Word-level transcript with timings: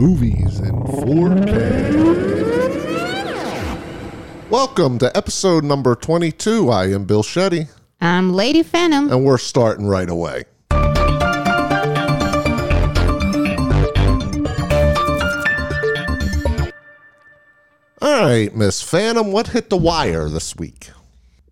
movies 0.00 0.58
in 0.60 0.72
4K. 0.72 1.60
Welcome 4.48 4.98
to 4.98 5.14
episode 5.14 5.62
number 5.62 5.94
22. 5.94 6.70
I 6.70 6.86
am 6.86 7.04
Bill 7.04 7.22
Shetty, 7.22 7.68
I'm 8.00 8.32
Lady 8.32 8.62
Phantom. 8.62 9.12
and 9.12 9.26
we're 9.26 9.36
starting 9.36 9.86
right 9.86 10.08
away. 10.08 10.44
All 18.02 18.22
right, 18.24 18.48
Miss 18.56 18.80
Phantom, 18.80 19.30
what 19.32 19.48
hit 19.48 19.68
the 19.68 19.76
wire 19.76 20.30
this 20.30 20.56
week? 20.56 20.88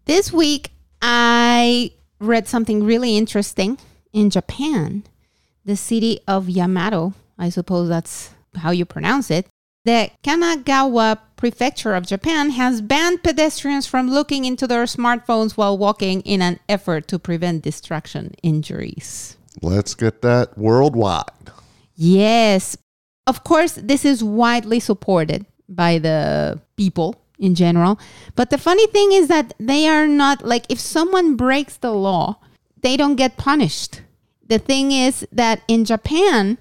This 0.07 0.33
week, 0.33 0.71
I 1.03 1.91
read 2.19 2.49
something 2.49 2.83
really 2.83 3.19
interesting 3.19 3.77
in 4.15 4.31
Japan. 4.31 5.05
The 5.67 5.77
city 5.77 6.21
of 6.27 6.49
Yamato, 6.49 7.13
I 7.39 7.51
suppose 7.51 7.91
that's 7.91 8.31
how 8.59 8.71
you 8.71 8.85
pronounce 8.85 9.31
it. 9.31 9.47
The 9.85 10.11
Kanagawa 10.23 11.19
prefecture 11.37 11.95
of 11.95 12.07
Japan 12.07 12.51
has 12.51 12.83
banned 12.83 13.23
pedestrians 13.23 13.87
from 13.87 14.11
looking 14.11 14.45
into 14.45 14.67
their 14.67 14.85
smartphones 14.85 15.53
while 15.53 15.79
walking 15.79 16.21
in 16.23 16.43
an 16.43 16.59
effort 16.69 17.09
to 17.09 17.19
prevent 17.19 17.63
distraction 17.63 18.35
injuries. 18.43 19.37
Let's 19.63 19.95
get 19.95 20.21
that 20.23 20.59
worldwide. 20.59 21.31
Yes. 21.95 22.77
Of 23.27 23.45
course, 23.45 23.73
this 23.73 24.05
is 24.05 24.23
widely 24.23 24.81
supported 24.81 25.47
by 25.69 25.99
the 25.99 26.61
people 26.77 27.17
in 27.39 27.55
general. 27.55 27.99
But 28.35 28.51
the 28.51 28.59
funny 28.59 28.87
thing 28.89 29.13
is 29.13 29.29
that 29.29 29.55
they 29.59 29.89
are 29.89 30.07
not 30.07 30.45
like 30.45 30.67
if 30.69 30.81
someone 30.81 31.37
breaks 31.37 31.77
the 31.77 31.93
law, 31.93 32.41
they 32.83 32.97
don't 32.97 33.17
get 33.17 33.37
punished. 33.37 34.03
The 34.47 34.59
thing 34.59 34.93
is 34.93 35.27
that 35.31 35.63
in 35.69 35.85
Japan, 35.85 36.59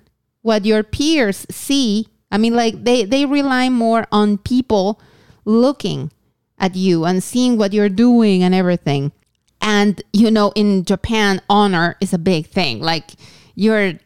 what 0.48 0.64
your 0.64 0.82
peers 0.82 1.46
see, 1.52 2.08
I 2.32 2.38
mean, 2.38 2.56
like 2.56 2.86
they, 2.86 3.04
they 3.04 3.26
rely 3.26 3.68
more 3.68 4.08
on 4.14 4.38
people 4.38 4.98
looking 5.44 6.10
at 6.58 6.74
you 6.74 7.04
and 7.04 7.22
seeing 7.22 7.58
what 7.58 7.74
you're 7.74 7.90
doing 7.90 8.44
and 8.44 8.56
everything. 8.56 9.12
And, 9.60 10.02
you 10.14 10.32
know, 10.32 10.54
in 10.56 10.86
Japan, 10.86 11.42
honor 11.50 11.98
is 12.00 12.14
a 12.14 12.18
big 12.18 12.48
thing. 12.48 12.80
Like, 12.80 13.12
you're 13.56 14.00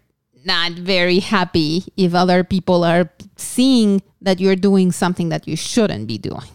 not 0.43 0.71
very 0.71 1.19
happy 1.19 1.83
if 1.95 2.15
other 2.15 2.43
people 2.43 2.83
are 2.83 3.11
seeing 3.35 4.01
that 4.19 4.39
you're 4.39 4.55
doing 4.55 4.91
something 4.91 5.29
that 5.29 5.47
you 5.47 5.55
shouldn't 5.55 6.07
be 6.07 6.17
doing. 6.17 6.49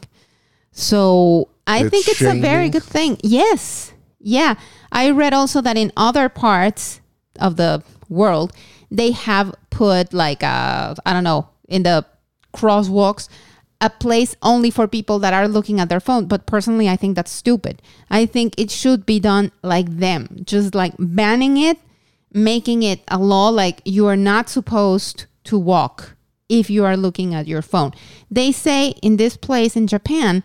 So 0.73 1.51
I 1.65 1.85
It's 1.85 1.91
think 1.91 2.09
it's 2.09 2.23
a 2.23 2.41
very 2.41 2.71
good 2.71 2.83
thing. 2.83 3.19
Yes. 3.23 3.93
Yeah. 4.19 4.57
I 4.91 5.11
read 5.11 5.33
also 5.33 5.61
that 5.61 5.77
in 5.77 5.93
other 5.97 6.29
parts 6.29 7.01
of 7.39 7.55
the 7.55 7.85
world, 8.09 8.53
they 8.91 9.11
have 9.13 9.55
put 9.71 10.13
like 10.13 10.43
uh 10.43 10.95
I 11.05 11.13
don't 11.13 11.25
know, 11.25 11.49
in 11.69 11.83
the 11.83 12.05
crosswalks, 12.55 13.29
a 13.81 13.91
place 13.91 14.35
only 14.43 14.71
for 14.71 14.89
people 14.89 15.19
that 15.19 15.35
are 15.35 15.49
looking 15.49 15.81
at 15.81 15.89
their 15.89 16.01
phone. 16.01 16.27
But 16.27 16.47
personally, 16.47 16.89
I 16.89 16.97
think 16.97 17.17
that's 17.17 17.31
stupid. 17.31 17.83
I 18.11 18.27
think 18.27 18.55
it 18.59 18.71
should 18.71 19.05
be 19.05 19.21
done 19.21 19.53
like 19.63 19.99
them, 19.99 20.43
just 20.45 20.75
like 20.75 20.95
banning 20.99 21.57
it, 21.57 21.79
making 22.33 22.83
it 22.83 23.01
a 23.09 23.19
law 23.19 23.49
like 23.49 23.83
you 23.85 24.07
are 24.07 24.17
not 24.17 24.49
supposed 24.49 25.27
to 25.45 25.59
walk 25.59 26.17
if 26.49 26.71
you 26.71 26.85
are 26.85 26.97
looking 26.97 27.35
at 27.35 27.47
your 27.47 27.63
phone. 27.63 27.93
They 28.31 28.53
say 28.53 28.91
in 29.03 29.17
this 29.17 29.37
place 29.37 29.77
in 29.77 29.87
Japan 29.87 30.43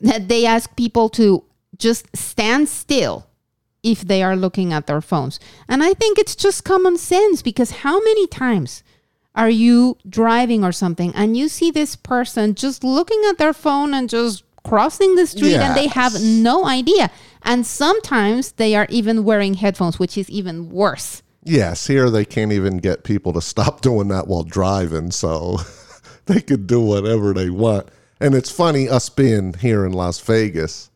that 0.00 0.28
they 0.28 0.44
ask 0.44 0.74
people 0.76 1.08
to 1.10 1.44
just 1.76 2.14
stand 2.16 2.68
still 2.68 3.27
if 3.82 4.02
they 4.02 4.22
are 4.22 4.36
looking 4.36 4.72
at 4.72 4.86
their 4.86 5.00
phones. 5.00 5.38
And 5.68 5.82
I 5.82 5.94
think 5.94 6.18
it's 6.18 6.36
just 6.36 6.64
common 6.64 6.96
sense 6.96 7.42
because 7.42 7.70
how 7.70 8.00
many 8.00 8.26
times 8.26 8.82
are 9.34 9.50
you 9.50 9.96
driving 10.08 10.64
or 10.64 10.72
something 10.72 11.14
and 11.14 11.36
you 11.36 11.48
see 11.48 11.70
this 11.70 11.94
person 11.94 12.54
just 12.54 12.82
looking 12.82 13.22
at 13.28 13.38
their 13.38 13.52
phone 13.52 13.94
and 13.94 14.08
just 14.08 14.42
crossing 14.68 15.14
the 15.14 15.26
street 15.26 15.54
and 15.54 15.76
they 15.76 15.86
have 15.88 16.20
no 16.20 16.66
idea. 16.66 17.10
And 17.42 17.66
sometimes 17.66 18.52
they 18.52 18.74
are 18.74 18.86
even 18.90 19.24
wearing 19.24 19.54
headphones, 19.54 19.98
which 19.98 20.18
is 20.18 20.28
even 20.28 20.70
worse. 20.70 21.22
Yes, 21.42 21.86
here 21.86 22.10
they 22.10 22.24
can't 22.24 22.52
even 22.52 22.78
get 22.78 23.04
people 23.04 23.32
to 23.32 23.40
stop 23.40 23.80
doing 23.88 24.08
that 24.08 24.26
while 24.26 24.42
driving, 24.42 25.10
so 25.10 25.58
they 26.26 26.40
could 26.40 26.66
do 26.66 26.80
whatever 26.80 27.32
they 27.32 27.50
want. 27.50 27.88
And 28.20 28.34
it's 28.34 28.50
funny, 28.50 28.88
us 28.88 29.08
being 29.08 29.54
here 29.54 29.86
in 29.86 29.92
Las 29.92 30.20
Vegas, 30.20 30.87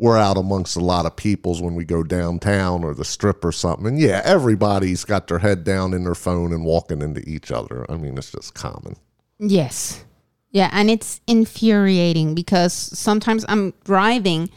we're 0.00 0.16
out 0.16 0.38
amongst 0.38 0.76
a 0.76 0.80
lot 0.80 1.04
of 1.04 1.14
peoples 1.14 1.60
when 1.60 1.74
we 1.74 1.84
go 1.84 2.02
downtown 2.02 2.82
or 2.82 2.94
the 2.94 3.04
strip 3.04 3.44
or 3.44 3.52
something. 3.52 3.86
And 3.86 4.00
yeah, 4.00 4.22
everybody's 4.24 5.04
got 5.04 5.28
their 5.28 5.38
head 5.38 5.62
down 5.62 5.92
in 5.92 6.04
their 6.04 6.14
phone 6.14 6.54
and 6.54 6.64
walking 6.64 7.02
into 7.02 7.20
each 7.28 7.52
other. 7.52 7.84
I 7.90 7.96
mean, 7.96 8.16
it's 8.16 8.32
just 8.32 8.54
common. 8.54 8.96
Yes. 9.38 10.04
Yeah, 10.52 10.70
and 10.72 10.90
it's 10.90 11.20
infuriating 11.26 12.34
because 12.34 12.72
sometimes 12.72 13.44
I'm 13.46 13.74
driving 13.84 14.48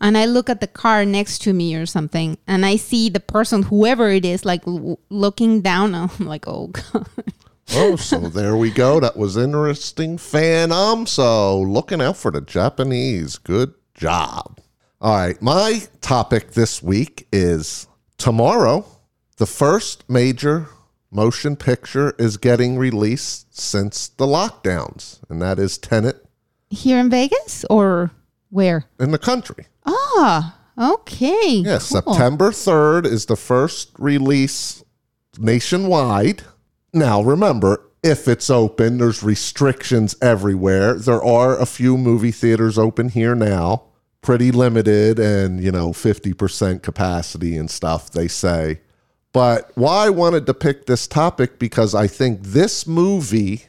and 0.00 0.18
I 0.18 0.24
look 0.24 0.50
at 0.50 0.60
the 0.60 0.66
car 0.66 1.04
next 1.04 1.38
to 1.42 1.52
me 1.52 1.76
or 1.76 1.86
something 1.86 2.36
and 2.48 2.66
I 2.66 2.74
see 2.74 3.08
the 3.08 3.20
person, 3.20 3.62
whoever 3.62 4.10
it 4.10 4.24
is, 4.24 4.44
like 4.44 4.66
l- 4.66 4.98
looking 5.08 5.60
down. 5.60 5.94
I'm 5.94 6.10
like, 6.18 6.48
oh, 6.48 6.66
God. 6.66 7.06
Oh, 7.72 7.94
so 7.94 8.18
there 8.18 8.56
we 8.56 8.72
go. 8.72 8.98
That 8.98 9.16
was 9.16 9.36
interesting, 9.36 10.18
Phantom. 10.18 11.06
So 11.06 11.60
looking 11.60 12.02
out 12.02 12.16
for 12.16 12.32
the 12.32 12.40
Japanese. 12.40 13.38
Good 13.38 13.72
job. 13.94 14.59
All 15.02 15.14
right, 15.16 15.40
my 15.40 15.84
topic 16.02 16.50
this 16.52 16.82
week 16.82 17.26
is 17.32 17.86
tomorrow. 18.18 18.84
The 19.38 19.46
first 19.46 20.04
major 20.10 20.66
motion 21.10 21.56
picture 21.56 22.14
is 22.18 22.36
getting 22.36 22.76
released 22.76 23.58
since 23.58 24.08
the 24.08 24.26
lockdowns, 24.26 25.20
and 25.30 25.40
that 25.40 25.58
is 25.58 25.78
Tenet 25.78 26.26
Here 26.68 26.98
in 26.98 27.08
Vegas 27.08 27.64
or 27.70 28.10
where? 28.50 28.84
in 28.98 29.10
the 29.10 29.18
country. 29.18 29.66
Ah, 29.86 30.58
okay. 30.76 31.48
Yeah, 31.64 31.78
cool. 31.78 31.80
September 31.80 32.50
3rd 32.50 33.06
is 33.06 33.24
the 33.24 33.36
first 33.36 33.92
release 33.98 34.84
nationwide. 35.38 36.42
Now, 36.92 37.22
remember, 37.22 37.88
if 38.02 38.28
it's 38.28 38.50
open, 38.50 38.98
there's 38.98 39.22
restrictions 39.22 40.14
everywhere. 40.20 40.94
There 40.94 41.24
are 41.24 41.58
a 41.58 41.64
few 41.64 41.96
movie 41.96 42.32
theaters 42.32 42.76
open 42.76 43.08
here 43.10 43.34
now, 43.34 43.84
pretty 44.22 44.52
limited 44.52 45.18
and, 45.18 45.62
you 45.62 45.72
know, 45.72 45.90
50% 45.90 46.82
capacity 46.82 47.56
and 47.56 47.70
stuff, 47.70 48.10
they 48.10 48.28
say. 48.28 48.80
But 49.32 49.70
why 49.76 50.06
I 50.06 50.10
wanted 50.10 50.46
to 50.46 50.54
pick 50.54 50.86
this 50.86 51.06
topic 51.06 51.58
because 51.58 51.94
I 51.94 52.06
think 52.06 52.42
this 52.42 52.86
movie 52.86 53.64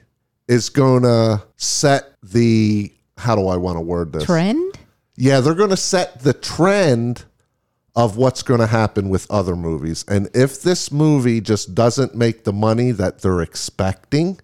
is 0.47 0.69
going 0.69 1.03
to 1.03 1.43
set 1.55 2.15
the, 2.23 2.91
how 3.17 3.35
do 3.35 3.47
I 3.47 3.57
want 3.57 3.77
to 3.77 3.81
word 3.81 4.11
this? 4.11 4.25
Trend? 4.25 4.77
Yeah, 5.15 5.39
they're 5.39 5.53
going 5.55 5.69
to 5.69 5.77
set 5.77 6.21
the 6.21 6.33
trend 6.33 7.25
of 7.95 8.17
what's 8.17 8.41
going 8.41 8.59
to 8.59 8.67
happen 8.67 9.09
with 9.09 9.29
other 9.29 9.55
movies. 9.55 10.03
And 10.07 10.29
if 10.33 10.61
this 10.61 10.91
movie 10.91 11.41
just 11.41 11.75
doesn't 11.75 12.15
make 12.15 12.43
the 12.43 12.53
money 12.53 12.91
that 12.91 13.19
they're 13.21 13.41
expecting, 13.41 14.39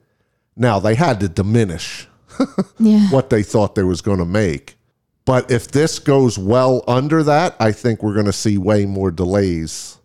now 0.55 0.79
they 0.79 0.95
had 0.95 1.19
to 1.21 1.29
diminish 1.29 2.07
Yeah. 2.79 3.09
what 3.09 3.29
they 3.29 3.43
thought 3.43 3.75
they 3.75 3.83
was 3.83 4.01
going 4.01 4.19
to 4.19 4.25
make. 4.25 4.76
But 5.27 5.51
if 5.51 5.67
this 5.67 5.99
goes 5.99 6.39
well 6.39 6.85
under 6.87 7.21
that, 7.21 7.57
I 7.59 7.73
think 7.73 8.01
we're 8.01 8.13
going 8.13 8.27
to 8.27 8.33
see 8.33 8.57
way 8.57 8.85
more 8.85 9.11
delays 9.11 9.97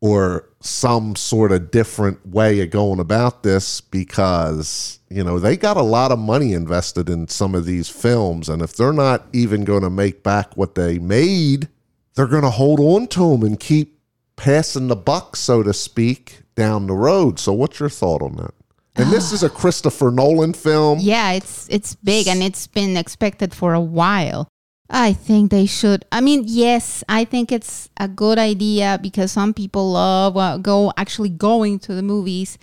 or 0.00 0.48
some 0.60 1.16
sort 1.16 1.50
of 1.50 1.72
different 1.72 2.24
way 2.24 2.60
of 2.60 2.70
going 2.70 3.00
about 3.00 3.42
this 3.42 3.80
because, 3.80 5.00
you 5.10 5.24
know, 5.24 5.40
they 5.40 5.56
got 5.56 5.76
a 5.76 5.82
lot 5.82 6.12
of 6.12 6.20
money 6.20 6.52
invested 6.52 7.10
in 7.10 7.26
some 7.26 7.56
of 7.56 7.64
these 7.64 7.88
films. 7.88 8.48
And 8.48 8.62
if 8.62 8.76
they're 8.76 8.92
not 8.92 9.26
even 9.32 9.64
going 9.64 9.82
to 9.82 9.90
make 9.90 10.22
back 10.22 10.56
what 10.56 10.76
they 10.76 11.00
made, 11.00 11.68
they're 12.14 12.28
going 12.28 12.42
to 12.42 12.50
hold 12.50 12.78
on 12.78 13.08
to 13.08 13.32
them 13.32 13.42
and 13.42 13.58
keep 13.58 13.98
passing 14.36 14.86
the 14.86 14.94
buck, 14.94 15.34
so 15.34 15.64
to 15.64 15.72
speak, 15.72 16.42
down 16.54 16.86
the 16.86 16.94
road. 16.94 17.40
So, 17.40 17.52
what's 17.52 17.80
your 17.80 17.88
thought 17.88 18.22
on 18.22 18.36
that? 18.36 18.54
And 18.94 19.10
this 19.10 19.32
is 19.32 19.42
a 19.42 19.50
Christopher 19.60 20.12
Nolan 20.12 20.52
film. 20.52 21.00
Yeah, 21.00 21.32
it's 21.32 21.66
it's 21.68 21.96
big 21.96 22.28
and 22.28 22.44
it's 22.44 22.68
been 22.68 22.96
expected 22.96 23.52
for 23.52 23.74
a 23.74 23.80
while. 23.80 24.48
I 24.90 25.12
think 25.12 25.50
they 25.50 25.66
should. 25.66 26.04
I 26.10 26.20
mean, 26.20 26.44
yes, 26.46 27.04
I 27.08 27.24
think 27.24 27.52
it's 27.52 27.90
a 27.98 28.08
good 28.08 28.38
idea 28.38 28.98
because 29.02 29.32
some 29.32 29.52
people 29.52 29.92
love 29.92 30.36
uh, 30.36 30.56
go 30.56 30.92
actually 30.96 31.28
going 31.28 31.78
to 31.80 31.94
the 31.94 32.02
movies. 32.02 32.58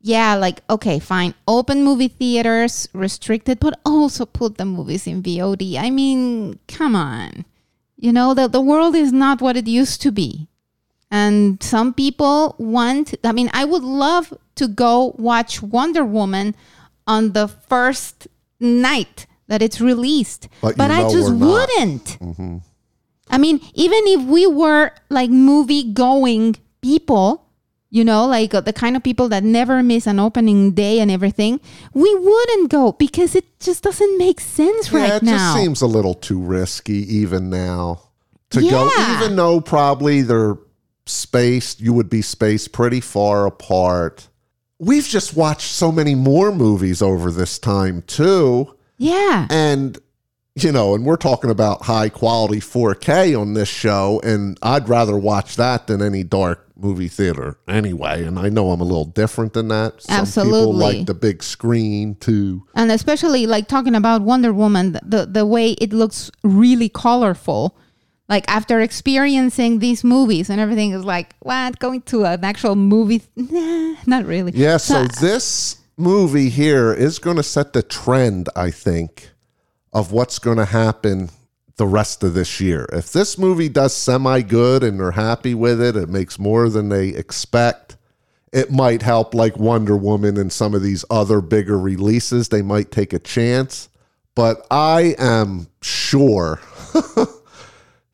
Yeah, 0.00 0.36
like 0.36 0.62
okay, 0.70 0.98
fine. 0.98 1.34
Open 1.46 1.84
movie 1.84 2.08
theaters, 2.08 2.88
restricted, 2.94 3.60
but 3.60 3.78
also 3.84 4.24
put 4.24 4.56
the 4.56 4.64
movies 4.64 5.06
in 5.06 5.22
VOD. 5.22 5.76
I 5.76 5.90
mean, 5.90 6.58
come 6.66 6.96
on. 6.96 7.44
You 7.96 8.12
know, 8.12 8.32
the 8.32 8.48
the 8.48 8.62
world 8.62 8.96
is 8.96 9.12
not 9.12 9.42
what 9.42 9.58
it 9.58 9.66
used 9.66 10.00
to 10.02 10.10
be. 10.10 10.48
And 11.10 11.62
some 11.62 11.92
people 11.92 12.54
want, 12.56 13.14
I 13.24 13.32
mean, 13.32 13.50
I 13.52 13.64
would 13.64 13.82
love 13.82 14.32
to 14.54 14.68
go 14.68 15.14
watch 15.18 15.60
Wonder 15.60 16.04
Woman 16.04 16.54
on 17.06 17.32
the 17.32 17.48
first 17.48 18.28
night 18.60 19.26
that 19.50 19.62
it's 19.62 19.80
released. 19.80 20.48
But 20.62 20.76
But, 20.76 20.92
I 20.92 21.10
just 21.10 21.34
wouldn't. 21.34 22.18
I 23.28 23.36
mean, 23.36 23.60
even 23.74 24.00
if 24.06 24.22
we 24.22 24.46
were 24.46 24.92
like 25.10 25.28
movie 25.28 25.92
going 25.92 26.56
people, 26.80 27.46
you 27.90 28.04
know, 28.04 28.26
like 28.26 28.54
uh, 28.54 28.60
the 28.60 28.72
kind 28.72 28.96
of 28.96 29.02
people 29.02 29.28
that 29.30 29.42
never 29.42 29.82
miss 29.82 30.06
an 30.06 30.20
opening 30.20 30.70
day 30.70 31.00
and 31.00 31.10
everything, 31.10 31.58
we 31.92 32.14
wouldn't 32.14 32.70
go 32.70 32.92
because 32.92 33.34
it 33.34 33.58
just 33.58 33.82
doesn't 33.82 34.18
make 34.18 34.40
sense 34.40 34.92
yeah, 34.92 34.98
right 34.98 35.12
it 35.14 35.22
now. 35.24 35.32
just 35.32 35.56
seems 35.56 35.82
a 35.82 35.86
little 35.86 36.14
too 36.14 36.40
risky 36.40 36.98
even 37.16 37.50
now 37.50 38.02
to 38.50 38.60
go, 38.60 38.88
even 39.16 39.34
though 39.34 39.60
probably 39.60 40.22
they're 40.22 40.58
spaced, 41.06 41.80
you 41.80 41.92
would 41.92 42.08
be 42.08 42.22
spaced 42.22 42.70
pretty 42.70 43.00
far 43.00 43.46
apart. 43.46 44.28
We've 44.78 45.04
just 45.04 45.36
watched 45.36 45.72
so 45.72 45.90
many 45.90 46.14
more 46.14 46.52
movies 46.52 47.02
over 47.02 47.32
this 47.32 47.58
time 47.58 48.02
too. 48.02 48.76
Yeah. 49.00 49.46
And, 49.48 49.98
you 50.54 50.70
know, 50.70 50.94
and 50.94 51.06
we're 51.06 51.16
talking 51.16 51.48
about 51.50 51.82
high 51.82 52.10
quality 52.10 52.60
4K 52.60 53.38
on 53.40 53.54
this 53.54 53.68
show, 53.68 54.20
and 54.22 54.58
I'd 54.62 54.90
rather 54.90 55.16
watch 55.16 55.56
that 55.56 55.86
than 55.86 56.02
any 56.02 56.22
dark 56.22 56.68
movie 56.76 57.08
theater 57.08 57.58
anyway. 57.66 58.24
And 58.24 58.38
I 58.38 58.50
know 58.50 58.70
I'm 58.70 58.80
a 58.82 58.84
little 58.84 59.06
different 59.06 59.54
than 59.54 59.68
that. 59.68 60.02
Some 60.02 60.12
people 60.14 60.20
Absolutely. 60.20 60.98
like 60.98 61.06
the 61.06 61.14
big 61.14 61.42
screen 61.42 62.14
too. 62.16 62.66
and 62.74 62.92
especially 62.92 63.46
like 63.46 63.68
talking 63.68 63.94
about 63.94 64.20
Wonder 64.20 64.52
Woman, 64.52 64.98
the, 65.02 65.26
the 65.30 65.46
way 65.46 65.72
it 65.72 65.94
looks 65.94 66.30
really 66.42 66.90
colorful. 66.90 67.76
Like 68.28 68.44
after 68.48 68.80
experiencing 68.80 69.78
these 69.80 70.04
movies 70.04 70.50
and 70.50 70.60
everything 70.60 70.92
is 70.92 71.04
like, 71.04 71.34
what? 71.40 71.78
Going 71.78 72.02
to 72.02 72.26
an 72.26 72.44
actual 72.44 72.76
movie? 72.76 73.22
Nah, 73.34 73.96
not 74.06 74.26
really. 74.26 74.52
Yeah, 74.54 74.76
so 74.76 75.06
this 75.20 75.79
movie 76.00 76.48
here 76.48 76.92
is 76.92 77.18
going 77.18 77.36
to 77.36 77.42
set 77.42 77.72
the 77.72 77.82
trend, 77.82 78.48
I 78.56 78.70
think, 78.70 79.30
of 79.92 80.10
what's 80.10 80.38
going 80.38 80.56
to 80.56 80.64
happen 80.64 81.30
the 81.76 81.86
rest 81.86 82.22
of 82.22 82.34
this 82.34 82.60
year. 82.60 82.86
If 82.92 83.12
this 83.12 83.38
movie 83.38 83.68
does 83.68 83.94
semi 83.94 84.42
good 84.42 84.82
and 84.82 84.98
they're 84.98 85.12
happy 85.12 85.54
with 85.54 85.80
it, 85.80 85.96
it 85.96 86.08
makes 86.08 86.38
more 86.38 86.68
than 86.68 86.88
they 86.88 87.08
expect. 87.08 87.96
It 88.52 88.70
might 88.72 89.02
help, 89.02 89.32
like 89.32 89.56
Wonder 89.56 89.96
Woman 89.96 90.36
and 90.36 90.52
some 90.52 90.74
of 90.74 90.82
these 90.82 91.04
other 91.08 91.40
bigger 91.40 91.78
releases. 91.78 92.48
They 92.48 92.62
might 92.62 92.90
take 92.90 93.12
a 93.12 93.18
chance. 93.18 93.88
But 94.34 94.66
I 94.70 95.14
am 95.18 95.68
sure 95.82 96.60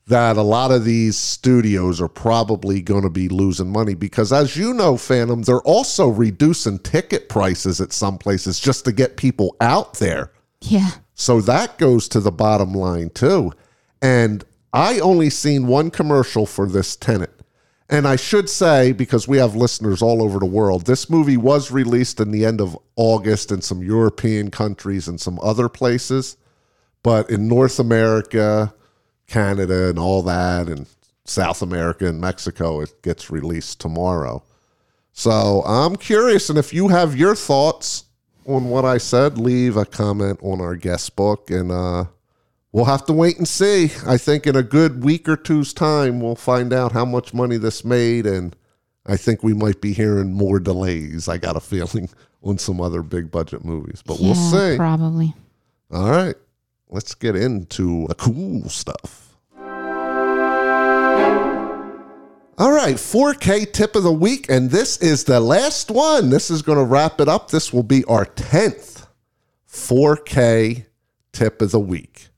that 0.07 0.37
a 0.37 0.41
lot 0.41 0.71
of 0.71 0.85
these 0.85 1.17
studios 1.17 1.99
are 1.99 2.07
probably 2.07 2.81
going 2.81 3.03
to 3.03 3.09
be 3.09 3.27
losing 3.27 3.69
money 3.69 3.93
because, 3.93 4.31
as 4.31 4.55
you 4.55 4.73
know, 4.73 4.95
Phantom, 4.95 5.41
they're 5.41 5.61
also 5.61 6.07
reducing 6.07 6.79
ticket 6.79 7.27
prices 7.27 7.81
at 7.81 7.91
some 7.91 8.17
places 8.17 8.59
just 8.59 8.85
to 8.85 8.93
get 8.93 9.17
people 9.17 9.55
out 9.59 9.95
there. 9.95 10.31
Yeah. 10.61 10.91
So 11.13 11.41
that 11.41 11.77
goes 11.77 12.07
to 12.09 12.21
the 12.21 12.31
bottom 12.31 12.73
line 12.73 13.09
too. 13.09 13.51
And 14.01 14.45
I 14.71 14.99
only 14.99 15.29
seen 15.29 15.67
one 15.67 15.91
commercial 15.91 16.45
for 16.45 16.67
this 16.67 16.95
Tenet. 16.95 17.33
And 17.89 18.07
I 18.07 18.15
should 18.17 18.49
say, 18.49 18.91
because 18.91 19.27
we 19.27 19.37
have 19.37 19.55
listeners 19.55 20.01
all 20.01 20.21
over 20.21 20.39
the 20.39 20.45
world, 20.45 20.85
this 20.85 21.09
movie 21.09 21.37
was 21.37 21.71
released 21.71 22.19
in 22.19 22.31
the 22.31 22.45
end 22.45 22.61
of 22.61 22.77
August 22.95 23.51
in 23.51 23.61
some 23.61 23.81
European 23.81 24.51
countries 24.51 25.07
and 25.07 25.19
some 25.19 25.39
other 25.41 25.69
places. 25.69 26.37
But 27.01 27.29
in 27.29 27.47
North 27.47 27.79
America, 27.79 28.73
Canada, 29.27 29.89
and 29.89 29.99
all 29.99 30.21
that, 30.23 30.67
and 30.67 30.87
South 31.25 31.61
America 31.61 32.07
and 32.07 32.21
Mexico, 32.21 32.81
it 32.81 33.01
gets 33.01 33.29
released 33.29 33.79
tomorrow. 33.79 34.43
So 35.11 35.63
I'm 35.65 35.95
curious. 35.95 36.49
And 36.49 36.57
if 36.57 36.73
you 36.73 36.87
have 36.89 37.17
your 37.17 37.35
thoughts 37.35 38.05
on 38.45 38.69
what 38.69 38.85
I 38.85 38.97
said, 38.97 39.37
leave 39.37 39.75
a 39.75 39.85
comment 39.85 40.39
on 40.41 40.61
our 40.61 40.75
guest 40.75 41.15
book 41.15 41.49
and 41.49 41.71
uh, 41.71 42.05
we'll 42.71 42.85
have 42.85 43.05
to 43.07 43.13
wait 43.13 43.37
and 43.37 43.47
see. 43.47 43.91
I 44.05 44.17
think 44.17 44.47
in 44.47 44.55
a 44.55 44.63
good 44.63 45.03
week 45.03 45.27
or 45.27 45.35
two's 45.35 45.73
time, 45.73 46.21
we'll 46.21 46.35
find 46.35 46.71
out 46.71 46.91
how 46.91 47.03
much 47.03 47.33
money 47.33 47.57
this 47.57 47.83
made. 47.83 48.25
And 48.25 48.55
I 49.05 49.17
think 49.17 49.43
we 49.43 49.53
might 49.53 49.81
be 49.81 49.91
hearing 49.91 50.33
more 50.33 50.59
delays. 50.59 51.27
I 51.27 51.37
got 51.37 51.57
a 51.57 51.59
feeling 51.61 52.09
on 52.43 52.57
some 52.57 52.79
other 52.79 53.01
big 53.01 53.31
budget 53.31 53.65
movies, 53.65 54.03
but 54.05 54.19
we'll 54.19 54.35
see. 54.35 54.77
Probably. 54.77 55.33
All 55.91 56.09
right, 56.11 56.35
let's 56.89 57.15
get 57.15 57.35
into 57.35 58.07
the 58.07 58.15
cool 58.15 58.69
stuff. 58.69 59.35
All 62.59 62.71
right, 62.71 62.95
4K 62.95 63.71
tip 63.71 63.95
of 63.95 64.01
the 64.01 64.11
week, 64.11 64.49
and 64.49 64.71
this 64.71 64.97
is 64.97 65.25
the 65.25 65.39
last 65.39 65.91
one. 65.91 66.31
This 66.31 66.49
is 66.49 66.63
going 66.63 66.79
to 66.79 66.83
wrap 66.83 67.21
it 67.21 67.27
up. 67.27 67.51
This 67.51 67.71
will 67.71 67.83
be 67.83 68.03
our 68.05 68.25
10th 68.25 69.05
4K 69.69 70.85
tip 71.31 71.61
of 71.61 71.71
the 71.71 71.79
week. 71.79 72.29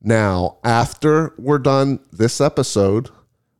Now, 0.00 0.56
after 0.64 1.34
we're 1.36 1.58
done 1.58 2.00
this 2.10 2.40
episode, 2.40 3.10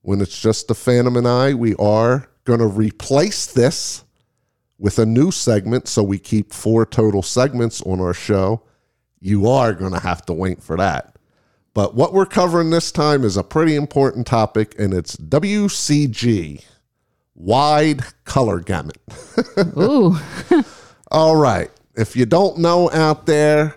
when 0.01 0.23
it's 0.23 0.41
just 0.41 0.69
the 0.69 0.75
Phantom 0.75 1.17
and 1.17 1.29
I, 1.29 1.53
we 1.53 1.75
are 1.77 2.31
going 2.45 2.61
to 2.61 2.67
replace 2.67 3.45
this 3.45 4.05
with 4.79 4.99
a 4.99 5.05
new 5.05 5.31
segment 5.31 5.87
so 5.87 6.03
we 6.03 6.19
keep 6.19 6.55
four 6.55 6.87
total 6.87 7.23
segments 7.23 7.83
on 7.83 8.01
our 8.01 8.15
show. 8.15 8.63
You 9.21 9.49
are 9.49 9.75
going 9.75 9.93
to 9.93 10.01
have 10.01 10.25
to 10.27 10.33
wait 10.33 10.63
for 10.63 10.77
that. 10.77 11.17
But 11.75 11.95
what 11.95 12.13
we're 12.13 12.27
covering 12.27 12.71
this 12.71 12.91
time 12.91 13.23
is 13.25 13.37
a 13.37 13.45
pretty 13.45 13.77
important 13.77 14.27
topic, 14.27 14.75
and 14.79 14.93
it's 14.93 15.17
WCG, 15.17 16.65
wide 17.35 18.03
color 18.25 18.61
gamut. 18.61 18.99
Ooh. 19.79 20.17
All 21.11 21.37
right. 21.37 21.71
If 21.97 22.17
you 22.17 22.27
don't 22.27 22.59
know 22.59 22.91
out 22.91 23.27
there, 23.27 23.77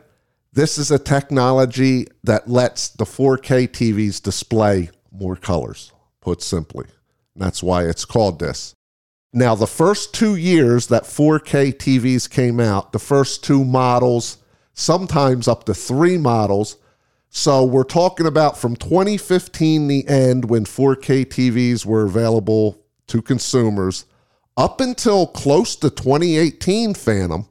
this 0.54 0.78
is 0.78 0.92
a 0.92 1.00
technology 1.00 2.07
that 2.24 2.50
lets 2.50 2.89
the 2.89 3.06
4K 3.06 3.68
TVs 3.68 4.22
display 4.22 4.89
more 5.12 5.36
colors, 5.36 5.92
put 6.22 6.42
simply. 6.42 6.86
That's 7.36 7.63
why 7.63 7.86
it's 7.86 8.06
called 8.06 8.39
this. 8.39 8.75
Now, 9.34 9.56
the 9.56 9.68
first 9.68 10.13
two 10.13 10.36
years 10.36 10.88
that 10.88 11.04
4K 11.04 11.74
TVs 11.74 12.30
came 12.30 12.60
out, 12.60 12.92
the 12.92 13.00
first 13.00 13.44
two 13.44 13.66
models, 13.66 14.38
sometimes 14.74 15.48
up 15.48 15.66
to 15.66 15.74
three 15.74 16.18
models. 16.18 16.78
So 17.30 17.64
we're 17.64 17.84
talking 17.84 18.28
about 18.28 18.58
from 18.58 18.75
2015, 18.75 19.88
the 19.88 20.08
end 20.08 20.46
when 20.46 20.66
4K 20.66 21.25
TVs 21.25 21.86
were 21.86 22.04
available 22.04 22.80
to 23.08 23.22
consumers, 23.22 24.06
up 24.56 24.80
until 24.80 25.28
close 25.28 25.75
to 25.78 25.90
2018, 25.90 26.94
Phantom. 26.94 27.48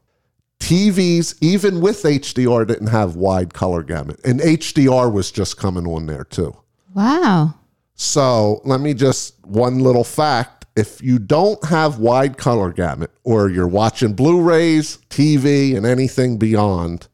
TVs, 0.61 1.37
even 1.41 1.81
with 1.81 2.05
HDR, 2.05 2.65
didn't 2.65 2.87
have 2.87 3.17
wide 3.17 3.53
color 3.53 3.83
gamut. 3.83 4.21
And 4.25 4.39
HDR 4.39 5.13
was 5.13 5.33
just 5.33 5.57
coming 5.57 5.87
on 5.89 6.07
there 6.07 6.23
too. 6.23 6.57
Wow. 6.95 7.55
So 7.95 8.61
let 8.65 8.81
me 8.81 8.95
just 8.95 9.45
one 9.45 9.81
little 9.81 10.05
fact. 10.05 10.67
If 10.77 11.03
you 11.03 11.19
don't 11.19 11.63
have 11.65 11.99
wide 11.99 12.39
color 12.39 12.73
gamut 12.73 13.11
or 13.25 13.51
you're 13.51 13.67
watching 13.69 14.15
Blu-rays, 14.15 14.99
TV, 15.11 15.77
and 15.77 15.85
anything 15.85 16.39
beyond, 16.39 17.09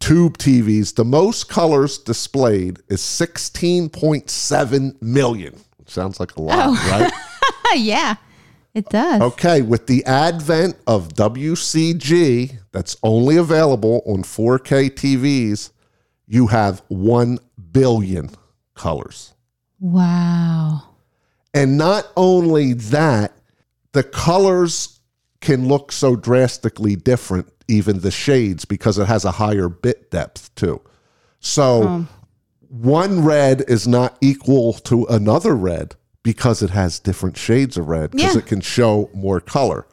tube 0.00 0.38
TVs, 0.38 0.94
the 0.94 1.04
most 1.04 1.48
colors 1.48 1.98
displayed 1.98 2.80
is 2.88 3.00
16.7 3.00 5.02
million. 5.02 5.60
Sounds 5.86 6.20
like 6.20 6.36
a 6.36 6.42
lot, 6.42 6.68
oh. 6.68 6.90
right? 6.90 7.12
yeah, 7.78 8.16
it 8.74 8.88
does. 8.88 9.20
Okay, 9.20 9.62
with 9.62 9.86
the 9.86 10.04
advent 10.04 10.76
of 10.86 11.14
WCG 11.14 12.58
that's 12.72 12.96
only 13.02 13.36
available 13.36 14.02
on 14.06 14.22
4K 14.22 14.90
TVs, 14.90 15.70
you 16.26 16.48
have 16.48 16.82
1 16.88 17.38
billion 17.72 18.30
colors. 18.74 19.32
Wow. 19.80 20.82
And 21.54 21.78
not 21.78 22.08
only 22.16 22.74
that, 22.74 23.32
the 23.92 24.02
colors 24.02 25.00
can 25.40 25.68
look 25.68 25.92
so 25.92 26.16
drastically 26.16 26.96
different, 26.96 27.50
even 27.68 28.00
the 28.00 28.10
shades, 28.10 28.64
because 28.64 28.98
it 28.98 29.06
has 29.06 29.24
a 29.24 29.32
higher 29.32 29.68
bit 29.68 30.10
depth 30.10 30.54
too. 30.54 30.80
So 31.40 31.82
oh. 31.84 32.08
one 32.68 33.24
red 33.24 33.64
is 33.68 33.86
not 33.86 34.16
equal 34.20 34.72
to 34.72 35.04
another 35.06 35.54
red 35.54 35.94
because 36.22 36.62
it 36.62 36.70
has 36.70 36.98
different 36.98 37.36
shades 37.36 37.76
of 37.76 37.88
red 37.88 38.10
because 38.10 38.34
Yeah. 38.34 38.40
it 38.40 38.46
can 38.46 38.60
show 38.60 39.10
more 39.14 39.40
color. 39.40 39.86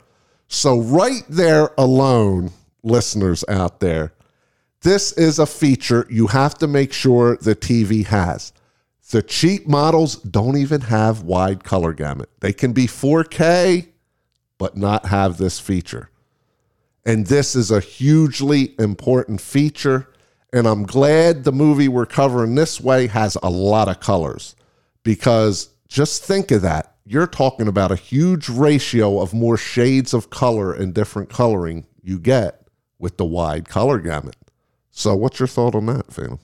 So, 0.47 0.79
right 0.79 1.23
there 1.27 1.71
alone, 1.77 2.51
listeners 2.83 3.43
out 3.47 3.79
there, 3.79 4.13
this 4.81 5.11
is 5.13 5.39
a 5.39 5.45
feature 5.47 6.05
you 6.09 6.27
have 6.27 6.55
to 6.59 6.67
make 6.67 6.93
sure 6.93 7.37
the 7.37 7.55
TV 7.55 8.05
has. 8.05 8.53
The 9.09 9.23
cheap 9.23 9.67
models 9.67 10.17
don't 10.17 10.57
even 10.57 10.81
have 10.81 11.23
wide 11.23 11.63
color 11.63 11.93
gamut. 11.93 12.29
They 12.41 12.53
can 12.53 12.73
be 12.73 12.85
4K, 12.85 13.87
but 14.57 14.77
not 14.77 15.07
have 15.07 15.37
this 15.37 15.59
feature. 15.59 16.09
And 17.05 17.27
this 17.27 17.55
is 17.55 17.71
a 17.71 17.79
hugely 17.79 18.73
important 18.79 19.41
feature. 19.41 20.07
And 20.51 20.67
I'm 20.67 20.83
glad 20.83 21.43
the 21.43 21.51
movie 21.51 21.87
we're 21.87 22.05
covering 22.05 22.55
this 22.55 22.81
way 22.81 23.07
has 23.07 23.37
a 23.43 23.49
lot 23.49 23.87
of 23.87 23.99
colors 23.99 24.55
because 25.03 25.69
just 25.87 26.23
think 26.23 26.51
of 26.51 26.61
that. 26.63 26.95
You're 27.05 27.27
talking 27.27 27.67
about 27.67 27.91
a 27.91 27.95
huge 27.95 28.49
ratio 28.49 29.19
of 29.19 29.33
more 29.33 29.57
shades 29.57 30.13
of 30.13 30.29
color 30.29 30.73
and 30.73 30.93
different 30.93 31.29
coloring 31.29 31.85
you 32.01 32.17
get 32.17 32.67
with 32.97 33.17
the 33.17 33.25
wide 33.25 33.69
color 33.69 33.99
gamut. 33.99 34.35
So, 34.89 35.15
what's 35.15 35.39
your 35.39 35.47
thought 35.47 35.75
on 35.75 35.85
that, 35.87 36.11
Phantom? 36.11 36.39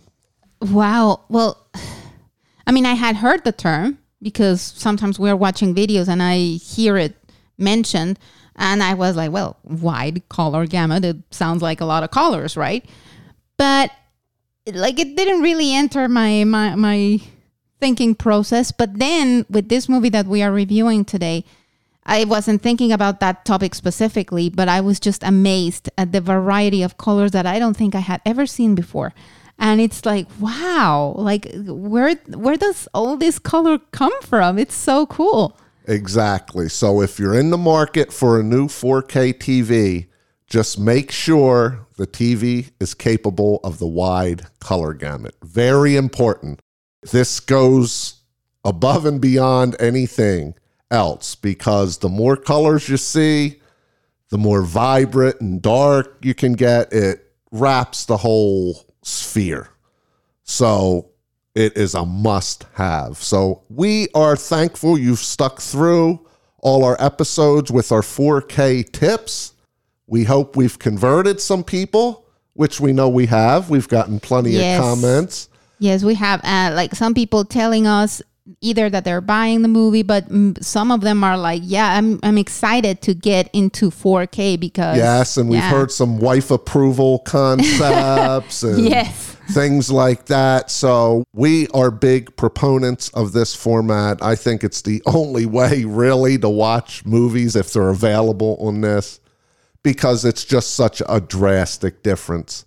Wow. 0.62 1.22
Well, 1.30 1.66
I 2.68 2.72
mean, 2.72 2.86
I 2.86 2.94
had 2.94 3.16
heard 3.16 3.44
the 3.44 3.52
term 3.52 3.98
because 4.22 4.62
sometimes 4.62 5.18
we're 5.18 5.36
watching 5.36 5.74
videos 5.74 6.08
and 6.08 6.22
I 6.22 6.38
hear 6.38 6.98
it 6.98 7.16
mentioned. 7.58 8.20
And 8.62 8.84
I 8.84 8.94
was 8.94 9.16
like, 9.16 9.32
well, 9.32 9.58
wide 9.64 10.22
color 10.30 10.68
gamut. 10.68 11.04
It 11.04 11.18
sounds 11.32 11.64
like 11.64 11.82
a 11.82 11.86
lot 11.86 12.04
of 12.04 12.12
colors, 12.12 12.56
right? 12.56 12.86
But 13.58 13.90
like 14.68 15.00
it 15.00 15.18
didn't 15.18 15.42
really 15.42 15.74
enter 15.74 16.08
my 16.08 16.44
my 16.44 16.76
my 16.76 17.20
thinking 17.80 18.14
process. 18.14 18.72
But 18.72 19.00
then 19.00 19.48
with 19.50 19.68
this 19.68 19.90
movie 19.90 20.10
that 20.10 20.28
we 20.28 20.44
are 20.44 20.52
reviewing 20.52 21.06
today, 21.06 21.44
I 22.06 22.24
wasn't 22.26 22.62
thinking 22.62 22.92
about 22.92 23.20
that 23.20 23.46
topic 23.46 23.74
specifically, 23.74 24.48
but 24.52 24.70
I 24.70 24.80
was 24.80 25.00
just 25.00 25.24
amazed 25.24 25.90
at 25.98 26.12
the 26.12 26.22
variety 26.22 26.84
of 26.84 27.00
colors 27.00 27.32
that 27.32 27.48
I 27.48 27.58
don't 27.58 27.76
think 27.76 27.96
I 27.96 28.00
had 28.02 28.22
ever 28.28 28.46
seen 28.46 28.76
before. 28.76 29.12
And 29.58 29.82
it's 29.82 30.06
like, 30.06 30.28
wow, 30.40 31.16
like 31.18 31.52
where 31.56 32.14
where 32.28 32.58
does 32.58 32.88
all 32.94 33.18
this 33.18 33.40
color 33.40 33.80
come 33.92 34.22
from? 34.22 34.60
It's 34.60 34.76
so 34.76 35.08
cool. 35.08 35.58
Exactly. 35.92 36.70
So 36.70 37.02
if 37.02 37.20
you're 37.20 37.38
in 37.38 37.50
the 37.50 37.58
market 37.58 38.14
for 38.14 38.40
a 38.40 38.44
new 38.44 38.68
4K 38.68 39.34
TV, 39.34 40.08
just 40.48 40.80
make 40.80 41.12
sure 41.12 41.86
the 41.98 42.08
TV 42.08 42.72
is 42.80 42.94
capable 42.94 43.60
of 43.62 43.78
the 43.78 43.88
wide 43.88 44.48
color 44.62 44.94
gamut. 44.94 45.36
Very 45.44 45.98
important. 45.98 46.62
This 47.12 47.42
goes 47.42 48.22
above 48.64 49.06
and 49.06 49.20
beyond 49.20 49.76
anything 49.82 50.56
else 50.90 51.36
because 51.36 51.98
the 51.98 52.10
more 52.10 52.38
colors 52.38 52.88
you 52.88 52.96
see, 52.96 53.60
the 54.30 54.38
more 54.38 54.62
vibrant 54.62 55.42
and 55.42 55.62
dark 55.62 56.20
you 56.22 56.34
can 56.34 56.54
get. 56.54 56.94
It 56.94 57.34
wraps 57.52 58.06
the 58.06 58.18
whole 58.18 58.86
sphere. 59.04 59.68
So 60.44 61.11
it 61.56 61.76
is 61.78 61.96
a 61.96 62.06
must 62.06 62.66
have. 62.74 63.18
So 63.18 63.64
we 63.70 64.08
are 64.16 64.36
thankful 64.36 64.98
you've 64.98 65.20
stuck 65.20 65.60
through 65.62 66.26
all 66.60 66.84
our 66.84 66.96
episodes 67.00 67.72
with 67.72 67.92
our 67.92 68.02
4K 68.02 68.90
tips. 68.92 69.54
We 70.08 70.24
hope 70.24 70.56
we've 70.56 70.78
converted 70.78 71.42
some 71.42 71.64
people, 71.64 72.26
which 72.54 72.80
we 72.80 72.94
know 72.94 73.10
we 73.10 73.26
have. 73.28 73.70
We've 73.70 73.88
gotten 73.88 74.20
plenty 74.20 74.52
Yes. 74.52 74.80
of 74.80 74.84
comments. 74.86 75.50
Yes, 75.80 76.04
we 76.04 76.14
have 76.16 76.42
uh, 76.44 76.72
like 76.76 76.94
some 76.96 77.14
people 77.14 77.44
telling 77.44 77.88
us 77.88 78.22
either 78.60 78.90
that 78.90 79.06
they're 79.06 79.22
buying 79.22 79.62
the 79.62 79.68
movie, 79.68 80.04
but 80.04 80.26
some 80.62 80.92
of 80.92 81.02
them 81.02 81.24
are 81.24 81.38
like, 81.38 81.62
"Yeah, 81.64 81.98
I'm 81.98 82.20
I'm 82.24 82.38
excited 82.38 83.02
to 83.04 83.14
get 83.14 83.50
into 83.54 83.92
4K 83.92 84.60
because 84.60 84.98
Yes, 84.98 85.38
and 85.38 85.50
we've 85.50 85.60
yeah. 85.60 85.70
heard 85.70 85.92
some 85.92 86.18
wife 86.20 86.52
approval 86.52 87.20
concepts 87.26 88.64
and 88.64 88.84
Yes. 88.86 89.36
things 89.52 89.92
like 89.92 90.26
that. 90.26 90.72
So 90.72 91.24
we 91.34 91.68
are 91.70 91.92
big 91.92 92.36
proponents 92.36 93.10
of 93.10 93.32
this 93.34 93.56
format. 93.56 94.24
I 94.24 94.36
think 94.36 94.64
it's 94.64 94.82
the 94.82 95.02
only 95.06 95.46
way 95.46 95.84
really 95.86 96.38
to 96.40 96.50
watch 96.50 97.06
movies 97.06 97.56
if 97.56 97.74
they're 97.74 97.90
available 97.90 98.58
on 98.60 98.82
this 98.82 99.20
because 99.84 100.26
it's 100.26 100.46
just 100.46 100.74
such 100.76 101.02
a 101.08 101.20
drastic 101.20 102.04
difference. 102.04 102.66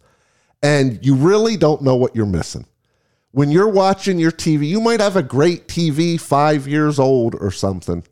And 0.62 1.04
you 1.04 1.14
really 1.14 1.56
don't 1.56 1.82
know 1.82 1.94
what 1.94 2.16
you're 2.16 2.26
missing. 2.26 2.66
When 3.34 3.50
you're 3.50 3.68
watching 3.68 4.20
your 4.20 4.30
TV, 4.30 4.68
you 4.68 4.80
might 4.80 5.00
have 5.00 5.16
a 5.16 5.22
great 5.22 5.66
TV 5.66 6.20
five 6.20 6.68
years 6.68 7.00
old 7.00 7.34
or 7.34 7.50
something. 7.50 8.04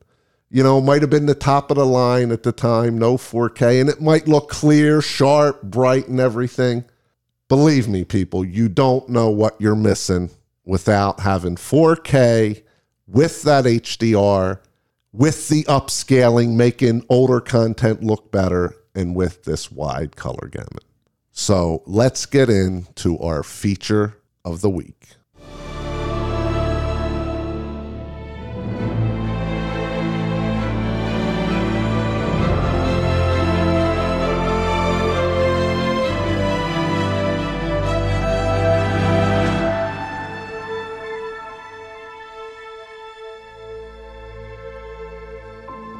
You 0.50 0.64
know, 0.64 0.80
might 0.80 1.00
have 1.00 1.10
been 1.10 1.26
the 1.26 1.36
top 1.36 1.70
of 1.70 1.76
the 1.76 1.86
line 1.86 2.32
at 2.32 2.42
the 2.42 2.50
time, 2.50 2.98
no 2.98 3.16
4K, 3.16 3.80
and 3.80 3.88
it 3.88 4.00
might 4.00 4.26
look 4.26 4.48
clear, 4.48 5.00
sharp, 5.00 5.62
bright, 5.62 6.08
and 6.08 6.18
everything. 6.18 6.84
Believe 7.46 7.86
me, 7.86 8.02
people, 8.02 8.44
you 8.44 8.68
don't 8.68 9.08
know 9.08 9.30
what 9.30 9.54
you're 9.60 9.76
missing 9.76 10.28
without 10.64 11.20
having 11.20 11.54
4K 11.54 12.64
with 13.06 13.42
that 13.42 13.64
HDR, 13.64 14.58
with 15.12 15.48
the 15.48 15.62
upscaling, 15.68 16.56
making 16.56 17.06
older 17.08 17.40
content 17.40 18.02
look 18.02 18.32
better, 18.32 18.74
and 18.92 19.14
with 19.14 19.44
this 19.44 19.70
wide 19.70 20.16
color 20.16 20.48
gamut. 20.50 20.82
So 21.30 21.84
let's 21.86 22.26
get 22.26 22.50
into 22.50 23.20
our 23.20 23.44
feature 23.44 24.16
of 24.44 24.60
the 24.60 24.70
week. 24.70 25.16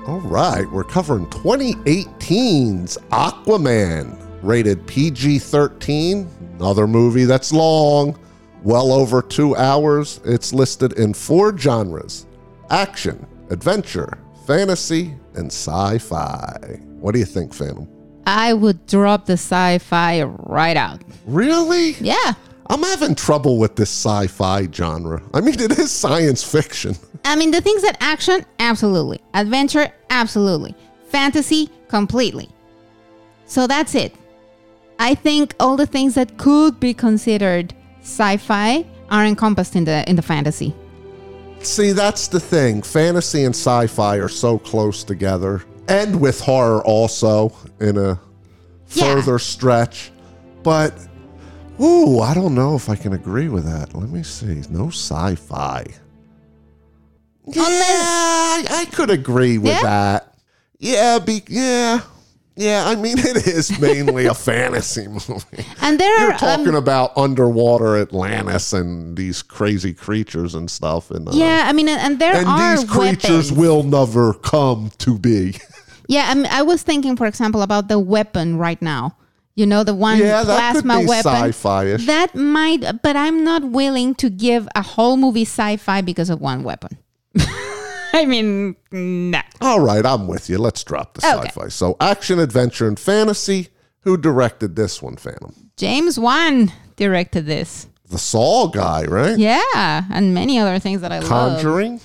All 0.04 0.18
right, 0.20 0.68
we're 0.70 0.82
covering 0.82 1.26
2018's 1.26 2.99
Aquaman, 3.12 4.20
rated 4.42 4.84
PG 4.87 5.38
13. 5.38 6.28
Another 6.58 6.88
movie 6.88 7.25
that's 7.25 7.52
long, 7.52 8.18
well 8.62 8.92
over 8.92 9.23
two 9.23 9.57
hours. 9.57 10.21
It's 10.25 10.52
listed 10.52 10.95
in 10.95 11.14
four 11.14 11.57
genres 11.57 12.26
action, 12.71 13.26
adventure, 13.50 14.19
fantasy, 14.47 15.14
and 15.35 15.47
sci 15.47 15.99
fi. 15.99 16.81
What 17.00 17.12
do 17.12 17.19
you 17.19 17.25
think, 17.25 17.52
Phantom? 17.52 17.88
I 18.26 18.52
would 18.52 18.87
drop 18.87 19.26
the 19.26 19.35
sci-fi 19.35 20.23
right 20.23 20.76
out. 20.76 21.02
Really? 21.26 21.92
Yeah. 22.00 22.35
I'm 22.71 22.83
having 22.83 23.14
trouble 23.14 23.59
with 23.59 23.76
this 23.76 23.90
sci 23.90 24.28
fi 24.28 24.71
genre. 24.71 25.21
I 25.35 25.40
mean, 25.40 25.61
it 25.61 25.78
is 25.78 25.90
science 25.90 26.45
fiction. 26.45 26.95
I 27.25 27.37
mean, 27.37 27.50
the 27.50 27.61
things 27.61 27.83
that 27.83 27.97
action, 28.00 28.47
absolutely. 28.59 29.21
Adventure, 29.35 29.92
absolutely. 30.11 30.75
Fantasy, 31.09 31.69
completely. 31.88 32.49
So 33.47 33.66
that's 33.66 33.95
it. 33.95 34.14
I 34.99 35.14
think 35.14 35.54
all 35.59 35.76
the 35.76 35.87
things 35.87 36.14
that 36.14 36.38
could 36.38 36.78
be 36.78 36.95
considered 36.95 37.75
sci-fi 38.02 38.85
are 39.11 39.25
encompassed 39.25 39.75
in 39.76 39.85
the 39.85 40.09
in 40.09 40.16
the 40.16 40.23
fantasy. 40.23 40.75
See, 41.61 41.92
that's 41.92 42.26
the 42.28 42.40
thing. 42.40 42.82
Fantasy 42.82 43.44
and 43.44 43.54
sci 43.54 43.87
fi 43.87 44.16
are 44.16 44.28
so 44.28 44.59
close 44.59 45.04
together, 45.04 45.62
and 45.88 46.21
with 46.21 46.40
horror 46.40 46.82
also 46.85 47.52
in 47.80 47.97
a 47.97 48.18
Yeah. 48.94 49.14
further 49.14 49.38
stretch. 49.38 50.11
But, 50.62 50.92
ooh, 51.80 52.21
I 52.21 52.35
don't 52.35 52.54
know 52.54 52.75
if 52.75 52.88
I 52.88 52.97
can 52.97 53.12
agree 53.12 53.49
with 53.49 53.64
that. 53.64 53.94
Let 53.94 54.11
me 54.11 54.23
see. 54.23 54.62
No 54.71 54.88
sci 54.88 55.35
fi. 55.37 55.85
Yeah, 57.47 57.62
I, 57.64 58.64
I 58.71 58.85
could 58.87 59.11
agree 59.11 59.59
with 59.59 59.73
Yeah? 59.73 59.82
that. 59.82 60.35
Yeah, 60.78 61.18
be, 61.18 61.42
yeah. 61.49 62.00
Yeah, 62.54 62.85
I 62.87 62.97
mean, 62.97 63.18
it 63.18 63.47
is 63.47 63.80
mainly 63.80 64.26
a 64.26 64.35
fantasy 64.35 65.09
movie. 65.09 65.64
And 65.80 65.99
there 65.99 66.21
You're 66.21 66.32
are 66.32 66.38
talking 66.38 66.68
um, 66.68 66.75
about 66.75 67.16
underwater 67.16 67.97
Atlantis 67.97 68.73
and 68.75 69.16
these 69.16 69.40
crazy 69.42 69.94
creatures 69.94 70.54
and 70.54 70.71
stuff. 70.71 71.11
And, 71.11 71.28
uh, 71.28 71.32
yeah, 71.35 71.64
I 71.66 71.73
mean, 71.73 71.88
and 71.88 72.18
there 72.18 72.35
and 72.35 72.47
are 72.47 72.76
these 72.76 72.88
creatures 72.90 73.50
weapons. 73.50 73.52
will 73.52 73.82
never 73.82 74.35
come 74.35 74.90
to 74.99 75.18
be. 75.18 75.54
Yeah, 76.09 76.26
I, 76.28 76.35
mean, 76.35 76.47
I 76.50 76.61
was 76.62 76.82
thinking, 76.82 77.16
for 77.16 77.26
example, 77.26 77.62
about 77.62 77.88
the 77.88 77.99
weapon 77.99 78.59
right 78.59 78.80
now. 78.82 79.16
You 79.54 79.64
know, 79.66 79.82
the 79.82 79.94
one 79.94 80.18
Yeah, 80.18 80.42
plasma 80.44 81.00
weapon. 81.00 81.32
sci-fi-ish. 81.32 82.04
That 82.06 82.35
might, 82.35 83.00
but 83.02 83.16
I'm 83.16 83.44
not 83.44 83.62
willing 83.64 84.14
to 84.16 84.28
give 84.28 84.68
a 84.75 84.82
whole 84.82 85.16
movie 85.16 85.42
sci-fi 85.47 86.02
because 86.02 86.28
of 86.28 86.40
one 86.40 86.64
weapon. 86.64 86.99
I 88.14 88.26
mean, 88.26 88.76
nah. 88.90 89.42
All 89.61 89.81
right, 89.81 90.04
I'm 90.04 90.26
with 90.26 90.49
you. 90.50 90.59
Let's 90.59 90.85
drop 90.85 91.14
the 91.14 91.26
Okay. 91.26 91.49
sci-fi. 91.49 91.69
So, 91.69 91.97
action, 92.00 92.38
adventure, 92.38 92.87
and 92.88 92.99
fantasy. 92.99 93.69
Who 94.00 94.16
directed 94.16 94.75
this 94.76 95.00
one, 95.00 95.16
Phantom? 95.16 95.71
James 95.76 96.19
Wan 96.19 96.73
directed 96.97 97.47
this. 97.47 97.87
The 98.11 98.19
Saw 98.19 98.66
guy, 98.69 99.04
right? 99.04 99.38
Yeah, 99.38 100.04
and 100.11 100.35
many 100.35 100.59
other 100.59 100.78
things 100.78 101.00
that 101.02 101.12
I 101.12 101.21
love. 101.21 101.28
Conjuring. 101.28 102.00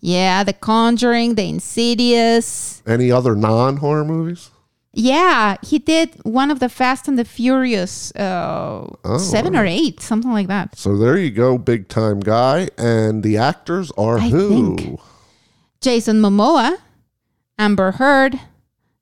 Yeah, 0.00 0.42
The 0.44 0.54
Conjuring, 0.54 1.36
The 1.36 1.44
Insidious. 1.48 2.82
Any 2.86 3.12
other 3.12 3.36
non-horror 3.36 4.04
movies? 4.04 4.50
Yeah, 4.94 5.56
he 5.62 5.78
did 5.78 6.16
one 6.24 6.50
of 6.50 6.58
the 6.58 6.68
Fast 6.68 7.06
and 7.08 7.18
the 7.18 7.24
Furious, 7.24 8.12
uh, 8.16 8.86
seven 9.18 9.56
or 9.56 9.64
eight, 9.64 10.00
something 10.00 10.32
like 10.32 10.48
that. 10.48 10.76
So 10.76 10.96
there 10.98 11.16
you 11.16 11.30
go, 11.30 11.56
big 11.56 11.88
time 11.88 12.20
guy. 12.20 12.68
And 12.76 13.22
the 13.22 13.38
actors 13.38 13.90
are 13.96 14.18
I 14.18 14.28
who? 14.28 14.76
think- 14.76 15.00
Jason 15.82 16.20
Momoa, 16.20 16.78
Amber 17.58 17.92
Heard, 17.92 18.38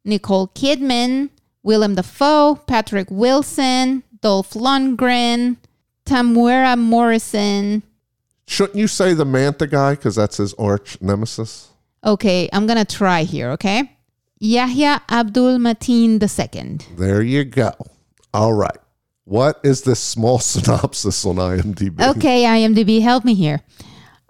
Nicole 0.05 0.49
Kidman, 0.49 1.29
Willem 1.63 1.95
Dafoe, 1.95 2.57
Patrick 2.67 3.09
Wilson, 3.11 4.03
Dolph 4.23 4.53
Lundgren, 4.53 5.59
Temuera 6.07 6.79
Morrison. 6.79 7.83
Shouldn't 8.47 8.79
you 8.79 8.89
say 8.89 9.13
the 9.13 9.27
Manta 9.27 9.67
guy 9.67 9.95
because 9.95 10.17
that's 10.17 10.39
his 10.39 10.55
arch 10.55 11.01
nemesis? 11.01 11.69
Okay, 12.05 12.49
I'm 12.53 12.67
gonna 12.67 12.87
try 12.87 13.25
here. 13.25 13.51
Okay, 13.51 13.93
Yahya 14.39 15.03
Abdul 15.11 15.59
Mateen 15.59 16.19
II. 16.21 16.79
There 16.97 17.21
you 17.21 17.45
go. 17.45 17.73
All 18.33 18.55
right. 18.55 18.79
What 19.25 19.61
is 19.63 19.83
this 19.83 20.01
small 20.01 20.39
synopsis 20.41 21.25
on 21.27 21.37
IMDb? 21.37 22.01
Okay, 22.17 22.45
IMDb, 22.45 23.03
help 23.03 23.25
me 23.25 23.35
here. 23.35 23.61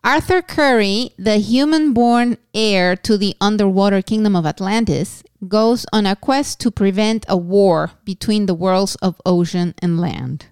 Arthur 0.03 0.41
Curry, 0.41 1.11
the 1.19 1.37
human 1.37 1.93
born 1.93 2.39
heir 2.55 2.97
to 2.97 3.19
the 3.19 3.37
underwater 3.39 4.01
kingdom 4.01 4.35
of 4.35 4.47
Atlantis, 4.47 5.23
goes 5.47 5.85
on 5.93 6.07
a 6.07 6.17
quest 6.17 6.59
to 6.61 6.71
prevent 6.71 7.27
a 7.29 7.37
war 7.37 7.91
between 8.05 8.47
the 8.47 8.55
worlds 8.55 8.95
of 8.97 9.21
ocean 9.27 9.75
and 9.83 10.01
land. 10.01 10.47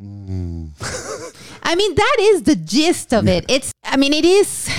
Hmm. 0.00 0.68
I 1.62 1.74
mean, 1.74 1.94
that 1.94 2.16
is 2.20 2.44
the 2.44 2.56
gist 2.56 3.12
of 3.12 3.28
it. 3.28 3.44
It's, 3.48 3.72
I 3.84 3.96
mean, 3.96 4.12
it 4.12 4.24
is, 4.24 4.70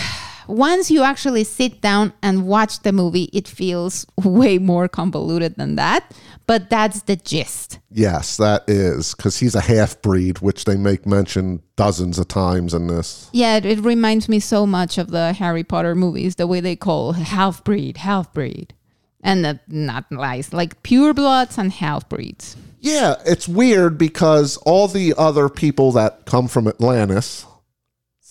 once 0.48 0.90
you 0.90 1.04
actually 1.04 1.44
sit 1.44 1.82
down 1.82 2.14
and 2.24 2.48
watch 2.48 2.82
the 2.82 2.94
movie, 2.94 3.30
it 3.34 3.48
feels 3.48 4.06
way 4.24 4.58
more 4.58 4.88
convoluted 4.88 5.56
than 5.58 5.76
that. 5.76 6.12
But 6.48 6.70
that's 6.70 7.02
the 7.02 7.18
gist. 7.18 7.80
Yes, 7.92 8.38
that 8.38 8.64
is 8.68 9.14
because 9.14 9.38
he's 9.38 9.54
a 9.54 9.60
half 9.62 10.02
breed, 10.02 10.40
which 10.40 10.64
they 10.64 10.78
make 10.78 11.06
mention 11.06 11.62
dozens 11.76 12.18
of 12.18 12.30
times 12.30 12.74
in 12.74 12.88
this. 12.88 13.30
Yeah, 13.34 13.58
it, 13.58 13.66
it 13.66 13.80
reminds 13.82 14.30
me 14.30 14.40
so 14.40 14.66
much 14.66 14.98
of 14.98 15.12
the 15.12 15.34
Harry 15.34 15.66
Potter 15.66 15.94
movies, 15.94 16.36
the 16.36 16.48
way 16.48 16.62
they 16.62 16.78
call 16.78 17.12
half 17.12 17.66
breed, 17.66 17.98
half 17.98 18.34
breed. 18.34 18.74
And 19.22 19.44
the, 19.44 19.60
not 19.68 20.10
lies, 20.10 20.54
like 20.54 20.82
pure 20.84 21.14
bloods 21.14 21.58
and 21.58 21.70
half 21.70 22.08
breeds. 22.08 22.56
Yeah, 22.80 23.16
it's 23.26 23.48
weird 23.48 23.98
because 23.98 24.56
all 24.58 24.88
the 24.88 25.14
other 25.18 25.50
people 25.50 25.92
that 25.94 26.26
come 26.26 26.48
from 26.48 26.68
Atlantis, 26.68 27.46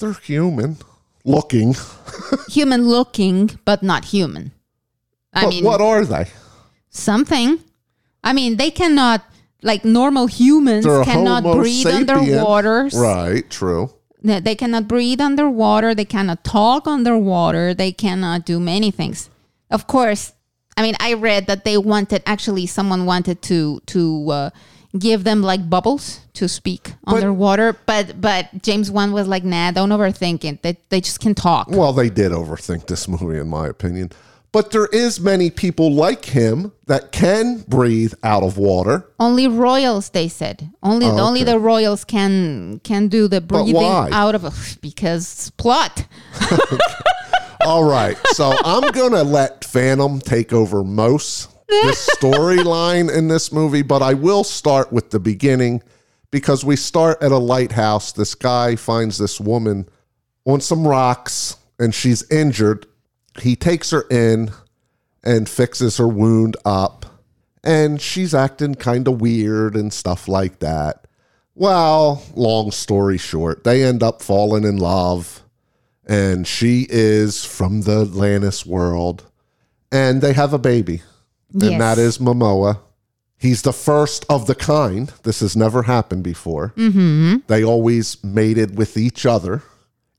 they're 0.00 0.14
human 0.14 0.78
looking. 1.26 1.75
human 2.49 2.88
looking, 2.88 3.58
but 3.66 3.82
not 3.82 4.06
human. 4.06 4.52
I 5.35 5.42
but 5.44 5.50
mean, 5.50 5.64
what 5.64 5.82
are 5.82 6.06
they? 6.06 6.28
something. 6.96 7.61
I 8.26 8.33
mean, 8.33 8.56
they 8.56 8.73
cannot, 8.73 9.25
like 9.62 9.85
normal 9.85 10.26
humans, 10.26 10.85
They're 10.85 11.04
cannot 11.04 11.45
breathe 11.45 11.87
sapien. 11.87 12.11
underwater. 12.11 12.90
Right, 12.92 13.49
true. 13.49 13.90
They 14.23 14.56
cannot 14.56 14.88
breathe 14.88 15.21
underwater. 15.21 15.95
They 15.95 16.04
cannot 16.04 16.42
talk 16.42 16.88
underwater. 16.88 17.73
They 17.73 17.92
cannot 17.92 18.45
do 18.45 18.59
many 18.59 18.90
things. 18.90 19.30
Of 19.71 19.87
course, 19.87 20.33
I 20.76 20.83
mean, 20.83 20.97
I 20.99 21.14
read 21.14 21.47
that 21.47 21.64
they 21.64 21.78
wanted 21.78 22.25
actually 22.26 22.66
someone 22.66 23.06
wanted 23.06 23.40
to 23.42 23.80
to 23.87 24.30
uh, 24.30 24.50
give 24.99 25.23
them 25.23 25.42
like 25.42 25.71
bubbles 25.71 26.21
to 26.35 26.49
speak 26.49 26.95
underwater, 27.06 27.76
but 27.87 28.21
but 28.21 28.62
James 28.62 28.90
Wan 28.90 29.12
was 29.12 29.28
like, 29.28 29.45
nah, 29.45 29.71
don't 29.71 29.90
overthink 29.90 30.45
it. 30.45 30.62
They 30.62 30.76
they 30.88 31.00
just 31.00 31.21
can 31.21 31.35
talk. 31.35 31.68
Well, 31.71 31.92
they 31.92 32.11
did 32.11 32.33
overthink 32.33 32.88
this 32.88 33.06
movie, 33.06 33.38
in 33.38 33.49
my 33.49 33.68
opinion. 33.68 34.11
But 34.56 34.70
there 34.70 34.86
is 34.86 35.20
many 35.20 35.50
people 35.50 35.92
like 35.92 36.25
him 36.25 36.72
that 36.86 37.12
can 37.12 37.58
breathe 37.68 38.14
out 38.22 38.42
of 38.42 38.56
water. 38.56 39.06
Only 39.20 39.48
royals, 39.48 40.08
they 40.08 40.28
said. 40.28 40.70
Only 40.82 41.04
oh, 41.04 41.18
only 41.18 41.44
the 41.44 41.58
royals 41.58 42.06
can 42.06 42.80
can 42.82 43.08
do 43.08 43.28
the 43.28 43.42
breathing 43.42 43.75
out 43.76 44.34
of 44.34 44.78
because 44.80 45.50
plot. 45.58 46.06
All 47.66 47.84
right, 47.84 48.16
so 48.28 48.54
I'm 48.64 48.90
gonna 48.92 49.25
let 49.25 49.62
Phantom 49.62 50.20
take 50.20 50.54
over 50.54 50.82
most 50.82 51.50
this 51.68 52.08
storyline 52.14 53.14
in 53.14 53.28
this 53.28 53.52
movie, 53.52 53.82
but 53.82 54.00
I 54.00 54.14
will 54.14 54.42
start 54.42 54.90
with 54.90 55.10
the 55.10 55.20
beginning 55.20 55.82
because 56.30 56.64
we 56.64 56.76
start 56.76 57.22
at 57.22 57.30
a 57.30 57.36
lighthouse. 57.36 58.10
This 58.10 58.34
guy 58.34 58.75
finds 58.76 59.18
this 59.18 59.38
woman 59.38 59.86
on 60.46 60.62
some 60.62 60.88
rocks 60.88 61.58
and 61.78 61.94
she's 61.94 62.26
injured. 62.30 62.86
He 63.40 63.56
takes 63.56 63.90
her 63.90 64.02
in 64.10 64.50
and 65.22 65.48
fixes 65.48 65.96
her 65.98 66.08
wound 66.08 66.56
up, 66.64 67.06
and 67.64 68.00
she's 68.00 68.34
acting 68.34 68.74
kind 68.76 69.08
of 69.08 69.20
weird 69.20 69.74
and 69.76 69.92
stuff 69.92 70.28
like 70.28 70.60
that. 70.60 71.06
Well, 71.54 72.22
long 72.34 72.70
story 72.70 73.18
short, 73.18 73.64
they 73.64 73.82
end 73.82 74.02
up 74.02 74.22
falling 74.22 74.64
in 74.64 74.76
love 74.76 75.42
and 76.06 76.46
she 76.46 76.86
is 76.88 77.44
from 77.44 77.82
the 77.82 78.02
Atlantis 78.02 78.64
world, 78.64 79.24
and 79.90 80.22
they 80.22 80.32
have 80.32 80.52
a 80.52 80.58
baby, 80.58 81.02
and 81.52 81.62
Yes. 81.62 81.78
that 81.80 81.98
is 81.98 82.18
Momoa. 82.18 82.78
He's 83.38 83.62
the 83.62 83.72
first 83.72 84.24
of 84.30 84.46
the 84.46 84.54
kind. 84.54 85.12
This 85.24 85.40
has 85.40 85.56
never 85.56 85.82
happened 85.82 86.22
before. 86.22 86.72
Mm-hmm. 86.76 87.38
They 87.48 87.64
always 87.64 88.22
mated 88.22 88.78
with 88.78 88.96
each 88.96 89.26
other, 89.26 89.62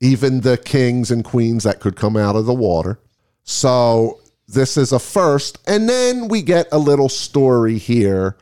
even 0.02 0.42
the 0.42 0.58
kings 0.58 1.10
and 1.10 1.24
queens 1.24 1.64
that 1.64 1.80
could 1.80 1.96
come 1.96 2.18
out 2.18 2.36
of 2.36 2.46
the 2.46 2.54
water. 2.54 3.00
So 3.48 4.20
this 4.48 4.76
is 4.76 4.92
a 4.92 5.00
first, 5.00 5.58
and 5.66 5.88
then 5.88 6.28
we 6.28 6.42
get 6.42 6.68
a 6.74 6.78
little 6.78 7.08
story 7.08 7.78
here 7.78 8.36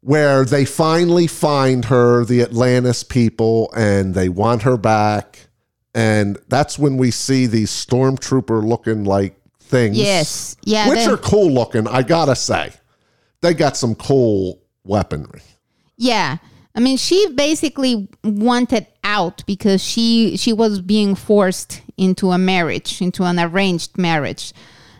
where 0.00 0.44
they 0.44 0.64
finally 0.64 1.28
find 1.28 1.84
her, 1.84 2.24
the 2.24 2.42
Atlantis 2.42 3.04
people, 3.04 3.72
and 3.76 4.14
they 4.14 4.28
want 4.28 4.62
her 4.62 4.76
back. 4.76 5.48
And 5.94 6.38
that's 6.48 6.76
when 6.76 6.96
we 6.96 7.12
see 7.12 7.46
these 7.46 7.70
stormtrooper 7.70 8.64
looking 8.64 9.04
like 9.04 9.40
things. 9.60 9.96
Yes. 9.96 10.56
Yeah. 10.64 10.88
Which 10.88 11.06
are 11.06 11.16
cool 11.16 11.52
looking, 11.52 11.86
I 11.86 12.02
gotta 12.02 12.34
say. 12.34 12.72
They 13.40 13.54
got 13.54 13.76
some 13.76 13.94
cool 13.94 14.60
weaponry. 14.82 15.42
Yeah. 15.96 16.38
I 16.74 16.80
mean, 16.80 16.96
she 16.96 17.28
basically 17.34 18.08
wanted 18.24 18.88
out 19.04 19.44
because 19.46 19.82
she 19.82 20.36
she 20.36 20.52
was 20.52 20.80
being 20.80 21.14
forced 21.14 21.82
into 21.98 22.30
a 22.30 22.38
marriage, 22.38 23.02
into 23.02 23.24
an 23.24 23.38
arranged 23.38 23.98
marriage. 23.98 24.52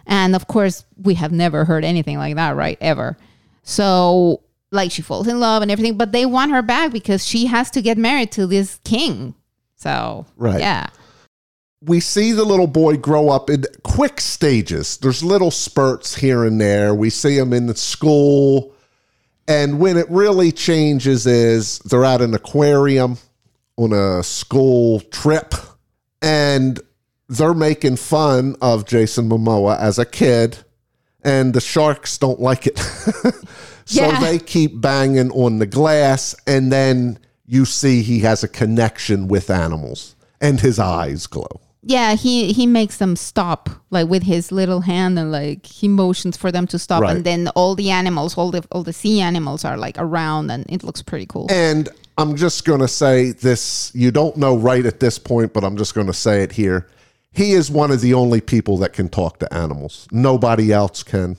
And 0.06 0.34
of 0.34 0.46
course, 0.46 0.84
we 1.02 1.14
have 1.14 1.32
never 1.32 1.64
heard 1.64 1.84
anything 1.84 2.18
like 2.18 2.34
that, 2.36 2.56
right? 2.56 2.78
Ever. 2.80 3.16
So, 3.62 4.42
like 4.70 4.90
she 4.90 5.02
falls 5.02 5.28
in 5.28 5.40
love 5.40 5.62
and 5.62 5.70
everything, 5.70 5.96
but 5.96 6.12
they 6.12 6.26
want 6.26 6.50
her 6.52 6.62
back 6.62 6.92
because 6.92 7.26
she 7.26 7.46
has 7.46 7.70
to 7.72 7.82
get 7.82 7.96
married 7.98 8.32
to 8.32 8.46
this 8.46 8.80
king. 8.84 9.34
So, 9.76 10.26
Right. 10.36 10.60
yeah. 10.60 10.88
we 11.80 12.00
see 12.00 12.32
the 12.32 12.44
little 12.44 12.66
boy 12.66 12.96
grow 12.96 13.28
up 13.28 13.48
in 13.48 13.64
quick 13.84 14.20
stages. 14.20 14.96
There's 14.96 15.22
little 15.22 15.50
spurts 15.52 16.16
here 16.16 16.44
and 16.44 16.60
there. 16.60 16.94
We 16.94 17.08
see 17.10 17.38
him 17.38 17.52
in 17.52 17.66
the 17.66 17.76
school. 17.76 18.72
And 19.46 19.78
when 19.78 19.96
it 19.96 20.10
really 20.10 20.50
changes 20.52 21.26
is 21.26 21.78
they're 21.80 22.04
at 22.04 22.20
an 22.20 22.34
aquarium 22.34 23.16
on 23.76 23.92
a 23.92 24.22
school 24.24 25.00
trip 25.00 25.54
and 26.20 26.80
they're 27.28 27.54
making 27.54 27.96
fun 27.96 28.56
of 28.60 28.86
Jason 28.86 29.28
Momoa 29.28 29.78
as 29.78 29.98
a 29.98 30.04
kid 30.06 30.58
and 31.22 31.52
the 31.54 31.60
sharks 31.60 32.16
don't 32.18 32.40
like 32.40 32.66
it. 32.66 32.78
so 33.84 34.06
Yeah. 34.06 34.20
they 34.20 34.38
keep 34.38 34.80
banging 34.80 35.30
on 35.32 35.58
the 35.58 35.66
glass 35.66 36.34
and 36.46 36.72
then 36.72 37.18
you 37.46 37.64
see 37.64 38.02
he 38.02 38.20
has 38.20 38.42
a 38.44 38.48
connection 38.48 39.28
with 39.28 39.50
animals 39.50 40.14
and 40.40 40.60
his 40.60 40.78
eyes 40.78 41.26
glow. 41.26 41.60
Yeah, 41.82 42.14
he 42.16 42.52
he 42.52 42.66
makes 42.66 42.98
them 42.98 43.14
stop 43.16 43.70
like 43.90 44.08
with 44.08 44.24
his 44.24 44.50
little 44.52 44.80
hand 44.80 45.18
and 45.18 45.30
like 45.32 45.64
he 45.64 45.88
motions 45.88 46.36
for 46.36 46.50
them 46.52 46.66
to 46.66 46.78
stop 46.78 47.02
Right. 47.02 47.16
and 47.16 47.24
then 47.24 47.48
all 47.54 47.74
the 47.74 47.90
animals, 47.90 48.36
all 48.36 48.50
the 48.50 48.62
all 48.72 48.82
the 48.82 48.92
sea 48.92 49.20
animals 49.20 49.64
are 49.64 49.76
like 49.76 49.96
around 49.98 50.50
and 50.50 50.66
it 50.68 50.82
looks 50.82 51.02
pretty 51.02 51.26
cool. 51.26 51.46
And 51.50 51.88
I'm 52.18 52.36
just 52.36 52.64
going 52.64 52.80
to 52.80 52.88
say 52.88 53.30
this 53.32 53.92
you 53.94 54.10
don't 54.10 54.36
know 54.36 54.56
right 54.56 54.84
at 54.84 54.98
this 55.00 55.18
point, 55.18 55.52
but 55.52 55.64
I'm 55.64 55.76
just 55.76 55.94
going 55.94 56.08
to 56.08 56.12
say 56.12 56.42
it 56.42 56.52
here. 56.52 56.88
He 57.32 57.52
is 57.52 57.70
one 57.70 57.90
of 57.90 58.00
the 58.00 58.14
only 58.14 58.40
people 58.40 58.78
that 58.78 58.92
can 58.92 59.08
talk 59.08 59.38
to 59.38 59.52
animals. 59.54 60.08
Nobody 60.10 60.72
else 60.72 61.02
can. 61.02 61.36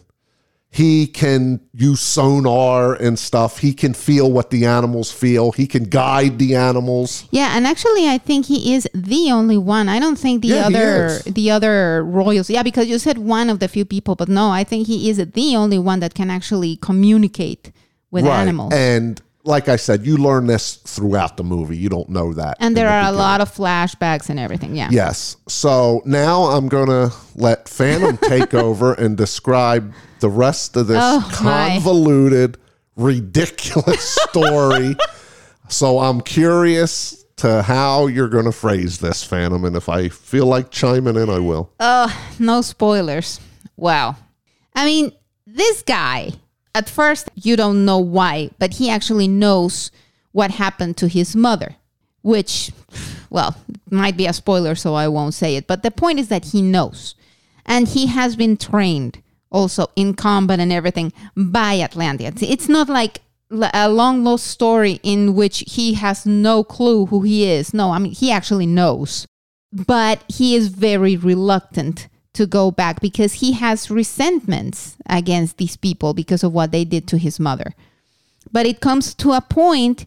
He 0.71 1.07
can 1.07 1.61
use 1.73 1.99
sonar 1.99 2.93
and 2.93 3.17
stuff. 3.17 3.57
He 3.57 3.73
can 3.73 3.95
feel 3.95 4.31
what 4.31 4.51
the 4.51 4.65
animals 4.65 5.11
feel. 5.11 5.51
He 5.51 5.65
can 5.65 5.85
guide 5.85 6.37
the 6.37 6.55
animals. 6.55 7.25
Yeah, 7.31 7.57
and 7.57 7.65
actually, 7.65 8.07
I 8.07 8.19
think 8.19 8.45
he 8.45 8.75
is 8.75 8.87
the 8.93 9.31
only 9.31 9.57
one. 9.57 9.89
I 9.89 9.99
don't 9.99 10.17
think 10.17 10.43
the 10.43 10.49
Yeah, 10.49 10.67
other 10.67 11.19
the 11.25 11.49
other 11.49 12.03
royals. 12.03 12.51
Yeah, 12.51 12.61
because 12.61 12.87
you 12.87 12.99
said 12.99 13.17
one 13.17 13.49
of 13.49 13.57
the 13.59 13.67
few 13.67 13.83
people, 13.83 14.15
but 14.15 14.29
no, 14.29 14.51
I 14.51 14.63
think 14.63 14.85
he 14.85 15.09
is 15.09 15.17
the 15.17 15.55
only 15.55 15.79
one 15.79 16.01
that 16.01 16.13
can 16.13 16.29
actually 16.29 16.75
communicate 16.75 17.71
with 18.11 18.25
animals. 18.25 18.71
And 18.71 19.19
like 19.43 19.69
I 19.69 19.77
said, 19.77 20.05
you 20.05 20.17
learn 20.17 20.47
this 20.47 20.75
throughout 20.75 21.37
the 21.37 21.43
movie. 21.43 21.77
You 21.77 21.89
don't 21.89 22.09
know 22.09 22.33
that. 22.33 22.57
And 22.59 22.75
there 22.75 22.87
the 22.87 22.93
are 22.93 23.09
a 23.09 23.11
lot 23.15 23.41
of 23.41 23.51
flashbacks 23.53 24.29
and 24.29 24.39
everything. 24.39 24.75
Yeah. 24.75 24.89
Yes. 24.91 25.37
So 25.47 26.01
now 26.05 26.43
I'm 26.43 26.67
going 26.67 26.87
to 26.89 27.15
let 27.35 27.67
Phantom 27.69 28.17
take 28.29 28.53
over 28.53 28.93
and 28.93 29.15
describe 29.17 29.93
the 30.19 30.29
rest 30.29 30.75
of 30.75 30.87
this 30.87 30.97
Oh, 31.01 31.19
my. 31.43 31.69
convoluted, 31.75 32.57
ridiculous 32.95 34.15
story. 34.29 34.95
so 35.69 35.99
I'm 35.99 36.21
curious 36.21 37.23
to 37.37 37.61
how 37.63 38.07
you're 38.07 38.27
going 38.27 38.45
to 38.45 38.51
phrase 38.51 38.99
this, 38.99 39.23
Phantom. 39.23 39.63
And 39.63 39.75
if 39.75 39.87
I 39.87 40.09
feel 40.09 40.45
like 40.45 40.71
chiming 40.71 41.15
in, 41.15 41.29
I 41.29 41.39
will. 41.39 41.71
Oh, 41.79 42.33
no 42.37 42.61
spoilers. 42.61 43.39
Wow. 43.77 44.17
I 44.75 44.83
mean, 44.85 45.13
this 45.47 45.81
guy, 45.83 46.31
at 46.75 46.89
first, 46.89 47.29
you 47.35 47.55
don't 47.55 47.85
know 47.85 47.97
why, 47.97 48.51
but 48.59 48.75
he 48.75 48.89
actually 48.89 49.27
knows 49.27 49.91
what 50.31 50.51
happened 50.51 50.97
to 50.97 51.07
his 51.07 51.35
mother, 51.35 51.75
which, 52.21 52.71
well, 53.29 53.55
might 53.89 54.15
be 54.15 54.27
a 54.27 54.33
spoiler, 54.33 54.75
so 54.75 54.93
I 54.93 55.07
won't 55.07 55.33
say 55.33 55.55
it. 55.55 55.67
But 55.67 55.83
the 55.83 55.91
point 55.91 56.19
is 56.19 56.27
that 56.27 56.45
he 56.45 56.61
knows. 56.61 57.15
And 57.65 57.87
he 57.87 58.07
has 58.07 58.35
been 58.35 58.57
trained 58.57 59.21
also 59.51 59.87
in 59.95 60.13
combat 60.13 60.59
and 60.59 60.71
everything 60.71 61.11
by 61.35 61.79
Atlanteans. 61.79 62.41
It's 62.41 62.69
not 62.69 62.87
like 62.89 63.21
a 63.51 63.89
long 63.89 64.23
lost 64.23 64.47
story 64.47 64.99
in 65.01 65.33
which 65.33 65.63
he 65.67 65.95
has 65.95 66.25
no 66.25 66.63
clue 66.63 67.07
who 67.07 67.21
he 67.23 67.49
is. 67.49 67.73
No, 67.73 67.91
I 67.91 67.99
mean, 67.99 68.13
he 68.13 68.31
actually 68.31 68.67
knows. 68.67 69.25
but 69.71 70.23
he 70.27 70.55
is 70.55 70.69
very 70.69 71.15
reluctant 71.15 72.07
to 72.39 72.47
go 72.47 72.71
back 72.71 73.01
because 73.01 73.33
he 73.33 73.51
has 73.51 73.91
resentments 73.91 74.95
against 75.05 75.57
these 75.57 75.75
people 75.75 76.13
because 76.13 76.41
of 76.41 76.53
what 76.53 76.71
they 76.71 76.85
did 76.85 77.05
to 77.05 77.17
his 77.17 77.37
mother. 77.37 77.75
But 78.49 78.65
it 78.65 78.79
comes 78.79 79.13
to 79.15 79.33
a 79.33 79.41
point 79.41 80.05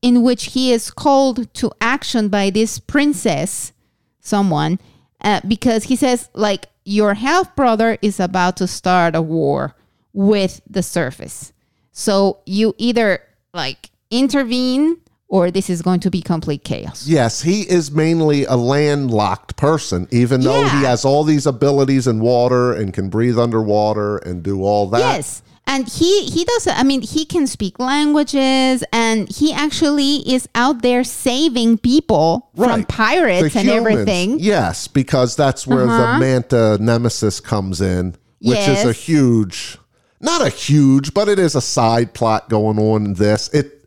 in 0.00 0.22
which 0.22 0.52
he 0.54 0.72
is 0.72 0.92
called 0.92 1.52
to 1.54 1.72
action 1.80 2.28
by 2.28 2.50
this 2.50 2.78
princess, 2.78 3.72
someone, 4.20 4.78
uh, 5.22 5.40
because 5.46 5.84
he 5.84 5.96
says, 5.96 6.28
like, 6.34 6.66
your 6.84 7.14
half 7.14 7.56
brother 7.56 7.98
is 8.00 8.20
about 8.20 8.56
to 8.58 8.68
start 8.68 9.16
a 9.16 9.22
war 9.22 9.74
with 10.12 10.60
the 10.70 10.84
surface. 10.84 11.52
So 11.90 12.38
you 12.46 12.76
either 12.78 13.22
like 13.52 13.90
intervene 14.08 14.98
or 15.32 15.50
this 15.50 15.70
is 15.70 15.80
going 15.80 15.98
to 15.98 16.10
be 16.10 16.20
complete 16.20 16.62
chaos. 16.62 17.06
Yes, 17.06 17.40
he 17.40 17.62
is 17.62 17.90
mainly 17.90 18.44
a 18.44 18.54
landlocked 18.54 19.56
person, 19.56 20.06
even 20.10 20.42
though 20.42 20.62
he 20.68 20.82
has 20.84 21.06
all 21.06 21.24
these 21.24 21.46
abilities 21.46 22.06
in 22.06 22.20
water 22.20 22.74
and 22.74 22.92
can 22.92 23.08
breathe 23.08 23.38
underwater 23.38 24.18
and 24.18 24.42
do 24.42 24.62
all 24.62 24.86
that. 24.88 24.98
Yes. 25.16 25.42
And 25.66 25.88
he 25.88 26.26
he 26.26 26.44
does 26.44 26.66
I 26.66 26.82
mean 26.82 27.00
he 27.00 27.24
can 27.24 27.46
speak 27.46 27.78
languages 27.78 28.84
and 28.92 29.26
he 29.30 29.54
actually 29.54 30.16
is 30.30 30.46
out 30.54 30.82
there 30.82 31.02
saving 31.02 31.78
people 31.78 32.50
from 32.54 32.84
pirates 32.84 33.54
The 33.54 33.60
and 33.60 33.68
humans, 33.68 33.86
everything. 33.86 34.38
Yes, 34.38 34.86
because 34.86 35.34
that's 35.34 35.66
where 35.66 35.88
Uh-huh. 35.88 36.12
the 36.14 36.18
Manta 36.18 36.78
Nemesis 36.78 37.40
comes 37.40 37.80
in, 37.80 38.16
which 38.42 38.58
is 38.68 38.84
a 38.84 38.92
huge, 38.92 39.78
not 40.20 40.42
a 40.42 40.50
huge, 40.50 41.14
but 41.14 41.26
it 41.28 41.38
is 41.38 41.54
a 41.54 41.62
side 41.62 42.12
plot 42.12 42.50
going 42.50 42.78
on 42.78 43.06
in 43.06 43.14
this. 43.14 43.48
It, 43.54 43.78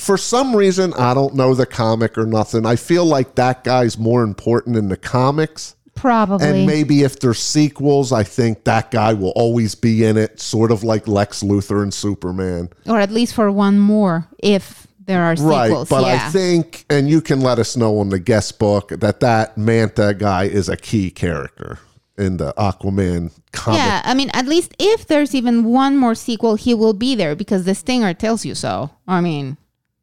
for 0.00 0.16
some 0.16 0.56
reason, 0.56 0.92
I 0.94 1.14
don't 1.14 1.34
know 1.34 1.54
the 1.54 1.66
comic 1.66 2.16
or 2.16 2.26
nothing. 2.26 2.64
I 2.66 2.76
feel 2.76 3.04
like 3.04 3.34
that 3.34 3.64
guy's 3.64 3.98
more 3.98 4.22
important 4.22 4.76
in 4.76 4.88
the 4.88 4.96
comics. 4.96 5.76
Probably. 5.94 6.46
And 6.46 6.66
maybe 6.66 7.02
if 7.02 7.20
there's 7.20 7.38
sequels, 7.38 8.10
I 8.10 8.22
think 8.22 8.64
that 8.64 8.90
guy 8.90 9.12
will 9.12 9.32
always 9.36 9.74
be 9.74 10.04
in 10.04 10.16
it, 10.16 10.40
sort 10.40 10.70
of 10.70 10.82
like 10.82 11.06
Lex 11.06 11.42
Luthor 11.42 11.82
and 11.82 11.92
Superman. 11.92 12.70
or 12.86 12.98
at 12.98 13.10
least 13.10 13.34
for 13.34 13.50
one 13.52 13.78
more 13.78 14.26
if 14.38 14.86
there 15.04 15.22
are 15.22 15.34
Right, 15.34 15.68
sequels. 15.68 15.88
but 15.90 16.06
yeah. 16.06 16.14
I 16.26 16.30
think, 16.30 16.86
and 16.88 17.10
you 17.10 17.20
can 17.20 17.40
let 17.42 17.58
us 17.58 17.76
know 17.76 17.98
on 17.98 18.08
the 18.08 18.18
guest 18.18 18.58
book 18.58 18.88
that 18.88 19.20
that 19.20 19.58
Manta 19.58 20.14
guy 20.14 20.44
is 20.44 20.70
a 20.70 20.76
key 20.76 21.10
character 21.10 21.78
in 22.16 22.38
the 22.38 22.54
Aquaman 22.56 23.32
comic. 23.52 23.80
Yeah, 23.80 24.00
I 24.04 24.14
mean, 24.14 24.30
at 24.32 24.46
least 24.46 24.72
if 24.78 25.06
there's 25.06 25.34
even 25.34 25.64
one 25.64 25.98
more 25.98 26.14
sequel, 26.14 26.54
he 26.54 26.72
will 26.72 26.94
be 26.94 27.14
there 27.14 27.34
because 27.34 27.64
the 27.64 27.74
stinger 27.74 28.14
tells 28.14 28.46
you 28.46 28.54
so. 28.54 28.90
I 29.06 29.20
mean, 29.20 29.58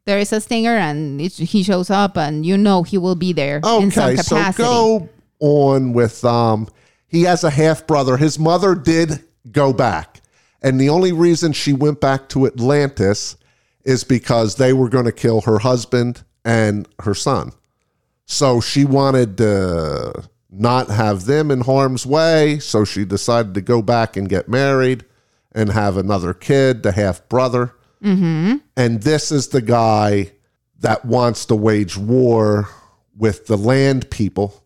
there 0.08 0.18
is 0.18 0.32
a 0.32 0.40
stinger 0.40 0.74
and 0.74 1.20
he 1.20 1.62
shows 1.62 1.90
up, 1.90 2.16
and 2.16 2.46
you 2.46 2.56
know 2.56 2.82
he 2.82 2.96
will 2.96 3.14
be 3.14 3.34
there 3.34 3.58
in 3.58 3.90
some 3.90 4.10
Okay, 4.10 4.16
so 4.16 4.52
go 4.52 5.08
on 5.38 5.92
with 5.92 6.24
um. 6.24 6.66
He 7.06 7.22
has 7.22 7.44
a 7.44 7.50
half 7.50 7.86
brother. 7.86 8.16
His 8.16 8.38
mother 8.38 8.74
did 8.74 9.22
go 9.52 9.74
back, 9.74 10.22
and 10.62 10.80
the 10.80 10.88
only 10.88 11.12
reason 11.12 11.52
she 11.52 11.74
went 11.74 12.00
back 12.00 12.30
to 12.30 12.46
Atlantis 12.46 13.36
is 13.84 14.02
because 14.02 14.56
they 14.56 14.72
were 14.72 14.88
going 14.88 15.04
to 15.04 15.12
kill 15.12 15.42
her 15.42 15.58
husband 15.58 16.22
and 16.42 16.88
her 17.00 17.14
son. 17.14 17.52
So 18.24 18.60
she 18.62 18.86
wanted 18.86 19.36
to 19.38 20.28
not 20.50 20.88
have 20.88 21.26
them 21.26 21.50
in 21.50 21.60
harm's 21.60 22.06
way. 22.06 22.58
So 22.60 22.84
she 22.84 23.04
decided 23.04 23.52
to 23.54 23.60
go 23.60 23.82
back 23.82 24.16
and 24.16 24.28
get 24.28 24.48
married 24.48 25.04
and 25.52 25.70
have 25.70 25.98
another 25.98 26.32
kid, 26.32 26.82
the 26.82 26.92
half 26.92 27.26
brother. 27.28 27.74
Mm-hmm. 28.02 28.56
And 28.76 29.02
this 29.02 29.32
is 29.32 29.48
the 29.48 29.60
guy 29.62 30.32
that 30.80 31.04
wants 31.04 31.44
to 31.46 31.54
wage 31.56 31.96
war 31.96 32.68
with 33.16 33.46
the 33.46 33.56
land 33.56 34.08
people. 34.10 34.62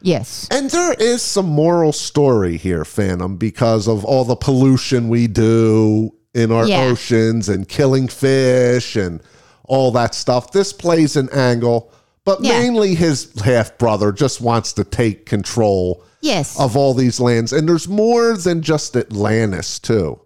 yes, 0.00 0.46
And 0.52 0.70
there 0.70 0.94
is 0.94 1.20
some 1.22 1.46
moral 1.46 1.92
story 1.92 2.56
here, 2.56 2.84
Phantom, 2.84 3.36
because 3.36 3.88
of 3.88 4.04
all 4.04 4.24
the 4.24 4.36
pollution 4.36 5.08
we 5.08 5.26
do 5.26 6.14
in 6.34 6.52
our 6.52 6.66
Yeah. 6.68 6.84
oceans 6.84 7.48
and 7.48 7.66
killing 7.68 8.06
fish 8.06 8.94
and 8.94 9.20
all 9.64 9.90
that 9.92 10.14
stuff. 10.14 10.52
This 10.52 10.72
plays 10.72 11.16
an 11.16 11.28
angle, 11.30 11.90
but 12.24 12.44
Yeah. 12.44 12.60
mainly 12.60 12.94
his 12.94 13.28
half 13.44 13.76
brother 13.76 14.12
just 14.12 14.40
wants 14.40 14.72
to 14.74 14.84
take 14.84 15.26
control 15.26 16.04
yes, 16.20 16.56
of 16.60 16.76
all 16.76 16.94
these 16.94 17.18
lands. 17.18 17.52
And 17.52 17.68
there's 17.68 17.88
more 17.88 18.36
than 18.36 18.62
just 18.62 18.94
Atlantis, 18.96 19.80
too. 19.80 20.20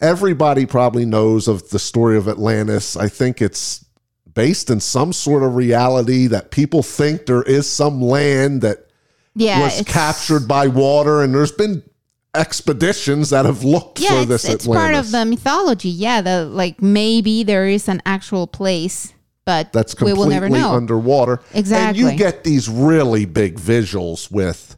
Everybody 0.00 0.64
probably 0.64 1.04
knows 1.04 1.48
of 1.48 1.70
the 1.70 1.78
story 1.78 2.16
of 2.16 2.28
Atlantis. 2.28 2.96
I 2.96 3.08
think 3.08 3.42
it's 3.42 3.84
based 4.32 4.70
in 4.70 4.78
some 4.78 5.12
sort 5.12 5.42
of 5.42 5.56
reality 5.56 6.28
that 6.28 6.50
people 6.52 6.82
think 6.82 7.26
there 7.26 7.42
is 7.42 7.68
some 7.68 8.00
land 8.00 8.62
that 8.62 8.86
yeah. 9.34 9.60
was 9.60 9.82
captured 9.86 10.46
by 10.46 10.68
water, 10.68 11.22
and 11.22 11.34
there's 11.34 11.52
been 11.52 11.82
expeditions 12.34 13.30
that 13.30 13.44
have 13.44 13.64
looked 13.64 14.00
Yeah, 14.00 14.10
for 14.10 14.16
it's, 14.20 14.28
this 14.28 14.48
it's 14.48 14.66
part 14.66 14.94
of 14.94 15.10
the 15.10 15.24
mythology. 15.24 15.88
Yeah, 15.88 16.20
the 16.20 16.44
like 16.44 16.80
maybe 16.80 17.42
there 17.42 17.66
is 17.66 17.88
an 17.88 18.00
actual 18.06 18.46
place, 18.46 19.12
but 19.44 19.72
that's 19.72 19.98
we 20.00 20.12
will 20.12 20.24
completely 20.24 20.34
never 20.34 20.48
know. 20.48 20.72
underwater. 20.72 21.40
Exactly. 21.52 22.02
And 22.02 22.12
you 22.12 22.16
get 22.16 22.44
these 22.44 22.68
really 22.68 23.24
big 23.24 23.58
visuals 23.58 24.30
with 24.30 24.76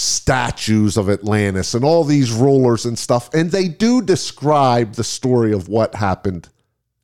statues 0.00 0.96
of 0.96 1.10
Atlantis 1.10 1.74
and 1.74 1.84
all 1.84 2.04
these 2.04 2.32
rulers 2.32 2.86
and 2.86 2.98
stuff. 2.98 3.32
And 3.34 3.50
they 3.50 3.68
do 3.68 4.00
describe 4.00 4.94
the 4.94 5.04
story 5.04 5.52
of 5.52 5.68
what 5.68 5.94
happened 5.94 6.44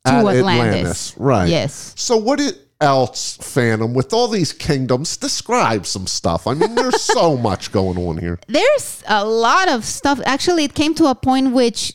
To 0.06 0.12
at 0.12 0.18
Atlantis. 0.18 0.40
Atlantis. 0.40 1.14
Right. 1.18 1.48
Yes. 1.48 1.92
So 1.96 2.16
what 2.16 2.40
it 2.40 2.58
else, 2.80 3.38
Phantom, 3.40 3.94
with 3.94 4.12
all 4.12 4.28
these 4.28 4.52
kingdoms, 4.52 5.16
describe 5.16 5.86
some 5.86 6.06
stuff. 6.06 6.46
I 6.46 6.54
mean, 6.54 6.74
there's 6.74 7.00
so 7.00 7.36
much 7.48 7.72
going 7.72 7.98
on 7.98 8.18
here. 8.18 8.38
there's 8.48 9.02
a 9.06 9.24
lot 9.24 9.68
of 9.68 9.84
stuff. 9.84 10.20
Actually, 10.24 10.64
it 10.64 10.74
came 10.74 10.94
to 10.94 11.06
a 11.06 11.14
point 11.14 11.52
which 11.52 11.94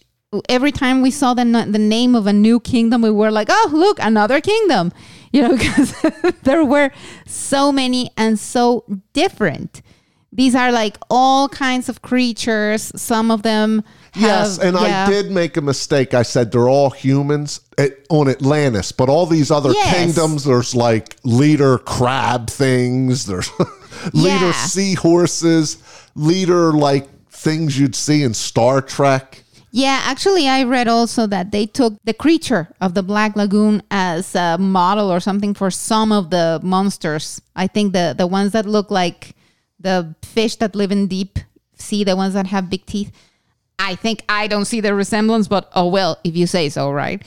every 0.49 0.71
time 0.71 1.01
we 1.01 1.11
saw 1.11 1.33
the 1.33 1.43
the 1.43 1.79
name 1.79 2.15
of 2.15 2.27
a 2.27 2.33
new 2.33 2.59
kingdom, 2.59 3.01
we 3.01 3.11
were 3.11 3.31
like, 3.31 3.47
"Oh, 3.51 3.69
look, 3.73 3.97
another 3.99 4.39
kingdom!" 4.39 4.91
You 5.33 5.41
know, 5.43 5.57
because 5.57 5.93
there 6.43 6.63
were 6.63 6.91
so 7.25 7.71
many 7.71 8.11
and 8.17 8.39
so 8.39 8.85
different. 9.13 9.81
These 10.33 10.55
are 10.55 10.71
like 10.71 10.97
all 11.09 11.49
kinds 11.49 11.89
of 11.89 12.01
creatures. 12.01 12.91
Some 12.95 13.31
of 13.31 13.43
them 13.43 13.83
have, 14.13 14.23
Yes, 14.23 14.59
and 14.59 14.77
yeah. 14.79 15.05
I 15.05 15.09
did 15.09 15.29
make 15.31 15.57
a 15.57 15.61
mistake. 15.61 16.13
I 16.13 16.23
said 16.23 16.51
they're 16.51 16.69
all 16.69 16.89
humans 16.89 17.59
at, 17.77 17.91
on 18.09 18.29
Atlantis, 18.29 18.91
but 18.93 19.09
all 19.09 19.25
these 19.25 19.51
other 19.51 19.71
Yes. 19.73 19.93
kingdoms, 19.95 20.45
there's 20.45 20.73
like 20.73 21.17
leader 21.25 21.77
crab 21.79 22.49
things, 22.49 23.25
there's 23.25 23.49
leader 24.13 24.45
Yeah. 24.47 24.51
seahorses, 24.53 25.77
leader 26.15 26.71
like 26.73 27.07
things 27.29 27.77
you'd 27.79 27.95
see 27.95 28.23
in 28.23 28.33
Star 28.33 28.81
Trek. 28.81 29.43
Yeah, 29.73 30.01
actually, 30.03 30.47
I 30.49 30.63
read 30.63 30.87
also 30.89 31.27
that 31.27 31.51
they 31.51 31.65
took 31.65 31.93
the 32.03 32.13
creature 32.13 32.67
of 32.81 32.93
the 32.93 33.01
Black 33.03 33.35
Lagoon 33.37 33.81
as 33.89 34.35
a 34.35 34.57
model 34.57 35.09
or 35.09 35.19
something 35.21 35.53
for 35.53 35.71
some 35.71 36.11
of 36.11 36.29
the 36.29 36.59
monsters. 36.61 37.41
I 37.55 37.67
think 37.67 37.93
the 37.93 38.13
the 38.17 38.27
ones 38.27 38.51
that 38.51 38.65
look 38.65 38.91
like 38.91 39.33
the 39.81 40.15
fish 40.23 40.55
that 40.57 40.75
live 40.75 40.91
in 40.91 41.07
deep 41.07 41.39
sea, 41.75 42.03
the 42.03 42.15
ones 42.15 42.33
that 42.33 42.47
have 42.47 42.69
big 42.69 42.85
teeth. 42.85 43.11
I 43.79 43.95
think 43.95 44.23
I 44.29 44.47
don't 44.47 44.65
see 44.65 44.79
the 44.79 44.93
resemblance, 44.93 45.47
but 45.47 45.69
oh 45.73 45.87
well, 45.87 46.19
if 46.23 46.35
you 46.35 46.47
say 46.47 46.69
so, 46.69 46.91
right? 46.91 47.23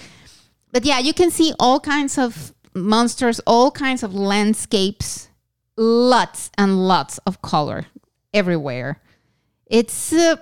But 0.73 0.85
yeah, 0.85 0.99
you 0.99 1.13
can 1.13 1.31
see 1.31 1.53
all 1.59 1.81
kinds 1.81 2.19
of 2.19 2.53
monsters, 2.75 3.41
all 3.47 3.71
kinds 3.71 4.03
of 4.03 4.15
landscapes, 4.15 5.29
lots 5.77 6.51
and 6.57 6.87
lots 6.87 7.19
of 7.19 7.43
color 7.43 7.87
everywhere. 8.33 9.01
It's 9.67 10.13
uh, 10.13 10.37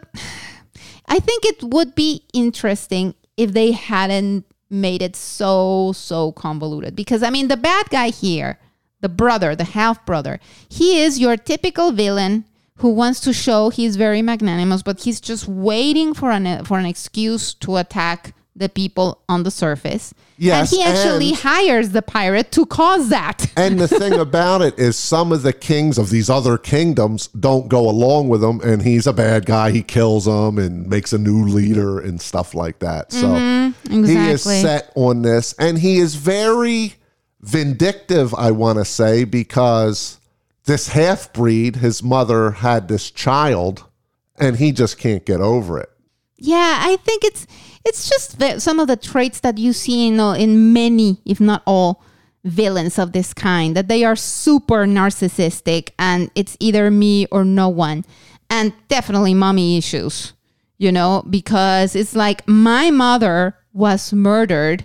I 1.06 1.18
think 1.18 1.44
it 1.44 1.62
would 1.62 1.94
be 1.94 2.24
interesting 2.32 3.14
if 3.36 3.52
they 3.52 3.72
hadn't 3.72 4.44
made 4.70 5.02
it 5.02 5.14
so 5.14 5.92
so 5.94 6.32
convoluted 6.32 6.96
because 6.96 7.22
I 7.22 7.30
mean 7.30 7.48
the 7.48 7.56
bad 7.56 7.90
guy 7.90 8.08
here, 8.08 8.58
the 9.02 9.10
brother, 9.10 9.54
the 9.54 9.64
half 9.64 10.06
brother, 10.06 10.40
he 10.68 11.02
is 11.02 11.18
your 11.18 11.36
typical 11.36 11.92
villain 11.92 12.44
who 12.76 12.88
wants 12.88 13.20
to 13.20 13.32
show 13.32 13.68
he's 13.68 13.96
very 13.96 14.22
magnanimous, 14.22 14.82
but 14.82 15.00
he's 15.02 15.20
just 15.20 15.46
waiting 15.46 16.14
for 16.14 16.30
an 16.30 16.46
uh, 16.46 16.64
for 16.64 16.78
an 16.78 16.86
excuse 16.86 17.54
to 17.54 17.76
attack 17.76 18.34
the 18.56 18.68
people 18.68 19.22
on 19.28 19.44
the 19.44 19.50
surface. 19.50 20.12
Yes, 20.36 20.72
and 20.72 20.78
he 20.78 20.84
actually 20.84 21.28
and- 21.28 21.38
hires 21.38 21.90
the 21.90 22.02
pirate 22.02 22.50
to 22.52 22.66
cause 22.66 23.08
that. 23.08 23.50
And 23.56 23.78
the 23.78 23.88
thing 23.88 24.12
about 24.28 24.62
it 24.62 24.78
is, 24.78 24.96
some 24.96 25.32
of 25.32 25.42
the 25.42 25.52
kings 25.52 25.96
of 25.98 26.10
these 26.10 26.28
other 26.28 26.58
kingdoms 26.58 27.28
don't 27.28 27.68
go 27.68 27.88
along 27.88 28.28
with 28.28 28.42
him, 28.42 28.60
and 28.60 28.82
he's 28.82 29.06
a 29.06 29.12
bad 29.12 29.46
guy. 29.46 29.70
He 29.70 29.82
kills 29.82 30.24
them 30.24 30.58
and 30.58 30.88
makes 30.88 31.12
a 31.12 31.18
new 31.18 31.44
leader 31.44 32.00
and 32.00 32.20
stuff 32.20 32.54
like 32.54 32.80
that. 32.80 33.12
So 33.12 33.28
mm-hmm. 33.28 34.04
he 34.04 34.16
is 34.16 34.42
set 34.42 34.92
on 34.96 35.22
this, 35.22 35.54
and 35.58 35.78
he 35.78 35.98
is 35.98 36.14
very 36.16 36.94
vindictive, 37.42 38.34
I 38.34 38.50
want 38.50 38.78
to 38.78 38.84
say, 38.84 39.24
because 39.24 40.18
this 40.64 40.88
half 40.88 41.32
breed, 41.32 41.76
his 41.76 42.02
mother 42.02 42.52
had 42.52 42.88
this 42.88 43.10
child, 43.10 43.84
and 44.38 44.56
he 44.56 44.72
just 44.72 44.98
can't 44.98 45.24
get 45.24 45.40
over 45.40 45.78
it. 45.78 45.90
Yeah, 46.36 46.78
I 46.80 46.96
think 46.96 47.24
it's 47.24 47.46
it's 47.84 48.08
just 48.08 48.38
the, 48.38 48.60
some 48.60 48.80
of 48.80 48.88
the 48.88 48.96
traits 48.96 49.40
that 49.40 49.58
you 49.58 49.72
see 49.72 50.06
in 50.06 50.18
in 50.18 50.72
many, 50.72 51.20
if 51.24 51.40
not 51.40 51.62
all, 51.66 52.02
villains 52.44 52.98
of 52.98 53.12
this 53.12 53.32
kind 53.32 53.76
that 53.76 53.88
they 53.88 54.04
are 54.04 54.16
super 54.16 54.84
narcissistic 54.84 55.90
and 55.98 56.30
it's 56.34 56.56
either 56.58 56.90
me 56.90 57.26
or 57.26 57.44
no 57.44 57.68
one 57.68 58.04
and 58.50 58.72
definitely 58.88 59.32
mommy 59.32 59.78
issues 59.78 60.32
you 60.76 60.90
know 60.90 61.24
because 61.30 61.94
it's 61.94 62.16
like 62.16 62.46
my 62.48 62.90
mother 62.90 63.56
was 63.72 64.12
murdered 64.12 64.84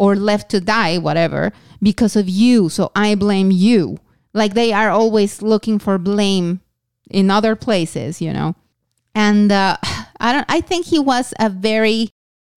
or 0.00 0.16
left 0.16 0.50
to 0.50 0.60
die 0.60 0.96
whatever 0.96 1.52
because 1.82 2.16
of 2.16 2.28
you 2.28 2.68
so 2.68 2.90
i 2.96 3.14
blame 3.14 3.50
you 3.50 3.98
like 4.32 4.54
they 4.54 4.72
are 4.72 4.90
always 4.90 5.42
looking 5.42 5.78
for 5.78 5.98
blame 5.98 6.60
in 7.10 7.30
other 7.30 7.54
places 7.54 8.20
you 8.22 8.32
know 8.32 8.54
and 9.14 9.52
uh, 9.52 9.76
i 10.20 10.32
don't 10.32 10.46
i 10.48 10.60
think 10.60 10.86
he 10.86 10.98
was 10.98 11.34
a 11.38 11.50
very 11.50 12.08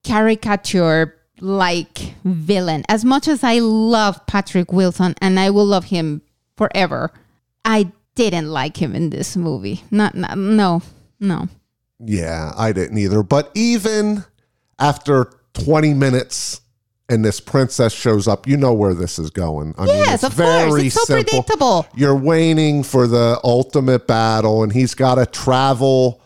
caricature 0.03 1.15
like 1.39 2.15
villain. 2.23 2.83
As 2.87 3.03
much 3.03 3.27
as 3.27 3.43
I 3.43 3.59
love 3.59 4.25
Patrick 4.27 4.71
Wilson 4.71 5.13
and 5.21 5.39
I 5.39 5.49
will 5.49 5.65
love 5.65 5.85
him 5.85 6.21
forever, 6.55 7.11
I 7.65 7.91
didn't 8.15 8.49
like 8.49 8.81
him 8.81 8.95
in 8.95 9.09
this 9.09 9.35
movie. 9.35 9.83
Not, 9.91 10.15
not 10.15 10.37
no, 10.37 10.81
no. 11.19 11.49
Yeah, 11.99 12.53
I 12.57 12.71
didn't 12.71 12.97
either. 12.97 13.23
But 13.23 13.51
even 13.55 14.23
after 14.79 15.31
20 15.53 15.93
minutes 15.93 16.61
and 17.09 17.23
this 17.23 17.39
princess 17.39 17.93
shows 17.93 18.27
up, 18.27 18.47
you 18.47 18.57
know 18.57 18.73
where 18.73 18.93
this 18.93 19.19
is 19.19 19.29
going. 19.29 19.75
I 19.77 19.85
yes, 19.85 20.23
of 20.23 20.35
course. 20.35 20.81
It's 20.81 20.95
so 20.95 21.03
simple. 21.03 21.43
predictable. 21.43 21.87
You're 21.95 22.15
waiting 22.15 22.83
for 22.83 23.07
the 23.07 23.39
ultimate 23.43 24.07
battle, 24.07 24.63
and 24.63 24.71
he's 24.71 24.95
got 24.95 25.15
to 25.15 25.25
travel 25.25 26.21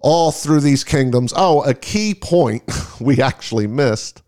all 0.00 0.32
through 0.32 0.60
these 0.60 0.84
kingdoms. 0.84 1.32
Oh, 1.36 1.62
a 1.62 1.74
key 1.74 2.14
point 2.14 2.64
we 3.00 3.20
actually 3.20 3.66
missed 3.66 4.22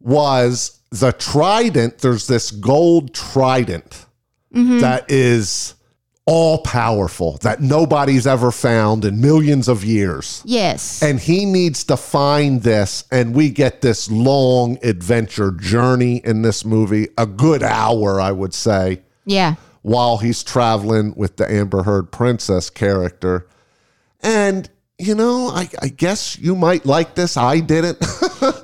was 0.00 0.80
the 0.90 1.12
trident. 1.12 1.98
There's 1.98 2.26
this 2.26 2.50
gold 2.50 3.14
trident 3.14 4.06
mm-hmm. 4.52 4.80
that 4.80 5.10
is 5.10 5.74
all 6.24 6.58
powerful 6.58 7.38
that 7.42 7.60
nobody's 7.60 8.26
ever 8.26 8.52
found 8.52 9.04
in 9.04 9.20
millions 9.20 9.68
of 9.68 9.84
years. 9.84 10.42
Yes. 10.44 11.02
And 11.02 11.18
he 11.18 11.44
needs 11.44 11.84
to 11.84 11.96
find 11.96 12.62
this, 12.62 13.04
and 13.10 13.34
we 13.34 13.50
get 13.50 13.80
this 13.80 14.10
long 14.10 14.78
adventure 14.84 15.50
journey 15.50 16.20
in 16.24 16.42
this 16.42 16.64
movie, 16.64 17.08
a 17.18 17.26
good 17.26 17.62
hour, 17.62 18.20
I 18.20 18.30
would 18.30 18.54
say. 18.54 19.02
Yeah. 19.24 19.56
While 19.82 20.18
he's 20.18 20.44
traveling 20.44 21.14
with 21.16 21.36
the 21.38 21.50
Amber 21.50 21.82
Heard 21.82 22.12
princess 22.12 22.70
character. 22.70 23.48
And 24.20 24.70
you 25.02 25.14
know, 25.14 25.48
I, 25.48 25.68
I, 25.80 25.88
guess 25.88 26.38
you 26.38 26.54
might 26.54 26.86
like 26.86 27.14
this. 27.14 27.36
I 27.36 27.60
didn't. 27.60 27.98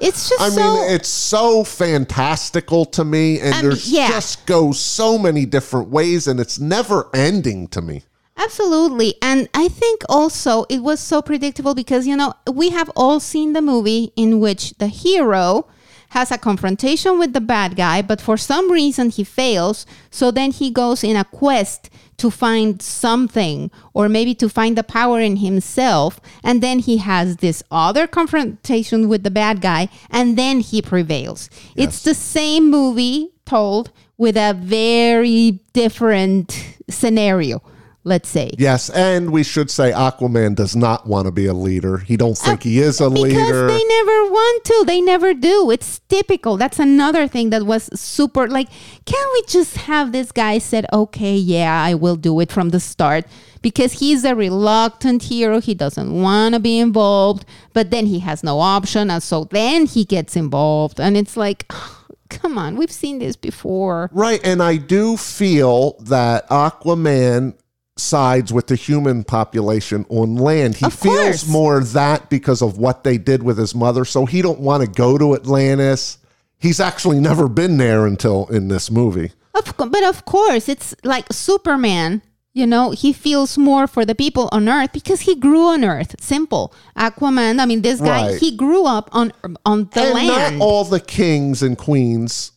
It's 0.01 0.29
just 0.29 0.40
I 0.40 0.48
so, 0.48 0.74
mean, 0.74 0.92
it's 0.92 1.09
so 1.09 1.62
fantastical 1.62 2.85
to 2.87 3.05
me, 3.05 3.40
and 3.40 3.64
there's 3.64 3.90
yeah. 3.90 4.09
just 4.09 4.46
goes 4.46 4.81
so 4.81 5.18
many 5.18 5.46
different 5.46 5.88
ways, 5.88 6.27
and 6.27 6.40
it's 6.40 6.59
never 6.59 7.09
ending 7.14 7.68
to 7.68 7.81
me. 7.81 8.03
Absolutely. 8.37 9.14
And 9.20 9.48
I 9.55 9.68
think 9.68 10.03
also 10.09 10.64
it 10.68 10.83
was 10.83 11.01
so 11.01 11.20
predictable 11.20 11.74
because, 11.74 12.07
you 12.07 12.16
know, 12.16 12.35
we 12.51 12.70
have 12.70 12.90
all 12.96 13.20
seen 13.20 13.53
the 13.53 13.62
movie 13.62 14.12
in 14.16 14.40
which 14.40 14.70
the 14.79 14.87
hero 14.87 15.66
has 16.11 16.31
a 16.31 16.38
confrontation 16.38 17.18
with 17.18 17.33
the 17.33 17.40
bad 17.40 17.77
guy, 17.77 18.03
but 18.03 18.21
for 18.21 18.37
some 18.37 18.71
reason 18.71 19.11
he 19.11 19.25
fails. 19.25 19.87
So 20.11 20.31
then 20.31 20.51
he 20.53 20.71
goes 20.71 21.05
in 21.05 21.16
a 21.16 21.25
quest 21.25 21.90
to 22.18 22.31
find 22.31 22.83
something 22.83 23.71
or 23.94 24.09
maybe 24.09 24.35
to 24.35 24.49
find 24.49 24.77
the 24.77 24.83
power 24.83 25.21
in 25.21 25.37
himself. 25.37 26.21
And 26.42 26.62
then 26.62 26.81
he 26.81 26.99
has 26.99 27.37
this 27.37 27.62
other 27.71 28.07
confrontation 28.07 29.09
with 29.09 29.23
the 29.23 29.31
bad 29.31 29.61
guy 29.61 29.88
and 30.11 30.37
then 30.37 30.61
he 30.61 30.83
prevails. 30.83 31.51
Yes. 31.75 31.88
It's 31.88 32.03
the 32.03 32.14
same 32.14 32.71
movie 32.71 33.31
told 33.44 33.90
with 34.16 34.37
a 34.37 34.55
very 34.55 35.61
different 35.73 36.75
scenario 36.88 37.62
let's 38.09 38.29
say. 38.29 38.51
Yes, 38.59 38.90
and 38.90 39.31
we 39.31 39.44
should 39.44 39.71
say 39.71 39.92
Aquaman 39.92 40.57
does 40.57 40.75
not 40.75 41.07
want 41.07 41.27
to 41.27 41.33
be 41.33 41.47
a 41.47 41.55
leader. 41.55 41.99
He 41.99 42.16
don't 42.16 42.37
think 42.37 42.61
uh, 42.61 42.64
he 42.64 42.81
is 42.81 43.01
a 43.01 43.11
because 43.11 43.23
leader. 43.23 43.37
Because 43.37 43.68
they 43.68 43.85
never 43.85 44.25
want 44.31 44.64
to. 44.64 44.85
They 44.87 45.01
never 45.01 45.35
do. 45.35 45.71
It's 45.71 46.01
typical. 46.09 46.57
That's 46.57 46.79
another 46.79 47.29
thing 47.29 47.51
that 47.51 47.64
was 47.64 47.88
super 47.99 48.49
like, 48.49 48.68
can 49.05 49.29
we 49.35 49.42
just 49.47 49.77
have 49.77 50.12
this 50.12 50.33
guy 50.33 50.59
said, 50.59 50.87
"Okay, 50.92 51.37
yeah, 51.37 51.83
I 51.85 51.94
will 51.94 52.16
do 52.16 52.40
it 52.40 52.51
from 52.51 52.71
the 52.71 52.81
start." 52.81 53.27
Because 53.61 53.94
he's 53.94 54.25
a 54.25 54.37
reluctant 54.37 55.25
hero, 55.25 55.61
he 55.61 55.75
doesn't 55.75 56.23
want 56.23 56.55
to 56.55 56.61
be 56.61 56.79
involved, 56.79 57.44
but 57.73 57.90
then 57.90 58.07
he 58.07 58.21
has 58.21 58.44
no 58.44 58.61
option, 58.61 59.11
and 59.11 59.21
so 59.21 59.44
then 59.51 59.87
he 59.87 60.05
gets 60.05 60.37
involved, 60.37 61.01
and 61.01 61.16
it's 61.16 61.37
like, 61.37 61.66
come 62.29 62.59
on, 62.59 62.77
we've 62.77 62.92
seen 62.92 63.18
this 63.18 63.37
before. 63.37 64.11
Right. 64.12 64.40
And 64.44 64.62
I 64.62 64.77
do 64.77 65.16
feel 65.16 65.99
that 66.01 66.49
Aquaman 66.51 67.55
sides 67.99 68.53
with 68.53 68.67
the 68.69 68.77
human 68.77 69.25
population 69.25 70.07
on 70.09 70.37
land. 70.37 70.77
He 70.77 70.87
of 70.87 70.95
feels 70.95 71.17
course. 71.17 71.49
more 71.49 71.81
that 71.81 72.31
because 72.31 72.63
of 72.63 72.79
what 72.79 73.05
they 73.05 73.19
did 73.19 73.43
with 73.43 73.59
his 73.59 73.75
mother. 73.75 74.05
So 74.05 74.27
he 74.27 74.43
don't 74.43 74.61
want 74.61 74.83
to 74.83 74.89
go 74.89 75.19
to 75.19 75.35
Atlantis. 75.35 76.19
He's 76.59 76.81
actually 76.81 77.21
never 77.21 77.49
been 77.49 77.77
there 77.77 78.07
until 78.07 78.47
in 78.49 78.69
this 78.69 78.91
movie. 78.91 79.33
Of, 79.55 79.75
but 79.77 80.03
of 80.05 80.25
course, 80.25 80.69
it's 80.69 80.95
like 81.05 81.33
Superman. 81.33 82.23
You 82.55 82.67
know, 82.67 82.91
he 82.91 83.13
feels 83.13 83.57
more 83.57 83.87
for 83.87 84.05
the 84.05 84.17
people 84.17 84.49
on 84.51 84.69
Earth 84.69 84.93
because 84.93 85.21
he 85.21 85.37
grew 85.37 85.69
on 85.69 85.85
Earth. 85.85 86.17
Simple. 86.21 86.75
Aquaman. 86.97 87.61
I 87.61 87.67
mean, 87.67 87.83
this 87.83 88.01
guy. 88.01 88.31
Right. 88.31 88.41
He 88.41 88.57
grew 88.57 88.85
up 88.85 89.09
on 89.13 89.33
on 89.65 89.89
the 89.93 90.01
and 90.01 90.15
land. 90.15 90.59
Not 90.59 90.65
all 90.65 90.85
the 90.85 90.99
kings 90.99 91.63
and 91.63 91.79
queens 91.79 92.53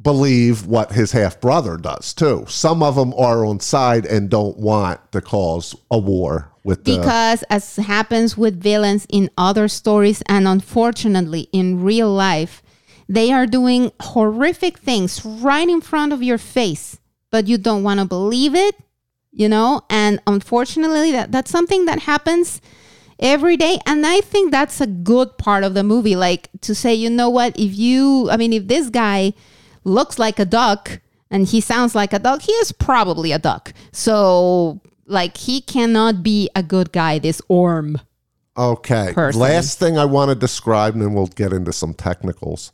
believe 0.00 0.66
what 0.66 0.92
his 0.92 1.12
half 1.12 1.40
brother 1.40 1.76
does 1.76 2.14
too. 2.14 2.44
Some 2.48 2.82
of 2.82 2.94
them 2.94 3.12
are 3.14 3.44
on 3.44 3.60
side 3.60 4.06
and 4.06 4.30
don't 4.30 4.56
want 4.58 5.12
to 5.12 5.20
cause 5.20 5.74
a 5.90 5.98
war 5.98 6.52
with 6.62 6.84
the 6.84 6.98
because 6.98 7.42
as 7.44 7.76
happens 7.76 8.36
with 8.36 8.60
villains 8.62 9.06
in 9.08 9.30
other 9.36 9.68
stories 9.68 10.22
and 10.26 10.46
unfortunately 10.46 11.48
in 11.52 11.82
real 11.82 12.10
life, 12.10 12.62
they 13.08 13.32
are 13.32 13.46
doing 13.46 13.90
horrific 14.00 14.78
things 14.78 15.24
right 15.24 15.68
in 15.68 15.80
front 15.80 16.12
of 16.12 16.22
your 16.22 16.38
face, 16.38 16.98
but 17.30 17.48
you 17.48 17.58
don't 17.58 17.82
want 17.82 17.98
to 17.98 18.06
believe 18.06 18.54
it, 18.54 18.76
you 19.32 19.48
know? 19.48 19.82
And 19.90 20.20
unfortunately 20.26 21.10
that 21.12 21.32
that's 21.32 21.50
something 21.50 21.86
that 21.86 22.00
happens 22.00 22.60
every 23.20 23.56
day 23.56 23.76
and 23.84 24.06
i 24.06 24.20
think 24.20 24.52
that's 24.52 24.80
a 24.80 24.86
good 24.86 25.36
part 25.38 25.64
of 25.64 25.74
the 25.74 25.82
movie 25.82 26.14
like 26.14 26.48
to 26.60 26.72
say 26.72 26.94
you 26.94 27.10
know 27.10 27.28
what 27.28 27.52
if 27.58 27.74
you 27.74 28.30
i 28.30 28.36
mean 28.36 28.52
if 28.52 28.68
this 28.68 28.88
guy 28.90 29.32
looks 29.88 30.18
like 30.18 30.38
a 30.38 30.44
duck 30.44 31.00
and 31.30 31.46
he 31.46 31.60
sounds 31.60 31.94
like 31.94 32.12
a 32.12 32.18
duck, 32.18 32.42
he 32.42 32.52
is 32.52 32.72
probably 32.72 33.32
a 33.32 33.38
duck. 33.38 33.72
So, 33.92 34.80
like, 35.06 35.36
he 35.36 35.60
cannot 35.60 36.22
be 36.22 36.48
a 36.54 36.62
good 36.62 36.92
guy, 36.92 37.18
this 37.18 37.42
Orm. 37.48 38.00
Okay. 38.56 39.12
Person. 39.14 39.40
Last 39.40 39.78
thing 39.78 39.98
I 39.98 40.04
want 40.04 40.30
to 40.30 40.34
describe, 40.34 40.94
and 40.94 41.02
then 41.02 41.14
we'll 41.14 41.26
get 41.26 41.52
into 41.52 41.72
some 41.72 41.94
technicals, 41.94 42.72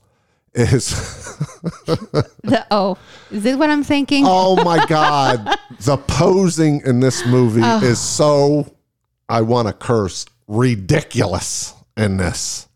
is. 0.54 0.90
the, 1.86 2.66
oh, 2.70 2.96
is 3.30 3.42
this 3.42 3.56
what 3.56 3.70
I'm 3.70 3.84
thinking? 3.84 4.24
oh 4.26 4.62
my 4.64 4.84
God. 4.86 5.56
the 5.80 5.96
posing 5.96 6.80
in 6.86 7.00
this 7.00 7.26
movie 7.26 7.62
oh. 7.62 7.82
is 7.82 7.98
so, 7.98 8.72
I 9.28 9.42
want 9.42 9.68
to 9.68 9.74
curse, 9.74 10.26
ridiculous 10.46 11.74
in 11.96 12.16
this. 12.16 12.68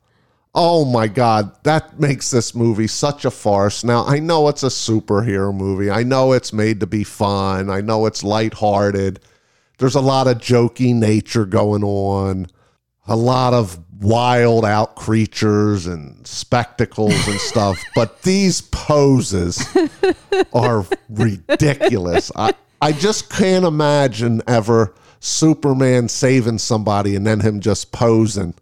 Oh 0.60 0.84
my 0.84 1.06
God, 1.06 1.52
that 1.62 2.00
makes 2.00 2.32
this 2.32 2.52
movie 2.52 2.88
such 2.88 3.24
a 3.24 3.30
farce. 3.30 3.84
Now, 3.84 4.04
I 4.04 4.18
know 4.18 4.48
it's 4.48 4.64
a 4.64 4.66
superhero 4.66 5.54
movie. 5.54 5.88
I 5.88 6.02
know 6.02 6.32
it's 6.32 6.52
made 6.52 6.80
to 6.80 6.86
be 6.88 7.04
fun. 7.04 7.70
I 7.70 7.80
know 7.80 8.06
it's 8.06 8.24
lighthearted. 8.24 9.20
There's 9.78 9.94
a 9.94 10.00
lot 10.00 10.26
of 10.26 10.38
jokey 10.38 10.96
nature 10.96 11.44
going 11.44 11.84
on, 11.84 12.48
a 13.06 13.14
lot 13.14 13.54
of 13.54 13.78
wild 14.00 14.64
out 14.64 14.96
creatures 14.96 15.86
and 15.86 16.26
spectacles 16.26 17.28
and 17.28 17.38
stuff. 17.38 17.78
but 17.94 18.22
these 18.22 18.60
poses 18.60 19.64
are 20.52 20.84
ridiculous. 21.08 22.32
I, 22.34 22.52
I 22.82 22.90
just 22.90 23.30
can't 23.30 23.64
imagine 23.64 24.42
ever 24.48 24.92
Superman 25.20 26.08
saving 26.08 26.58
somebody 26.58 27.14
and 27.14 27.24
then 27.24 27.38
him 27.38 27.60
just 27.60 27.92
posing 27.92 28.54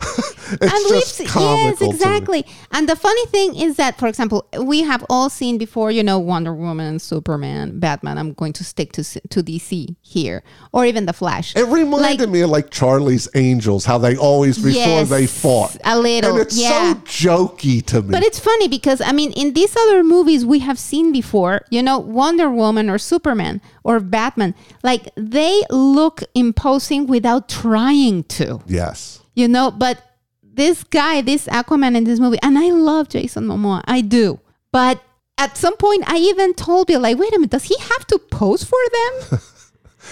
and 0.50 0.72
we've 0.90 1.02
yes 1.18 1.80
exactly. 1.82 2.46
And 2.70 2.88
the 2.88 2.94
funny 2.94 3.26
thing 3.26 3.56
is 3.56 3.76
that 3.76 3.98
for 3.98 4.06
example 4.06 4.46
we 4.62 4.82
have 4.82 5.04
all 5.10 5.28
seen 5.28 5.58
before 5.58 5.90
you 5.90 6.02
know 6.02 6.18
wonder 6.18 6.54
woman 6.54 6.98
superman 6.98 7.78
batman 7.80 8.16
i'm 8.16 8.32
going 8.32 8.52
to 8.52 8.64
stick 8.64 8.92
to 8.92 9.02
to 9.02 9.42
dc 9.42 9.96
here 10.02 10.42
or 10.72 10.86
even 10.86 11.06
the 11.06 11.12
flash. 11.12 11.54
It 11.56 11.66
reminded 11.66 12.20
like, 12.20 12.30
me 12.30 12.40
of 12.42 12.50
like 12.50 12.70
charlie's 12.70 13.28
angels 13.34 13.84
how 13.84 13.98
they 13.98 14.16
always 14.16 14.56
before 14.56 14.70
yes, 14.70 15.10
they 15.10 15.26
fought. 15.26 15.76
a 15.84 15.98
little 15.98 16.32
and 16.32 16.40
it's 16.40 16.56
yeah. 16.56 16.94
so 16.94 17.00
jokey 17.00 17.84
to 17.86 18.02
me. 18.02 18.10
But 18.10 18.22
it's 18.22 18.38
funny 18.38 18.68
because 18.68 19.00
i 19.00 19.12
mean 19.12 19.32
in 19.32 19.52
these 19.54 19.76
other 19.76 20.04
movies 20.04 20.46
we 20.46 20.60
have 20.60 20.78
seen 20.78 21.12
before 21.12 21.62
you 21.70 21.82
know 21.82 21.98
wonder 21.98 22.48
woman 22.50 22.88
or 22.88 22.98
superman 22.98 23.60
or 23.82 23.98
batman 23.98 24.54
like 24.84 25.10
they 25.16 25.62
look 25.70 26.22
imposing 26.34 27.06
without 27.06 27.48
trying 27.48 28.22
to. 28.24 28.60
Yes 28.66 29.20
you 29.38 29.46
know, 29.46 29.70
but 29.70 30.02
this 30.42 30.82
guy, 30.82 31.20
this 31.20 31.46
Aquaman 31.46 31.96
in 31.96 32.04
this 32.04 32.18
movie, 32.18 32.38
and 32.42 32.58
I 32.58 32.70
love 32.70 33.08
Jason 33.08 33.44
Momoa, 33.44 33.82
I 33.86 34.00
do, 34.00 34.40
but 34.72 35.00
at 35.38 35.56
some 35.56 35.76
point, 35.76 36.02
I 36.10 36.16
even 36.16 36.52
told 36.54 36.88
Bill, 36.88 37.00
like, 37.00 37.16
wait 37.16 37.32
a 37.32 37.38
minute, 37.38 37.50
does 37.50 37.64
he 37.64 37.76
have 37.78 38.06
to 38.08 38.18
pose 38.18 38.64
for 38.64 38.78
them? 38.92 39.40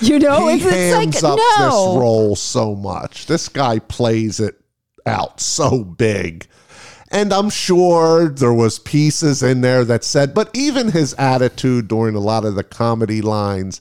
You 0.01 0.19
know, 0.19 0.49
he 0.49 0.57
it's, 0.57 0.67
it's 0.67 1.23
like 1.23 1.25
up 1.25 1.39
no. 1.39 1.65
this 1.65 2.01
role 2.01 2.37
so 2.37 2.75
much. 2.75 3.25
This 3.25 3.49
guy 3.49 3.79
plays 3.79 4.41
it 4.41 4.61
out 5.07 5.41
so 5.41 5.85
big. 5.85 6.47
And 7.11 7.33
I'm 7.33 7.49
sure 7.49 8.29
there 8.29 8.53
was 8.53 8.79
pieces 8.79 9.43
in 9.43 9.63
there 9.63 9.87
that 9.87 10.05
said, 10.05 10.35
but 10.35 10.51
even 10.55 10.91
his 10.91 11.15
attitude 11.15 11.89
during 11.89 12.15
a 12.15 12.21
lot 12.21 12.45
of 12.45 12.57
the 12.57 12.65
comedy 12.65 13.23
lines, 13.23 13.81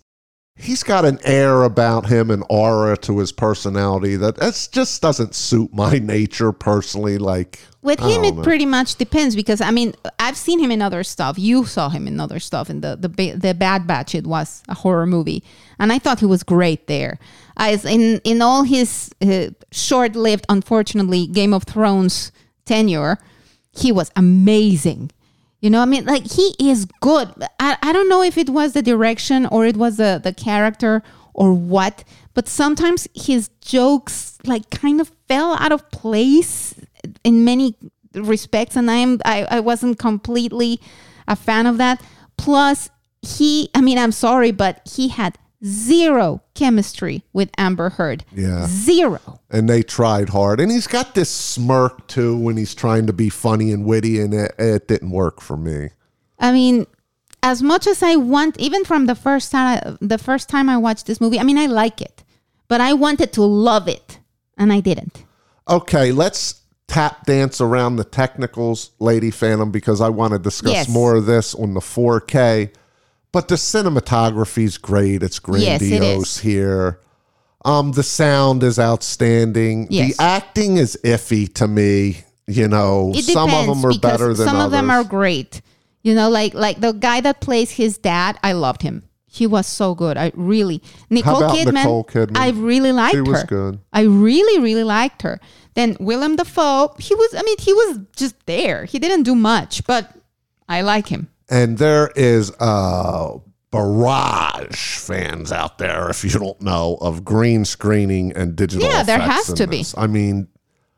he's 0.58 0.84
got 0.84 1.06
an 1.06 1.20
air 1.24 1.63
about 1.63 2.08
him, 2.08 2.32
an 2.32 2.44
aura 2.50 2.98
to 2.98 3.20
his 3.20 3.32
personality 3.32 4.15
that 4.15 4.38
that's 4.38 4.68
just 4.68 5.02
doesn't 5.02 5.36
suit 5.36 5.74
my 5.74 6.00
nature 6.04 6.52
personally. 6.52 7.18
Like 7.18 7.60
With 7.82 8.00
him, 8.00 8.24
it 8.24 8.36
know. 8.36 8.44
pretty 8.44 8.65
much 8.65 8.96
depends 8.96 9.36
because 9.36 9.62
I 9.62 9.72
mean, 9.72 9.94
I've 10.20 10.38
seen 10.38 10.60
him 10.60 10.72
in 10.72 10.82
other 10.82 11.04
stuff. 11.04 11.38
You 11.38 11.65
saw 11.65 11.89
him 11.89 12.08
in 12.08 12.20
other 12.20 12.39
stuff 12.39 12.70
in 12.70 12.82
the 12.82 12.96
the 12.96 13.32
the 13.34 13.54
Bad 13.54 13.86
Batch. 13.88 14.15
It 14.15 14.26
was 14.26 14.63
a 14.68 14.74
horror 14.76 15.06
movie, 15.06 15.44
and 15.80 15.91
I 15.91 16.00
thought 16.00 16.20
he 16.20 16.26
was 16.26 16.44
great 16.44 16.88
there. 16.88 17.20
As 17.58 17.86
in 17.86 18.20
in 18.24 18.41
all 18.41 18.63
his 18.63 19.12
uh, 19.22 19.48
short 19.72 20.15
lived, 20.15 20.46
unfortunately, 20.50 21.28
Game 21.28 21.54
of 21.54 21.63
Thrones 21.63 22.32
tenure, 22.65 23.18
he 23.72 23.91
was 23.91 24.12
amazing. 24.15 25.12
You 25.65 25.71
know, 25.71 25.82
I 25.82 25.86
mean, 25.86 26.06
like 26.06 26.32
he 26.32 26.54
is 26.60 26.86
good. 27.01 27.34
I, 27.60 27.75
I 27.82 27.91
don't 27.91 28.08
know 28.08 28.21
if 28.21 28.38
it 28.38 28.51
was 28.51 28.73
the 28.73 28.84
direction 28.84 29.47
or 29.47 29.65
it 29.65 29.75
was 29.75 29.97
the 29.97 30.21
the 30.23 30.32
character 30.32 31.01
or 31.34 31.56
what, 31.56 32.04
but 32.36 32.47
sometimes 32.47 33.08
his 33.15 33.49
jokes 33.62 34.38
like 34.45 34.69
kind 34.69 35.01
of 35.01 35.12
fell 35.28 35.56
out 35.56 35.71
of 35.71 35.89
place 35.89 36.75
in 37.23 37.43
many 37.43 37.73
respects, 38.13 38.75
and 38.75 38.91
I 38.91 38.97
am 38.97 39.19
I, 39.25 39.47
I 39.49 39.60
wasn't 39.60 39.97
completely 39.97 40.80
a 41.28 41.36
fan 41.36 41.65
of 41.65 41.80
that. 41.80 41.99
Plus, 42.38 42.91
he 43.23 43.71
I 43.73 43.82
mean, 43.82 43.97
I'm 43.97 44.12
sorry, 44.12 44.51
but 44.51 44.88
he 44.88 45.08
had 45.08 45.36
zero 45.65 46.43
chemistry 46.56 47.24
with 47.34 47.50
Amber 47.58 47.89
Heard. 47.91 48.26
Yeah. 48.34 48.65
Zero. 48.68 49.20
and 49.52 49.70
they 49.70 49.84
tried 49.84 50.30
hard. 50.30 50.60
And 50.60 50.72
he's 50.72 50.88
got 50.88 51.13
this 51.13 51.30
smirk 51.30 52.08
too 52.08 52.36
when 52.38 52.58
he's 52.58 52.74
trying 52.74 53.06
to 53.08 53.13
be 53.13 53.30
funny 53.30 53.72
and 53.72 53.86
witty, 53.86 54.20
and 54.20 54.34
it, 54.34 54.56
it 54.58 54.88
didn't 54.88 55.12
work 55.12 55.41
for 55.41 55.56
me. 55.58 55.89
I 56.39 56.52
mean, 56.52 56.88
as 57.44 57.62
much 57.62 57.86
as 57.86 58.02
I 58.02 58.15
want, 58.15 58.60
even 58.60 58.84
from 58.86 59.06
the 59.06 59.15
first 59.15 59.52
time, 59.52 59.98
the 60.02 60.18
first 60.18 60.50
time 60.50 60.68
I 60.70 60.78
watched 60.78 61.06
this 61.06 61.22
movie, 61.22 61.39
I 61.39 61.44
mean, 61.44 61.58
I 61.60 61.68
like 61.68 62.02
it, 62.02 62.24
but 62.68 62.82
I 62.82 62.94
wanted 62.94 63.32
to 63.34 63.44
love 63.44 63.88
it, 63.88 64.20
and 64.58 64.74
I 64.74 64.80
didn't. 64.80 65.24
Okay, 65.70 66.12
let's 66.12 66.62
tap 66.88 67.26
dance 67.26 67.60
around 67.62 67.96
the 67.96 68.04
technicals, 68.04 68.91
Lady 69.00 69.32
Phantom, 69.32 69.72
because 69.72 70.02
I 70.02 70.10
want 70.10 70.34
to 70.34 70.39
discuss 70.39 70.72
Yes. 70.74 70.89
more 70.89 71.15
of 71.15 71.26
this 71.26 71.54
on 71.56 71.74
the 71.74 71.80
4K. 71.82 72.72
But 73.36 73.50
the 73.50 73.56
cinematography's 73.56 74.78
great. 74.78 75.21
It's 75.21 75.41
Yes, 75.45 75.82
it 75.82 75.89
grandiose 75.89 76.38
here. 76.38 77.02
Um, 77.65 77.91
the 77.91 78.02
sound 78.02 78.63
is 78.63 78.80
outstanding. 78.80 79.88
Yes. 79.89 80.15
The 80.15 80.24
acting 80.24 80.78
is 80.78 80.98
iffy 81.04 81.54
to 81.56 81.67
me. 81.67 82.24
You 82.48 82.69
know, 82.69 83.12
It 83.13 83.26
some 83.26 83.54
of 83.54 83.65
them 83.67 83.84
are 83.84 84.00
better 84.00 84.34
than 84.34 84.36
others. 84.36 84.38
some 84.45 84.56
others. 84.56 84.65
of 84.67 84.71
them 84.71 84.89
are 84.89 85.04
great. 85.04 85.62
You 86.02 86.15
know, 86.15 86.30
like 86.30 86.54
like 86.54 86.80
the 86.80 86.93
guy 86.93 87.19
that 87.21 87.41
plays 87.41 87.71
his 87.71 87.98
dad, 87.98 88.39
I 88.41 88.54
loved 88.54 88.84
him. 88.84 89.04
He 89.26 89.48
was 89.48 89.67
so 89.67 89.95
good. 89.95 90.15
I 90.15 90.32
really 90.34 90.82
Nicole 91.10 91.41
Kidman. 91.41 91.74
Nicole 91.74 92.06
Kidman? 92.06 92.38
I 92.38 92.52
really 92.52 92.93
liked 92.93 93.15
She 93.15 93.21
was 93.21 93.41
her. 93.41 93.48
good. 93.48 93.80
I 93.91 94.04
really 94.04 94.63
really 94.63 94.86
liked 94.86 95.24
her. 95.24 95.41
Then 95.74 95.98
Willem 96.00 96.38
Dafoe, 96.38 96.95
he 97.00 97.13
was. 97.15 97.36
I 97.36 97.41
mean, 97.43 97.58
he 97.60 97.74
was 97.74 98.00
just 98.15 98.36
there. 98.45 98.86
He 98.86 98.98
didn't 98.98 99.24
do 99.24 99.36
much, 99.36 99.84
but 99.86 100.10
I 100.69 100.80
like 100.82 101.08
him. 101.10 101.28
And 101.49 101.77
there 101.77 102.12
is 102.15 102.51
a 102.60 103.38
barrage 103.71 104.97
fans 104.99 105.51
out 105.51 105.77
there 105.77 106.10
if 106.10 106.23
you 106.23 106.29
don't 106.29 106.62
know 106.62 106.97
of 107.01 107.23
green 107.25 107.65
screening 107.65 108.31
and 108.34 108.55
digital 108.55 108.88
Yeah, 108.88 109.03
there 109.03 109.19
has 109.19 109.51
to 109.53 109.67
be. 109.67 109.86
i 109.97 110.08
mean 110.08 110.47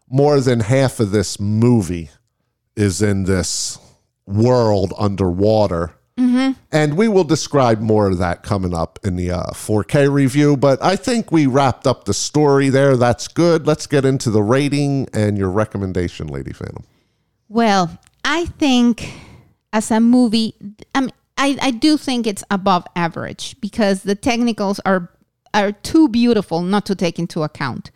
more 0.10 0.40
than 0.40 0.60
half 0.62 1.00
of 1.00 1.12
this 1.12 1.40
movie 1.40 2.10
is 2.76 3.02
in 3.02 3.24
this 3.24 3.78
world 4.26 4.94
underwater. 4.98 5.94
Mm-hmm. 6.18 6.54
and 6.72 6.98
we 6.98 7.08
will 7.08 7.24
describe 7.24 7.80
more 7.80 8.08
of 8.08 8.18
that 8.18 8.42
coming 8.42 8.74
up 8.74 8.98
in 9.04 9.18
the 9.18 9.30
uh, 9.30 9.52
4k 9.52 10.12
review 10.12 10.58
but 10.58 10.82
i 10.84 10.96
think 10.96 11.32
we 11.32 11.46
wrapped 11.46 11.86
up 11.86 12.06
the 12.06 12.14
story 12.14 12.70
there. 12.70 12.98
That's 12.98 13.28
good. 13.28 13.68
Let's 13.68 13.86
get 13.86 14.04
into 14.04 14.32
the 14.32 14.42
rating 14.42 15.08
and 15.14 15.38
your 15.38 15.52
recommendation 15.52 16.26
lady 16.28 16.54
phantom. 16.54 16.86
Well, 17.50 18.00
I 18.26 18.46
think 18.46 19.14
as 19.74 19.92
a 19.92 20.00
movie, 20.00 20.56
I 20.96 21.02
mean, 21.02 21.12
I, 21.38 21.58
I 21.62 21.72
do 21.72 21.98
think 21.98 22.26
it's 22.26 22.44
above 22.50 22.86
average 22.96 23.60
because 23.62 24.04
the 24.04 24.16
technicals 24.16 24.80
are 24.86 25.12
are 25.54 25.72
too 25.72 26.10
beautiful 26.10 26.62
not 26.62 26.86
to 26.86 26.96
take 26.96 27.18
into 27.18 27.42
account. 27.44 27.90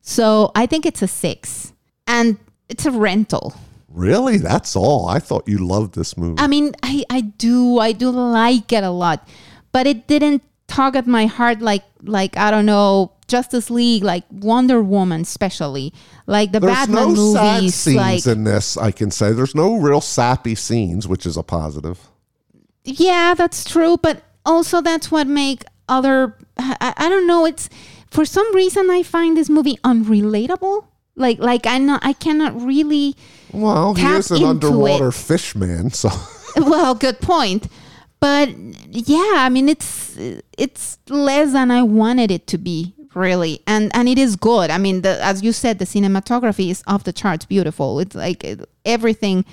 So 0.00 0.50
I 0.54 0.66
think 0.66 0.86
it's 0.86 1.02
a 1.02 1.08
six, 1.08 1.72
and 2.06 2.38
it's 2.68 2.86
a 2.86 2.90
rental. 2.90 3.54
really? 3.88 4.38
That's 4.38 4.76
all? 4.76 5.08
I 5.08 5.18
thought 5.18 5.48
you 5.48 5.58
loved 5.58 5.94
this 5.94 6.16
movie. 6.16 6.36
I 6.38 6.46
mean, 6.46 6.74
I, 6.82 7.04
I 7.10 7.20
do. 7.20 7.78
I 7.78 7.92
do 7.92 8.10
like 8.10 8.72
it 8.72 8.84
a 8.84 8.90
lot, 8.90 9.28
but 9.72 9.86
it 9.86 10.06
didn't 10.06 10.42
tug 10.66 10.96
at 10.96 11.06
my 11.06 11.26
heart 11.26 11.60
like 11.60 11.84
like 12.02 12.36
I 12.36 12.50
don't 12.50 12.66
know 12.66 13.12
Justice 13.26 13.70
League, 13.70 14.04
like 14.04 14.24
Wonder 14.30 14.82
Woman, 14.82 15.22
especially 15.22 15.92
like 16.28 16.52
the 16.52 16.60
There's 16.60 16.76
Batman 16.86 17.14
no 17.14 17.32
sad 17.32 17.70
scenes 17.72 17.96
like 17.96 18.26
in 18.26 18.44
this. 18.44 18.76
I 18.76 18.90
can 18.92 19.10
say 19.10 19.32
there's 19.32 19.54
no 19.54 19.76
real 19.80 20.00
sappy 20.02 20.54
scenes, 20.54 21.08
which 21.08 21.24
is 21.26 21.36
a 21.36 21.42
positive. 21.42 21.98
yeah 22.84 23.34
that's 23.34 23.64
true 23.64 23.96
but 24.00 24.22
also 24.46 24.80
that's 24.80 25.10
what 25.10 25.26
make 25.26 25.62
other 25.88 26.36
I, 26.56 26.94
I 26.96 27.08
don't 27.08 27.26
know 27.26 27.44
it's 27.44 27.68
for 28.10 28.24
some 28.24 28.48
reason 28.54 28.88
i 28.90 29.02
find 29.02 29.36
this 29.36 29.50
movie 29.50 29.76
unrelatable 29.84 30.86
like 31.14 31.38
like 31.38 31.66
i 31.66 31.76
not 31.78 32.00
i 32.02 32.14
cannot 32.14 32.52
really 32.60 33.14
Well, 33.52 33.92
he 33.94 34.02
Tap 34.02 34.20
is 34.20 34.30
an 34.30 34.36
into 34.38 34.46
underwater 34.48 35.08
it. 35.08 35.14
fish 35.14 35.54
man, 35.54 35.90
so 35.90 36.08
well 36.56 36.94
good 36.94 37.20
point 37.20 37.68
but 38.20 38.48
yeah 38.88 39.34
i 39.44 39.48
mean 39.50 39.68
it's 39.68 40.16
it's 40.56 40.98
less 41.10 41.52
than 41.52 41.70
i 41.70 41.82
wanted 41.82 42.30
it 42.30 42.46
to 42.46 42.56
be 42.58 42.94
really 43.18 43.60
and 43.66 43.94
and 43.94 44.08
it 44.08 44.18
is 44.18 44.36
good 44.36 44.70
i 44.70 44.78
mean 44.78 45.02
the 45.02 45.22
as 45.22 45.42
you 45.42 45.52
said 45.52 45.78
the 45.78 45.84
cinematography 45.84 46.70
is 46.70 46.82
off 46.86 47.04
the 47.04 47.12
charts 47.12 47.44
beautiful 47.44 48.00
it's 48.00 48.14
like 48.14 48.44
everything 48.84 49.44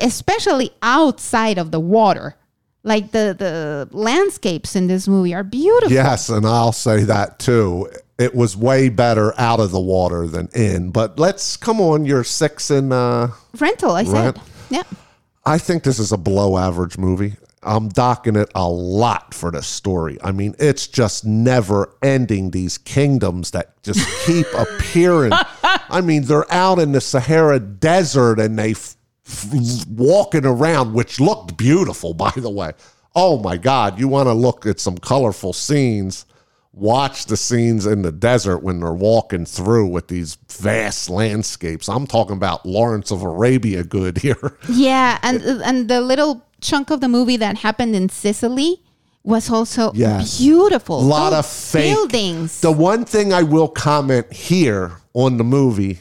especially 0.00 0.70
outside 0.82 1.58
of 1.58 1.70
the 1.70 1.80
water 1.80 2.36
like 2.82 3.10
the 3.10 3.34
the 3.36 3.88
landscapes 3.90 4.76
in 4.76 4.86
this 4.86 5.08
movie 5.08 5.34
are 5.34 5.42
beautiful 5.42 5.92
yes, 5.92 6.28
and 6.28 6.46
I'll 6.46 6.70
say 6.70 7.02
that 7.02 7.40
too. 7.40 7.90
It 8.16 8.32
was 8.32 8.56
way 8.56 8.88
better 8.88 9.34
out 9.38 9.58
of 9.58 9.72
the 9.72 9.80
water 9.80 10.28
than 10.28 10.48
in. 10.54 10.92
But 10.92 11.18
let's 11.18 11.56
come 11.56 11.80
on. 11.80 12.06
You're 12.06 12.22
six 12.22 12.70
in. 12.70 12.92
Uh, 12.92 13.32
rental 13.58 13.90
i 13.90 14.04
said 14.04 14.40
yeah 14.70 14.84
I 15.44 15.58
think 15.58 15.84
this 15.84 16.00
is 16.00 16.10
a 16.10 16.16
below 16.16 16.58
average 16.58 16.98
movie. 16.98 17.36
I'm 17.66 17.88
docking 17.88 18.36
it 18.36 18.50
a 18.54 18.68
lot 18.68 19.34
for 19.34 19.50
the 19.50 19.62
story. 19.62 20.18
I 20.22 20.32
mean, 20.32 20.54
it's 20.58 20.86
just 20.86 21.24
never 21.24 21.92
ending. 22.02 22.50
These 22.52 22.78
kingdoms 22.78 23.50
that 23.50 23.82
just 23.82 24.06
keep 24.24 24.46
appearing. 24.56 25.32
I 25.62 26.00
mean, 26.00 26.22
they're 26.24 26.50
out 26.52 26.78
in 26.78 26.92
the 26.92 27.00
Sahara 27.00 27.58
Desert 27.60 28.38
and 28.40 28.58
they 28.58 28.70
f- 28.72 28.96
f- 29.26 29.86
walking 29.88 30.46
around, 30.46 30.94
which 30.94 31.20
looked 31.20 31.56
beautiful, 31.56 32.14
by 32.14 32.32
the 32.36 32.50
way. 32.50 32.72
Oh 33.14 33.38
my 33.38 33.56
God! 33.56 33.98
You 33.98 34.08
want 34.08 34.26
to 34.28 34.34
look 34.34 34.66
at 34.66 34.78
some 34.78 34.98
colorful 34.98 35.52
scenes? 35.52 36.26
Watch 36.74 37.24
the 37.24 37.38
scenes 37.38 37.86
in 37.86 38.02
the 38.02 38.12
desert 38.12 38.58
when 38.58 38.80
they're 38.80 38.92
walking 38.92 39.46
through 39.46 39.86
with 39.86 40.08
these 40.08 40.36
vast 40.52 41.08
landscapes. 41.08 41.88
I'm 41.88 42.06
talking 42.06 42.36
about 42.36 42.66
Lawrence 42.66 43.10
of 43.10 43.22
Arabia 43.22 43.82
good 43.82 44.18
here. 44.18 44.58
Yeah, 44.68 45.18
and 45.22 45.40
and 45.42 45.88
the 45.88 46.02
little 46.02 46.44
chunk 46.66 46.90
of 46.90 47.00
the 47.00 47.08
movie 47.08 47.36
that 47.36 47.58
happened 47.58 47.94
in 47.94 48.08
Sicily 48.08 48.82
was 49.22 49.50
also 49.50 49.92
Yes. 49.94 50.38
beautiful. 50.38 51.00
A 51.00 51.02
lot 51.02 51.30
Those 51.30 51.38
of 51.40 51.46
fake 51.46 51.94
buildings. 51.94 52.60
The 52.60 52.72
one 52.72 53.04
thing 53.04 53.32
I 53.32 53.42
will 53.42 53.68
comment 53.68 54.32
here 54.32 54.98
on 55.14 55.36
the 55.36 55.44
movie 55.44 56.00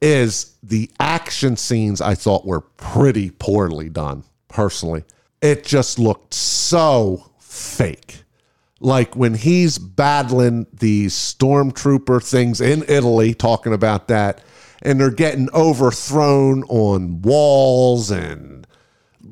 is 0.00 0.52
the 0.62 0.90
action 1.00 1.56
scenes 1.56 2.00
I 2.00 2.14
thought 2.14 2.46
were 2.46 2.60
pretty 2.60 3.30
poorly 3.30 3.88
done, 3.88 4.24
personally. 4.48 5.04
It 5.42 5.64
just 5.64 5.98
looked 5.98 6.34
so 6.34 7.30
fake. 7.38 8.24
Like 8.80 9.14
when 9.16 9.34
he's 9.34 9.78
battling 9.78 10.66
these 10.72 11.14
stormtrooper 11.14 12.22
things 12.24 12.60
in 12.60 12.84
Italy, 12.88 13.34
talking 13.34 13.72
about 13.72 14.08
that, 14.08 14.40
and 14.82 15.00
they're 15.00 15.10
getting 15.10 15.48
overthrown 15.52 16.62
on 16.68 17.20
walls 17.22 18.10
and 18.12 18.57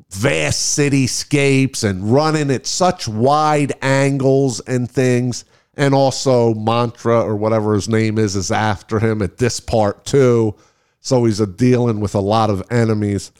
vast 0.09 0.77
cityscapes 0.77 1.83
and 1.83 2.11
running 2.11 2.51
at 2.51 2.65
such 2.65 3.07
wide 3.07 3.73
angles 3.81 4.59
and 4.61 4.89
things. 4.89 5.45
And 5.75 5.93
also, 5.93 6.53
Mantra 6.55 7.21
or 7.21 7.35
whatever 7.35 7.75
his 7.75 7.87
name 7.87 8.17
is 8.17 8.35
is 8.35 8.51
after 8.51 8.99
him 8.99 9.21
at 9.21 9.37
this 9.37 9.59
part 9.59 10.05
too. 10.05 10.55
So 11.01 11.25
he's 11.25 11.39
dealing 11.39 11.99
with 11.99 12.15
a 12.15 12.19
lot 12.19 12.49
of 12.49 12.63
enemies. 12.71 13.31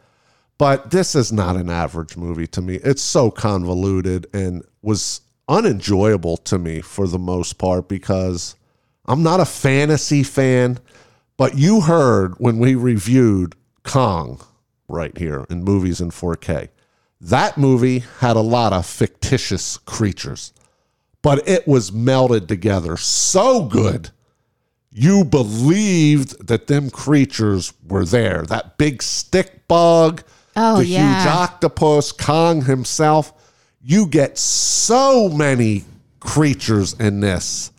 But 0.57 0.91
this 0.91 1.15
is 1.15 1.31
not 1.31 1.55
an 1.55 1.69
average 1.69 2.17
movie 2.17 2.47
to 2.47 2.61
me. 2.61 2.75
It's 2.75 3.01
so 3.01 3.29
convoluted 3.29 4.27
and 4.33 4.63
was 4.81 5.21
unenjoyable 5.47 6.37
to 6.37 6.57
me 6.57 6.81
for 6.81 7.07
the 7.07 7.19
most 7.19 7.57
part 7.57 7.87
because 7.87 8.55
I'm 9.05 9.23
not 9.23 9.39
a 9.39 9.45
fantasy 9.45 10.23
fan. 10.23 10.79
But 11.37 11.57
you 11.57 11.81
heard 11.81 12.35
when 12.39 12.57
we 12.57 12.73
reviewed 12.75 13.55
Kong 13.83 14.41
right 14.89 15.17
here 15.17 15.45
in 15.49 15.63
movies 15.63 15.99
in 16.01 16.11
4K. 16.11 16.69
That 17.19 17.57
movie 17.57 18.03
had 18.19 18.35
a 18.35 18.41
lot 18.41 18.73
of 18.73 18.85
fictitious 18.85 19.77
creatures, 19.77 20.53
but 21.21 21.47
it 21.47 21.67
was 21.67 21.91
melded 21.91 22.47
together 22.47 22.95
so 22.95 23.65
good. 23.65 24.11
You 24.91 25.25
believed 25.25 26.47
that 26.47 26.67
them 26.67 26.89
creatures 26.89 27.73
were 27.87 28.05
there. 28.05 28.43
That 28.47 28.77
big 28.77 29.03
stick 29.03 29.67
bug, 29.67 30.23
Oh, 30.55 30.77
the 30.77 30.85
yeah. 30.85 31.21
huge 31.23 31.27
octopus, 31.27 32.11
Kong 32.11 32.63
himself. 32.63 33.33
You 33.81 34.07
get 34.07 34.37
so 34.37 35.29
many 35.29 35.85
creatures 36.19 36.93
in 36.93 37.19
this, 37.19 37.71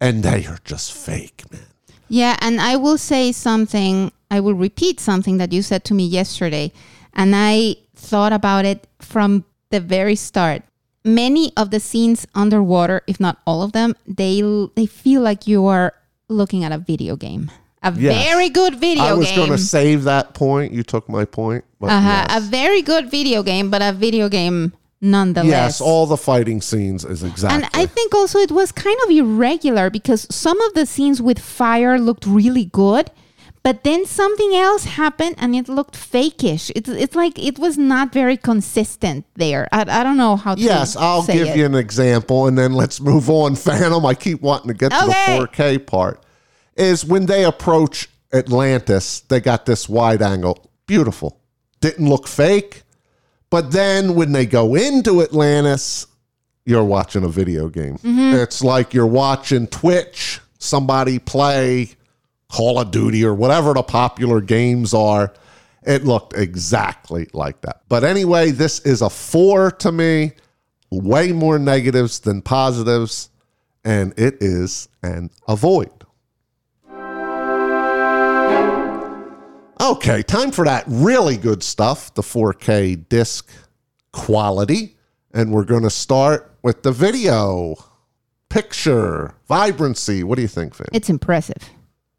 and 0.00 0.22
they 0.22 0.46
are 0.46 0.58
just 0.64 0.92
fake, 0.92 1.44
man. 1.52 1.62
Yeah, 2.08 2.36
and 2.40 2.60
I 2.60 2.76
will 2.76 2.98
say 2.98 3.32
something, 3.32 4.10
I 4.34 4.40
will 4.40 4.54
repeat 4.54 4.98
something 4.98 5.38
that 5.38 5.52
you 5.52 5.62
said 5.62 5.84
to 5.84 5.94
me 5.94 6.04
yesterday, 6.04 6.72
and 7.14 7.30
I 7.36 7.76
thought 7.94 8.32
about 8.32 8.64
it 8.64 8.86
from 9.00 9.44
the 9.70 9.78
very 9.80 10.16
start. 10.16 10.62
Many 11.04 11.52
of 11.56 11.70
the 11.70 11.78
scenes 11.78 12.26
underwater, 12.34 13.02
if 13.06 13.20
not 13.20 13.38
all 13.46 13.62
of 13.62 13.70
them, 13.72 13.94
they 14.20 14.42
they 14.74 14.86
feel 14.86 15.20
like 15.22 15.46
you 15.46 15.66
are 15.66 15.92
looking 16.28 16.64
at 16.64 16.72
a 16.72 16.78
video 16.78 17.14
game. 17.16 17.50
A 17.82 17.92
Yes. 17.92 18.24
very 18.28 18.48
good 18.48 18.74
video 18.86 19.04
game. 19.04 19.12
I 19.12 19.22
was 19.22 19.30
going 19.32 19.50
to 19.50 19.58
save 19.58 20.04
that 20.04 20.32
point. 20.34 20.72
You 20.72 20.82
took 20.82 21.06
my 21.08 21.24
point. 21.26 21.62
But 21.78 21.90
uh-huh, 21.90 22.26
yes. 22.28 22.38
A 22.38 22.40
very 22.50 22.82
good 22.82 23.10
video 23.10 23.42
game, 23.42 23.70
but 23.70 23.82
a 23.82 23.92
video 23.92 24.28
game 24.30 24.72
nonetheless. 25.02 25.50
yes, 25.50 25.80
all 25.82 26.06
the 26.06 26.16
fighting 26.16 26.60
scenes 26.62 27.04
is 27.04 27.22
exactly. 27.22 27.54
And 27.62 27.68
I 27.74 27.84
think 27.86 28.14
also 28.14 28.38
it 28.38 28.50
was 28.50 28.72
kind 28.72 28.96
of 29.04 29.10
irregular 29.10 29.90
because 29.90 30.26
some 30.34 30.58
of 30.66 30.72
the 30.72 30.86
scenes 30.86 31.20
with 31.20 31.38
fire 31.38 31.98
looked 31.98 32.24
really 32.26 32.64
good, 32.72 33.10
but 33.64 33.82
then 33.82 34.04
something 34.04 34.54
else 34.54 34.84
happened 34.84 35.36
and 35.38 35.56
it 35.56 35.70
looked 35.70 35.94
fakish. 35.94 36.70
It's 36.76 36.88
it's 36.88 37.16
like 37.16 37.38
it 37.38 37.58
was 37.58 37.78
not 37.78 38.12
very 38.12 38.36
consistent 38.36 39.24
there. 39.36 39.66
I, 39.72 39.80
I 39.88 40.04
don't 40.04 40.18
know 40.18 40.36
how 40.36 40.54
to 40.54 40.60
yes, 40.60 40.96
I'll 40.96 41.26
give 41.26 41.48
it. 41.48 41.56
you 41.56 41.64
an 41.64 41.74
example, 41.74 42.46
and 42.46 42.58
then 42.58 42.74
let's 42.74 43.00
move 43.00 43.30
on. 43.30 43.56
Phantom. 43.66 44.04
I 44.04 44.14
keep 44.14 44.42
wanting 44.42 44.68
to 44.68 44.74
get 44.74 44.92
to 44.92 45.06
the 45.06 45.12
4K 45.12 45.86
part. 45.86 46.22
Is 46.76 47.06
when 47.06 47.24
they 47.24 47.44
approach 47.44 48.10
Atlantis, 48.34 49.20
they 49.20 49.40
got 49.40 49.64
this 49.64 49.88
wide 49.88 50.20
angle, 50.20 50.70
beautiful. 50.86 51.40
Didn't 51.80 52.08
look 52.08 52.28
fake, 52.28 52.82
but 53.48 53.72
then 53.72 54.14
when 54.14 54.32
they 54.32 54.44
go 54.44 54.74
into 54.74 55.22
Atlantis, 55.22 56.06
you're 56.66 56.84
watching 56.84 57.24
a 57.24 57.28
video 57.28 57.68
game. 57.68 57.96
Mm-hmm. 57.96 58.34
It's 58.34 58.62
like 58.62 58.92
you're 58.92 59.06
watching 59.06 59.68
Twitch, 59.68 60.40
somebody 60.58 61.18
play 61.18 61.96
Call 62.48 62.78
of 62.78 62.90
Duty 62.90 63.24
or 63.24 63.34
whatever 63.34 63.74
the 63.74 63.82
popular 63.82 64.40
games 64.40 64.94
are. 64.94 65.32
It 65.86 66.04
looked 66.04 66.36
exactly 66.36 67.28
like 67.32 67.60
that. 67.62 67.82
But 67.88 68.04
anyway, 68.04 68.50
this 68.50 68.80
is 68.80 69.02
a 69.02 69.10
four 69.10 69.70
to 69.72 69.92
me, 69.92 70.32
way 70.90 71.32
more 71.32 71.58
negatives 71.58 72.20
than 72.20 72.40
positives, 72.40 73.28
and 73.84 74.14
it 74.18 74.38
is 74.40 74.88
an 75.02 75.30
avoid. 75.46 75.90
Okay, 79.80 80.22
time 80.22 80.50
for 80.50 80.64
that 80.64 80.84
really 80.86 81.36
good 81.36 81.62
stuff, 81.62 82.14
the 82.14 82.22
4K 82.22 83.08
disc 83.08 83.50
quality. 84.12 84.96
And 85.34 85.52
we're 85.52 85.64
going 85.64 85.82
to 85.82 85.90
start 85.90 86.56
with 86.62 86.82
the 86.82 86.92
video, 86.92 87.74
picture, 88.48 89.34
vibrancy. 89.46 90.22
What 90.22 90.36
do 90.36 90.42
you 90.42 90.48
think, 90.48 90.74
Finn? 90.74 90.86
It's 90.92 91.10
impressive. 91.10 91.70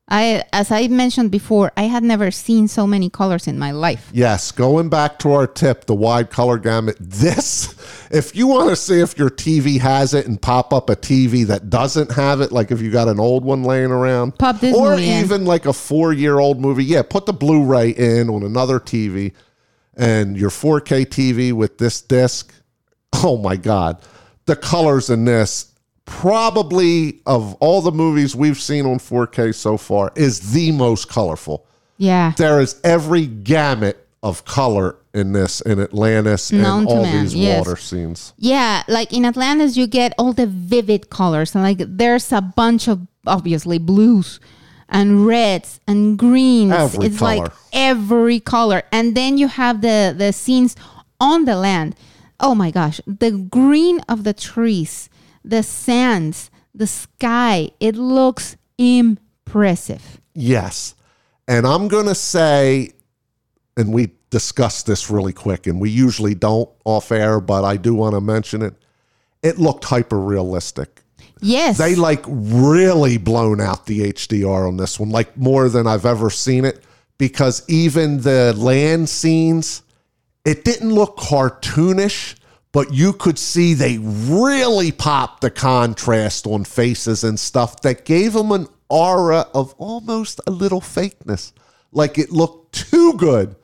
I 0.07 0.43
as 0.53 0.69
I 0.71 0.87
mentioned 0.87 1.31
before, 1.31 1.71
I 1.75 1.83
had 1.83 2.03
never 2.03 2.29
seen 2.29 2.67
so 2.67 2.85
many 2.85 3.09
colors 3.09 3.47
in 3.47 3.57
my 3.57 3.71
life. 3.71 4.09
Yes, 4.13 4.51
going 4.51 4.87
back 4.89 5.17
to 5.19 5.31
our 5.31 5.47
tip, 5.47 5.85
the 5.85 5.95
wide 5.95 6.29
color 6.29 6.59
gamut. 6.59 6.97
This, 6.99 7.73
if 8.11 8.35
you 8.35 8.45
want 8.45 8.69
to 8.69 8.75
see 8.75 8.99
if 8.99 9.17
your 9.17 9.31
TV 9.31 9.79
has 9.79 10.13
it 10.13 10.27
and 10.27 10.39
pop 10.39 10.73
up 10.73 10.89
a 10.91 10.95
TV 10.95 11.45
that 11.47 11.71
doesn't 11.71 12.11
have 12.11 12.39
it, 12.41 12.51
like 12.51 12.69
if 12.71 12.81
you 12.81 12.91
got 12.91 13.07
an 13.07 13.19
old 13.19 13.43
one 13.43 13.63
laying 13.63 13.89
around, 13.91 14.37
Pop 14.37 14.59
this 14.59 14.75
or 14.75 14.91
movie 14.91 15.09
in. 15.09 15.23
even 15.25 15.45
like 15.45 15.65
a 15.65 15.73
four 15.73 16.13
year 16.13 16.37
old 16.37 16.59
movie, 16.59 16.85
yeah, 16.85 17.01
put 17.01 17.25
the 17.25 17.33
Blu 17.33 17.63
ray 17.65 17.89
in 17.89 18.29
on 18.29 18.43
another 18.43 18.79
TV 18.79 19.33
and 19.97 20.37
your 20.37 20.49
4K 20.51 21.05
TV 21.07 21.51
with 21.51 21.77
this 21.79 22.01
disc. 22.01 22.53
Oh 23.13 23.37
my 23.37 23.55
God. 23.55 24.01
The 24.45 24.55
colors 24.57 25.09
in 25.09 25.25
this, 25.25 25.71
probably 26.05 27.21
of 27.25 27.55
all 27.55 27.81
the 27.81 27.91
movies 27.91 28.35
we've 28.35 28.59
seen 28.59 28.85
on 28.85 28.97
4K 28.99 29.53
so 29.53 29.77
far, 29.77 30.11
is 30.15 30.53
the 30.53 30.71
most 30.71 31.09
colorful 31.09 31.65
Yeah. 31.97 32.33
there 32.37 32.59
is 32.61 32.79
every 32.83 33.25
gamut 33.25 34.07
of 34.23 34.45
color 34.45 34.95
in 35.13 35.31
this 35.33 35.61
in 35.61 35.79
Atlantis 35.79 36.51
Known 36.51 36.79
and 36.79 36.87
all 36.87 37.03
man, 37.03 37.23
these 37.23 37.35
yes. 37.35 37.59
water 37.59 37.77
scenes. 37.77 38.33
Yeah, 38.37 38.83
like 38.87 39.13
in 39.13 39.23
Atlantis, 39.25 39.77
you 39.77 39.87
get 39.87 40.13
all 40.17 40.33
the 40.33 40.47
vivid 40.47 41.09
colors, 41.09 41.53
and 41.55 41.63
like 41.63 41.77
there's 41.79 42.31
a 42.31 42.41
bunch 42.41 42.87
of 42.87 43.01
obviously 43.27 43.77
blues 43.77 44.39
and 44.89 45.25
reds 45.25 45.79
and 45.87 46.17
greens. 46.17 46.71
Every 46.73 47.05
it's 47.05 47.19
color. 47.19 47.35
like 47.37 47.51
every 47.71 48.39
color, 48.39 48.83
and 48.91 49.15
then 49.15 49.37
you 49.37 49.47
have 49.47 49.81
the 49.81 50.13
the 50.17 50.33
scenes 50.33 50.75
on 51.19 51.45
the 51.45 51.55
land. 51.55 51.95
Oh 52.39 52.55
my 52.55 52.71
gosh, 52.71 52.99
the 53.07 53.31
green 53.31 54.01
of 54.09 54.23
the 54.25 54.33
trees, 54.33 55.07
the 55.45 55.63
sands, 55.63 56.49
the 56.73 56.87
sky. 56.87 57.69
It 57.79 57.95
looks 57.95 58.57
impressive. 58.77 60.21
Yes. 60.33 60.95
And 61.47 61.65
I'm 61.65 61.87
going 61.87 62.07
to 62.07 62.15
say, 62.15 62.91
and 63.77 63.93
we 63.93 64.11
discussed 64.29 64.85
this 64.87 65.09
really 65.09 65.33
quick, 65.33 65.67
and 65.67 65.79
we 65.79 65.89
usually 65.89 66.35
don't 66.35 66.69
off 66.83 67.11
air, 67.11 67.39
but 67.39 67.63
I 67.63 67.77
do 67.77 67.93
want 67.93 68.15
to 68.15 68.21
mention 68.21 68.61
it. 68.61 68.73
It 69.43 69.59
looked 69.59 69.85
hyper 69.85 70.19
realistic. 70.19 71.01
Yes, 71.41 71.77
They 71.77 71.95
like 71.95 72.23
really 72.27 73.17
blown 73.17 73.61
out 73.61 73.85
the 73.85 74.11
HDR 74.11 74.67
on 74.67 74.77
this 74.77 74.99
one, 74.99 75.09
like 75.09 75.37
more 75.37 75.69
than 75.69 75.85
I've 75.85 76.05
ever 76.05 76.29
seen 76.29 76.65
it, 76.65 76.83
because 77.17 77.63
even 77.67 78.21
the 78.21 78.53
land 78.57 79.09
scenes, 79.09 79.83
it 80.43 80.63
didn't 80.63 80.91
look 80.91 81.17
cartoonish, 81.17 82.35
but 82.75 82.93
you 82.93 83.13
could 83.13 83.39
see 83.39 83.73
they 83.73 83.97
really 83.99 84.91
popped 84.91 85.39
the 85.39 85.49
contrast 85.49 86.45
on 86.45 86.65
faces 86.65 87.23
and 87.23 87.39
stuff 87.39 87.81
that 87.83 88.03
gave 88.03 88.33
them 88.33 88.51
an 88.51 88.67
aura 88.89 89.47
of 89.53 89.73
almost 89.77 90.41
a 90.45 90.51
little 90.51 90.81
fakeness. 90.81 91.53
Like 91.93 92.17
it 92.17 92.31
looked 92.33 92.73
too 92.91 93.13
good, 93.13 93.55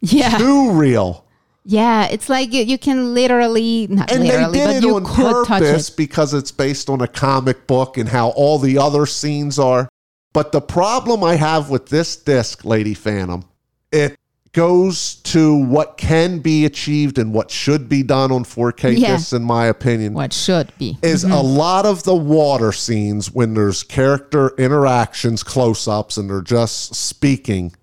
yeah, 0.00 0.36
too 0.36 0.72
real. 0.72 1.24
yeah. 1.64 2.06
It's 2.06 2.28
like 2.28 2.52
you, 2.52 2.64
you 2.64 2.76
can 2.76 3.14
literally 3.14 3.86
not 3.88 4.10
And 4.10 4.24
literally, 4.24 4.58
they 4.58 4.64
but 4.66 4.72
did 4.72 4.82
it 4.82 4.86
you 4.88 4.96
on 4.96 5.04
could 5.04 5.46
touch 5.46 5.60
purpose 5.60 5.88
it. 5.90 5.96
because 5.96 6.34
it's 6.34 6.50
based 6.50 6.90
on 6.90 7.00
a 7.00 7.06
comic 7.06 7.68
book 7.68 7.96
and 7.96 8.08
how 8.08 8.30
all 8.30 8.58
the 8.58 8.78
other 8.78 9.06
scenes 9.06 9.60
are. 9.60 9.88
But 10.32 10.50
the 10.50 10.60
problem 10.60 11.22
I 11.22 11.36
have 11.36 11.70
with 11.70 11.86
this 11.86 12.16
disc, 12.16 12.64
Lady 12.64 12.94
Phantom, 12.94 13.44
it 13.92 14.16
goes 14.56 15.16
to 15.16 15.54
what 15.54 15.98
can 15.98 16.38
be 16.38 16.64
achieved 16.64 17.18
and 17.18 17.34
what 17.34 17.50
should 17.50 17.90
be 17.90 18.02
done 18.02 18.32
on 18.32 18.42
4K 18.42 18.96
Yeah. 18.96 19.16
discs, 19.16 19.34
in 19.34 19.44
my 19.44 19.66
opinion. 19.66 20.14
What 20.14 20.32
should 20.32 20.72
be. 20.78 20.96
Is 21.02 21.24
a 21.24 21.28
mm-hmm. 21.28 21.58
lot 21.58 21.84
of 21.84 22.04
the 22.04 22.14
water 22.14 22.72
scenes 22.72 23.30
when 23.30 23.52
there's 23.52 23.82
character 23.82 24.54
interactions, 24.56 25.42
close 25.42 25.86
ups, 25.86 26.16
and 26.16 26.30
they're 26.30 26.40
just 26.40 26.94
speaking. 26.94 27.74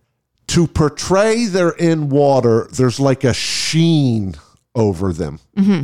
To 0.48 0.66
portray 0.66 1.46
they're 1.46 1.70
in 1.70 2.10
water, 2.10 2.68
there's 2.74 3.00
like 3.00 3.24
a 3.24 3.36
sheen 3.36 4.34
over 4.74 5.14
them 5.14 5.40
mm-hmm. 5.56 5.84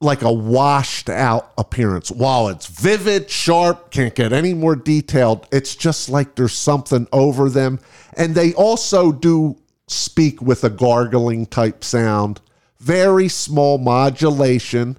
like 0.00 0.22
a 0.22 0.32
washed 0.32 1.10
out 1.10 1.52
appearance. 1.58 2.10
While 2.10 2.48
it's 2.48 2.66
vivid, 2.66 3.28
sharp, 3.28 3.90
can't 3.90 4.14
get 4.14 4.32
any 4.32 4.54
more 4.54 4.74
detailed, 4.74 5.46
it's 5.52 5.76
just 5.76 6.08
like 6.08 6.34
there's 6.34 6.54
something 6.54 7.06
over 7.12 7.50
them. 7.50 7.78
And 8.16 8.34
they 8.34 8.54
also 8.54 9.12
do 9.12 9.58
speak 9.86 10.40
with 10.40 10.64
a 10.64 10.70
gargling 10.70 11.46
type 11.46 11.84
sound, 11.84 12.40
very 12.78 13.28
small 13.28 13.78
modulation. 13.78 14.98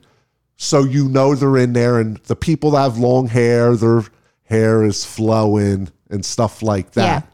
So 0.57 0.83
you 0.83 1.09
know 1.09 1.35
they're 1.35 1.57
in 1.57 1.73
there. 1.73 1.99
And 1.99 2.17
the 2.17 2.35
people 2.35 2.71
that 2.71 2.81
have 2.81 2.97
long 2.97 3.27
hair, 3.27 3.75
their 3.75 4.03
hair 4.45 4.83
is 4.83 5.05
flowing 5.05 5.89
and 6.09 6.23
stuff 6.23 6.61
like 6.61 6.91
that. 6.91 7.23
Yeah. 7.23 7.29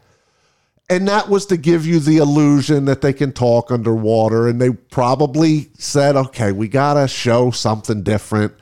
And 0.96 1.08
that 1.08 1.28
was 1.28 1.46
to 1.46 1.56
give 1.56 1.86
you 1.86 2.00
the 2.00 2.18
illusion 2.18 2.84
that 2.86 3.00
they 3.00 3.12
can 3.12 3.32
talk 3.32 3.70
underwater. 3.70 4.48
And 4.48 4.60
they 4.60 4.70
probably 4.70 5.70
said, 5.78 6.16
okay, 6.16 6.52
we 6.52 6.68
got 6.68 6.94
to 6.94 7.08
show 7.08 7.50
something 7.50 8.02
different. 8.02 8.52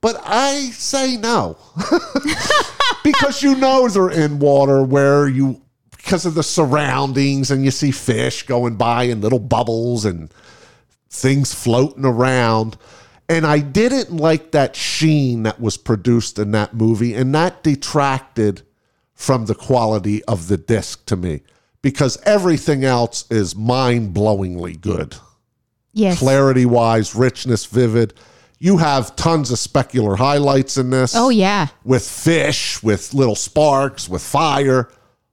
But 0.00 0.20
I 0.24 0.70
say 0.70 1.16
no. 1.16 1.58
because 3.04 3.42
you 3.42 3.54
know 3.56 3.88
they're 3.88 4.10
in 4.10 4.38
water 4.38 4.82
where 4.82 5.28
you 5.28 5.62
because 6.06 6.24
of 6.24 6.36
the 6.36 6.42
surroundings, 6.44 7.50
and 7.50 7.64
you 7.64 7.70
see 7.72 7.90
fish 7.90 8.44
going 8.44 8.76
by 8.76 9.02
and 9.02 9.20
little 9.20 9.40
bubbles 9.40 10.04
and 10.04 10.32
things 11.10 11.52
floating 11.52 12.04
around. 12.04 12.76
And 13.28 13.44
I 13.44 13.58
didn't 13.58 14.16
like 14.16 14.52
that 14.52 14.76
sheen 14.76 15.42
that 15.42 15.60
was 15.60 15.76
produced 15.76 16.38
in 16.38 16.52
that 16.52 16.74
movie, 16.74 17.12
and 17.12 17.34
that 17.34 17.64
detracted 17.64 18.62
from 19.14 19.46
the 19.46 19.54
quality 19.56 20.22
of 20.26 20.46
the 20.46 20.56
disc 20.56 21.06
to 21.06 21.16
me 21.16 21.40
because 21.82 22.22
everything 22.22 22.84
else 22.84 23.28
is 23.28 23.56
mind 23.56 24.14
blowingly 24.14 24.80
good. 24.80 25.16
Yes. 25.92 26.20
Clarity 26.20 26.66
wise, 26.66 27.16
richness, 27.16 27.66
vivid. 27.66 28.14
You 28.60 28.78
have 28.78 29.16
tons 29.16 29.50
of 29.50 29.58
specular 29.58 30.16
highlights 30.16 30.76
in 30.76 30.90
this 30.90 31.16
Oh 31.16 31.30
yeah. 31.30 31.66
with 31.84 32.08
fish, 32.08 32.80
with 32.80 33.12
little 33.12 33.34
sparks, 33.34 34.08
with 34.08 34.22
fire, 34.22 34.88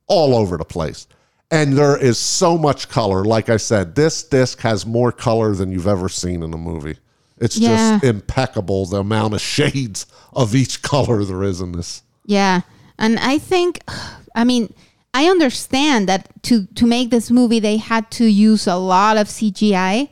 all 0.08 0.36
over 0.36 0.58
the 0.58 0.66
place. 0.66 1.08
And 1.52 1.74
there 1.74 1.98
is 1.98 2.18
so 2.18 2.58
much 2.58 2.90
color. 2.90 3.24
Like 3.24 3.50
I 3.50 3.58
said, 3.58 3.96
this 3.96 4.24
disc 4.24 4.60
has 4.62 4.86
more 4.86 5.12
color 5.12 5.54
than 5.54 5.72
you've 5.72 5.88
ever 5.88 6.10
seen 6.10 6.42
in 6.42 6.54
a 6.54 6.58
movie. 6.58 6.98
It's 7.38 7.58
Yeah. 7.58 7.92
just 8.00 8.04
impeccable 8.04 8.86
the 8.86 8.98
amount 9.00 9.34
of 9.34 9.42
shades 9.42 10.06
of 10.34 10.56
each 10.56 10.82
color 10.82 11.24
there 11.24 11.44
is 11.44 11.62
in 11.62 11.74
this. 11.74 12.02
Yeah. 12.26 12.62
And 12.98 13.20
I 13.20 13.38
think 13.38 13.84
I 14.36 14.44
mean, 14.46 14.74
I 15.14 15.26
understand 15.30 16.10
that 16.10 16.28
to 16.44 16.66
to 16.76 16.88
make 16.88 17.12
this 17.12 17.30
movie 17.30 17.60
they 17.60 17.78
had 17.78 18.10
to 18.12 18.26
use 18.26 18.66
a 18.66 18.76
lot 18.78 19.18
of 19.18 19.28
CGI, 19.28 20.10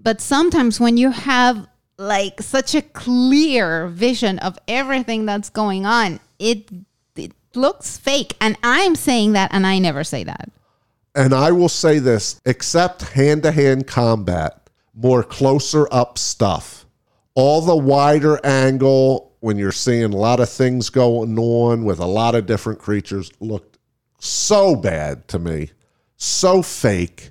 but 0.00 0.20
sometimes 0.20 0.80
when 0.80 0.96
you 0.96 1.10
have 1.12 1.68
like 1.98 2.42
such 2.42 2.74
a 2.74 2.82
clear 2.82 3.86
vision 3.86 4.40
of 4.40 4.58
everything 4.66 5.26
that's 5.26 5.48
going 5.50 5.86
on, 5.86 6.18
it 6.40 6.68
it 6.70 6.86
looks 7.56 7.98
fake. 7.98 8.36
And 8.40 8.56
I'm 8.62 8.94
saying 8.94 9.32
that 9.32 9.50
and 9.52 9.66
I 9.66 9.78
never 9.78 10.04
say 10.04 10.24
that. 10.24 10.50
And 11.14 11.34
I 11.34 11.52
will 11.52 11.68
say 11.68 11.98
this 11.98 12.40
except 12.46 13.02
hand 13.02 13.42
to 13.42 13.52
hand 13.52 13.86
combat, 13.86 14.70
more 14.94 15.22
closer 15.22 15.86
up 15.92 16.18
stuff, 16.18 16.86
all 17.34 17.60
the 17.60 17.76
wider 17.76 18.40
angle 18.44 19.32
when 19.40 19.58
you're 19.58 19.72
seeing 19.72 20.04
a 20.04 20.16
lot 20.16 20.40
of 20.40 20.48
things 20.48 20.88
going 20.88 21.38
on 21.38 21.84
with 21.84 21.98
a 21.98 22.06
lot 22.06 22.34
of 22.34 22.46
different 22.46 22.78
creatures 22.78 23.30
looked 23.40 23.78
so 24.18 24.76
bad 24.76 25.26
to 25.28 25.38
me, 25.38 25.70
so 26.16 26.62
fake. 26.62 27.30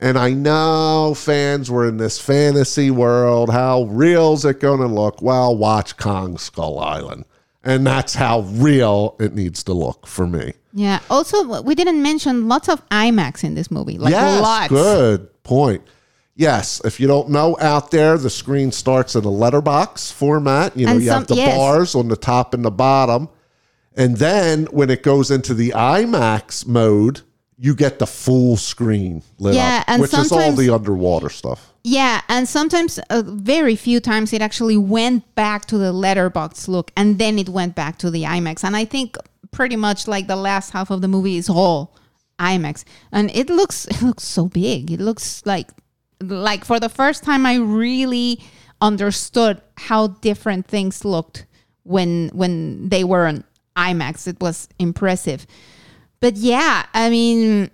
And 0.00 0.18
I 0.18 0.30
know 0.32 1.14
fans 1.16 1.70
were 1.70 1.88
in 1.88 1.96
this 1.96 2.18
fantasy 2.18 2.90
world. 2.90 3.50
How 3.50 3.84
real 3.84 4.34
is 4.34 4.44
it 4.44 4.60
going 4.60 4.80
to 4.80 4.86
look? 4.86 5.22
Well, 5.22 5.56
watch 5.56 5.96
Kong 5.96 6.36
Skull 6.36 6.78
Island. 6.80 7.24
And 7.64 7.86
that's 7.86 8.14
how 8.14 8.40
real 8.40 9.16
it 9.18 9.34
needs 9.34 9.62
to 9.64 9.72
look 9.72 10.06
for 10.06 10.26
me. 10.26 10.52
Yeah. 10.72 11.00
Also, 11.08 11.62
we 11.62 11.74
didn't 11.74 12.02
mention 12.02 12.46
lots 12.48 12.68
of 12.68 12.86
IMAX 12.90 13.42
in 13.44 13.54
this 13.54 13.70
movie. 13.70 13.96
Like 13.98 14.10
yes, 14.10 14.42
lots. 14.42 14.68
good 14.68 15.42
point. 15.44 15.82
Yes, 16.36 16.80
if 16.84 16.98
you 16.98 17.06
don't 17.06 17.30
know 17.30 17.56
out 17.60 17.90
there, 17.92 18.18
the 18.18 18.28
screen 18.28 18.72
starts 18.72 19.14
in 19.14 19.24
a 19.24 19.30
letterbox 19.30 20.10
format. 20.10 20.76
You 20.76 20.86
know, 20.86 20.92
And 20.92 21.00
you 21.00 21.06
some- 21.08 21.20
have 21.20 21.26
the 21.28 21.36
yes. 21.36 21.56
bars 21.56 21.94
on 21.94 22.08
the 22.08 22.16
top 22.16 22.54
and 22.54 22.64
the 22.64 22.70
bottom. 22.72 23.28
And 23.96 24.16
then 24.16 24.64
when 24.72 24.90
it 24.90 25.04
goes 25.04 25.30
into 25.30 25.54
the 25.54 25.70
IMAX 25.76 26.66
mode, 26.66 27.20
you 27.56 27.76
get 27.76 28.00
the 28.00 28.06
full 28.06 28.56
screen 28.56 29.22
lit 29.38 29.54
Yeah, 29.54 29.78
up, 29.78 29.84
and 29.88 30.02
which 30.02 30.12
is 30.12 30.32
all 30.32 30.52
the 30.52 30.70
underwater 30.70 31.30
stuff. 31.30 31.72
Yeah, 31.86 32.22
and 32.30 32.48
sometimes, 32.48 32.98
uh, 33.10 33.22
very 33.26 33.76
few 33.76 34.00
times, 34.00 34.32
it 34.32 34.40
actually 34.40 34.78
went 34.78 35.34
back 35.34 35.66
to 35.66 35.76
the 35.76 35.92
letterbox 35.92 36.66
look, 36.66 36.90
and 36.96 37.18
then 37.18 37.38
it 37.38 37.50
went 37.50 37.74
back 37.74 37.98
to 37.98 38.10
the 38.10 38.22
IMAX. 38.22 38.64
And 38.64 38.74
I 38.74 38.86
think 38.86 39.18
pretty 39.50 39.76
much 39.76 40.08
like 40.08 40.26
the 40.26 40.34
last 40.34 40.70
half 40.70 40.90
of 40.90 41.02
the 41.02 41.08
movie 41.08 41.36
is 41.36 41.50
all 41.50 41.94
IMAX, 42.38 42.84
and 43.12 43.30
it 43.32 43.50
looks 43.50 43.84
it 43.90 44.00
looks 44.00 44.24
so 44.24 44.48
big. 44.48 44.90
It 44.90 45.00
looks 45.00 45.44
like 45.44 45.68
like 46.22 46.64
for 46.64 46.80
the 46.80 46.88
first 46.88 47.22
time, 47.22 47.44
I 47.44 47.56
really 47.56 48.40
understood 48.80 49.60
how 49.76 50.06
different 50.08 50.66
things 50.66 51.04
looked 51.04 51.44
when 51.82 52.30
when 52.32 52.88
they 52.88 53.04
were 53.04 53.26
on 53.26 53.44
IMAX. 53.76 54.26
It 54.26 54.40
was 54.40 54.68
impressive. 54.78 55.46
But 56.20 56.36
yeah, 56.36 56.86
I 56.94 57.10
mean, 57.10 57.70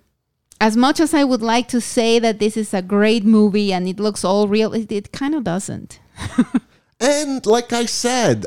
as 0.60 0.76
much 0.76 1.00
as 1.00 1.14
I 1.14 1.24
would 1.24 1.42
like 1.42 1.68
to 1.68 1.80
say 1.80 2.18
that 2.18 2.38
this 2.38 2.56
is 2.56 2.74
a 2.74 2.82
great 2.82 3.24
movie 3.24 3.72
and 3.72 3.88
it 3.88 3.98
looks 3.98 4.24
all 4.24 4.46
real, 4.48 4.72
it, 4.74 4.92
it 4.92 5.12
kind 5.12 5.34
of 5.34 5.44
doesn't. 5.44 6.00
And 7.02 7.46
like 7.46 7.72
I 7.72 7.86
said, 7.86 8.44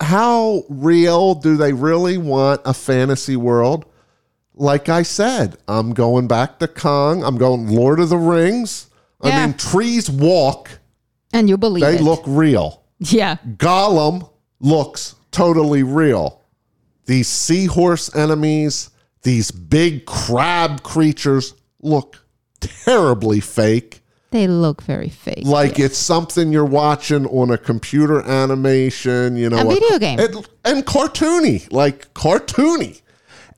how 0.00 0.64
real 0.68 1.34
do 1.36 1.56
they 1.56 1.72
really 1.72 2.18
want 2.18 2.60
a 2.64 2.74
fantasy 2.74 3.36
world? 3.36 3.84
Like 4.54 4.88
I 4.88 5.02
said, 5.04 5.56
I'm 5.68 5.94
going 5.94 6.26
back 6.26 6.58
to 6.58 6.66
Kong. 6.66 7.22
I'm 7.22 7.38
going 7.38 7.68
Lord 7.68 8.00
of 8.00 8.08
the 8.08 8.18
Rings. 8.18 8.88
I 9.20 9.28
Yeah. 9.28 9.46
mean, 9.46 9.56
trees 9.56 10.10
walk. 10.10 10.80
And 11.32 11.48
you 11.48 11.56
believe 11.56 11.84
They 11.84 11.94
it. 11.94 12.02
look 12.02 12.24
real. 12.26 12.82
yeah. 12.98 13.36
Gollum 13.56 14.28
looks 14.58 15.14
totally 15.30 15.84
real. 15.84 16.40
These 17.06 17.28
seahorse 17.28 18.14
enemies, 18.16 18.90
these 19.22 19.50
big 19.50 20.06
crab 20.06 20.82
creatures 20.82 21.54
look 21.80 22.24
terribly 22.60 23.40
fake. 23.40 24.00
They 24.30 24.46
look 24.46 24.82
very 24.82 25.10
fake. 25.10 25.44
Like 25.44 25.78
it's 25.78 25.98
something 25.98 26.52
you're 26.52 26.64
watching 26.64 27.26
on 27.26 27.50
a 27.50 27.58
computer 27.58 28.22
animation, 28.22 29.36
you 29.36 29.50
know, 29.50 29.60
A 29.60 29.74
video 29.74 29.98
game. 29.98 30.18
and, 30.18 30.48
and 30.64 30.86
cartoony, 30.86 31.70
like 31.70 32.12
cartoony. 32.14 33.02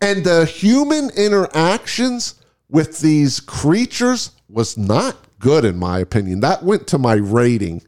And 0.00 0.24
the 0.24 0.44
human 0.44 1.10
interactions 1.16 2.34
with 2.68 2.98
these 2.98 3.38
creatures 3.38 4.32
was 4.48 4.76
not 4.76 5.16
good, 5.38 5.64
in 5.64 5.78
my 5.78 6.00
opinion. 6.00 6.40
That 6.40 6.64
went 6.64 6.88
to 6.88 6.98
my 6.98 7.14
rating 7.14 7.82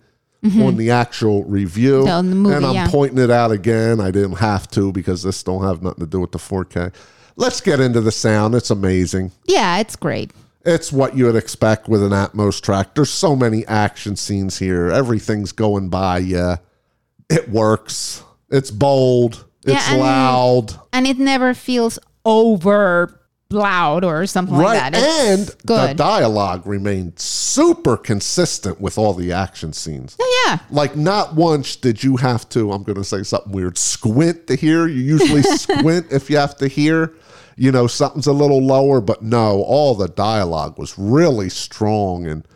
on 0.55 0.77
the 0.77 0.93
actual 0.93 1.43
review. 1.45 2.05
Mm-hmm. 2.05 2.29
The 2.31 2.37
movie, 2.37 2.55
and 2.55 2.67
I'm 2.67 2.75
yeah. 2.75 2.89
pointing 2.89 3.19
it 3.19 3.31
out 3.31 3.51
again. 3.51 4.01
I 4.01 4.13
didn't 4.13 4.37
have 4.37 4.69
to 4.71 4.93
because 4.93 5.25
this 5.25 5.43
don't 5.43 5.65
have 5.65 5.83
nothing 5.83 6.01
to 6.01 6.07
do 6.07 6.21
with 6.21 6.33
the 6.33 6.39
4K. 6.39 6.95
Let's 7.37 7.61
get 7.61 7.81
into 7.81 8.01
the 8.01 8.13
sound. 8.13 8.55
It's 8.55 8.71
amazing. 8.71 9.33
yeah, 9.47 9.79
it's 9.79 9.97
great. 9.97 10.33
It's 10.65 10.91
what 10.93 11.17
you 11.17 11.27
would 11.27 11.37
expect 11.37 11.87
with 11.89 12.03
an 12.03 12.11
Atmos 12.11 12.61
track. 12.61 12.95
There's 12.95 13.11
so 13.11 13.37
many 13.37 13.65
action 13.67 14.17
scenes 14.17 14.59
here. 14.59 14.91
Everything's 14.91 15.53
going 15.53 15.91
by 15.91 16.19
you. 16.19 16.55
It 17.31 17.49
works. 17.49 18.23
It's 18.51 18.71
bold. 18.73 19.45
It's 19.65 19.75
Yeah, 19.75 19.93
and- 19.93 20.01
loud. 20.01 20.81
And 20.93 21.07
it 21.07 21.19
never 21.19 21.55
feels 21.55 21.99
over 22.25 23.21
loud 23.51 24.03
or 24.03 24.27
something 24.27 24.57
Right. 24.57 24.81
like 24.83 24.93
that. 24.93 24.95
It's 24.97 25.51
and 25.51 25.61
the 25.65 25.95
dialogue 25.95 26.67
remained 26.67 27.21
super 27.21 27.97
consistent 27.97 28.81
with 28.81 28.99
all 28.99 29.15
the 29.15 29.31
action 29.33 29.73
scenes. 29.73 30.17
yeah. 30.47 30.59
Like, 30.71 30.97
not 30.97 31.37
once 31.37 31.77
did 31.77 32.03
you 32.03 32.17
have 32.17 32.49
to, 32.51 32.73
I'm 32.73 32.83
going 32.83 32.99
to 32.99 33.05
say 33.05 33.23
something 33.23 33.53
weird, 33.53 33.79
squint 33.79 34.49
to 34.49 34.57
hear. 34.57 34.89
You 34.89 35.01
usually 35.01 35.43
squint 35.59 36.07
if 36.11 36.29
you 36.29 36.39
have 36.39 36.57
to 36.57 36.67
hear, 36.67 37.13
you 37.57 37.73
know, 37.73 37.87
something's 37.87 38.27
a 38.27 38.33
little 38.33 38.63
lower, 38.63 39.01
but 39.01 39.23
no, 39.23 39.63
all 39.63 39.95
the 39.95 40.09
dialogue 40.09 40.79
was 40.79 40.99
really 40.99 41.49
strong 41.49 42.27
and 42.27 42.47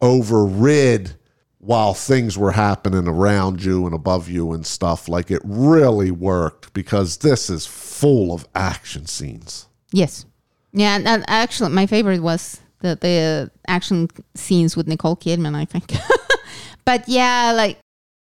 overrid 0.00 1.16
while 1.58 1.94
things 1.94 2.38
were 2.38 2.52
happening 2.52 3.08
around 3.08 3.64
you 3.64 3.86
and 3.86 3.94
above 3.94 4.28
you 4.28 4.52
and 4.52 4.64
stuff. 4.64 5.08
Like, 5.08 5.32
it 5.32 5.42
really 5.44 6.12
worked 6.12 6.72
because 6.72 7.18
this 7.18 7.50
is 7.50 7.66
full 7.66 8.32
of 8.32 8.46
action 8.54 9.06
scenes. 9.06 9.66
Yes. 9.90 10.26
Yeah, 10.72 10.98
and, 11.04 11.24
actually, 11.26 11.70
my 11.70 11.86
favorite 11.86 12.20
was 12.20 12.60
the 12.80 12.96
the 13.00 13.50
action 13.66 14.08
scenes 14.34 14.76
with 14.76 14.86
Nicole 14.86 15.16
Kidman. 15.16 15.54
I 15.54 15.64
think, 15.64 15.92
but 16.84 17.08
yeah, 17.08 17.52
like 17.52 17.78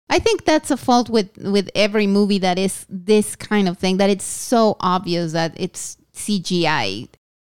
I 0.10 0.20
think 0.20 0.46
that's 0.46 0.72
a 0.72 0.78
fault 0.78 1.10
with 1.10 1.38
with 1.38 1.70
every 1.76 2.08
movie 2.08 2.40
that 2.40 2.58
is 2.58 2.86
this 2.90 3.36
kind 3.36 3.68
of 3.68 3.78
thing. 3.78 3.98
That 3.98 4.10
it's 4.10 4.24
so 4.24 4.78
obvious 4.80 5.34
that 5.34 5.54
it's 5.58 5.98
CGI. 6.16 7.10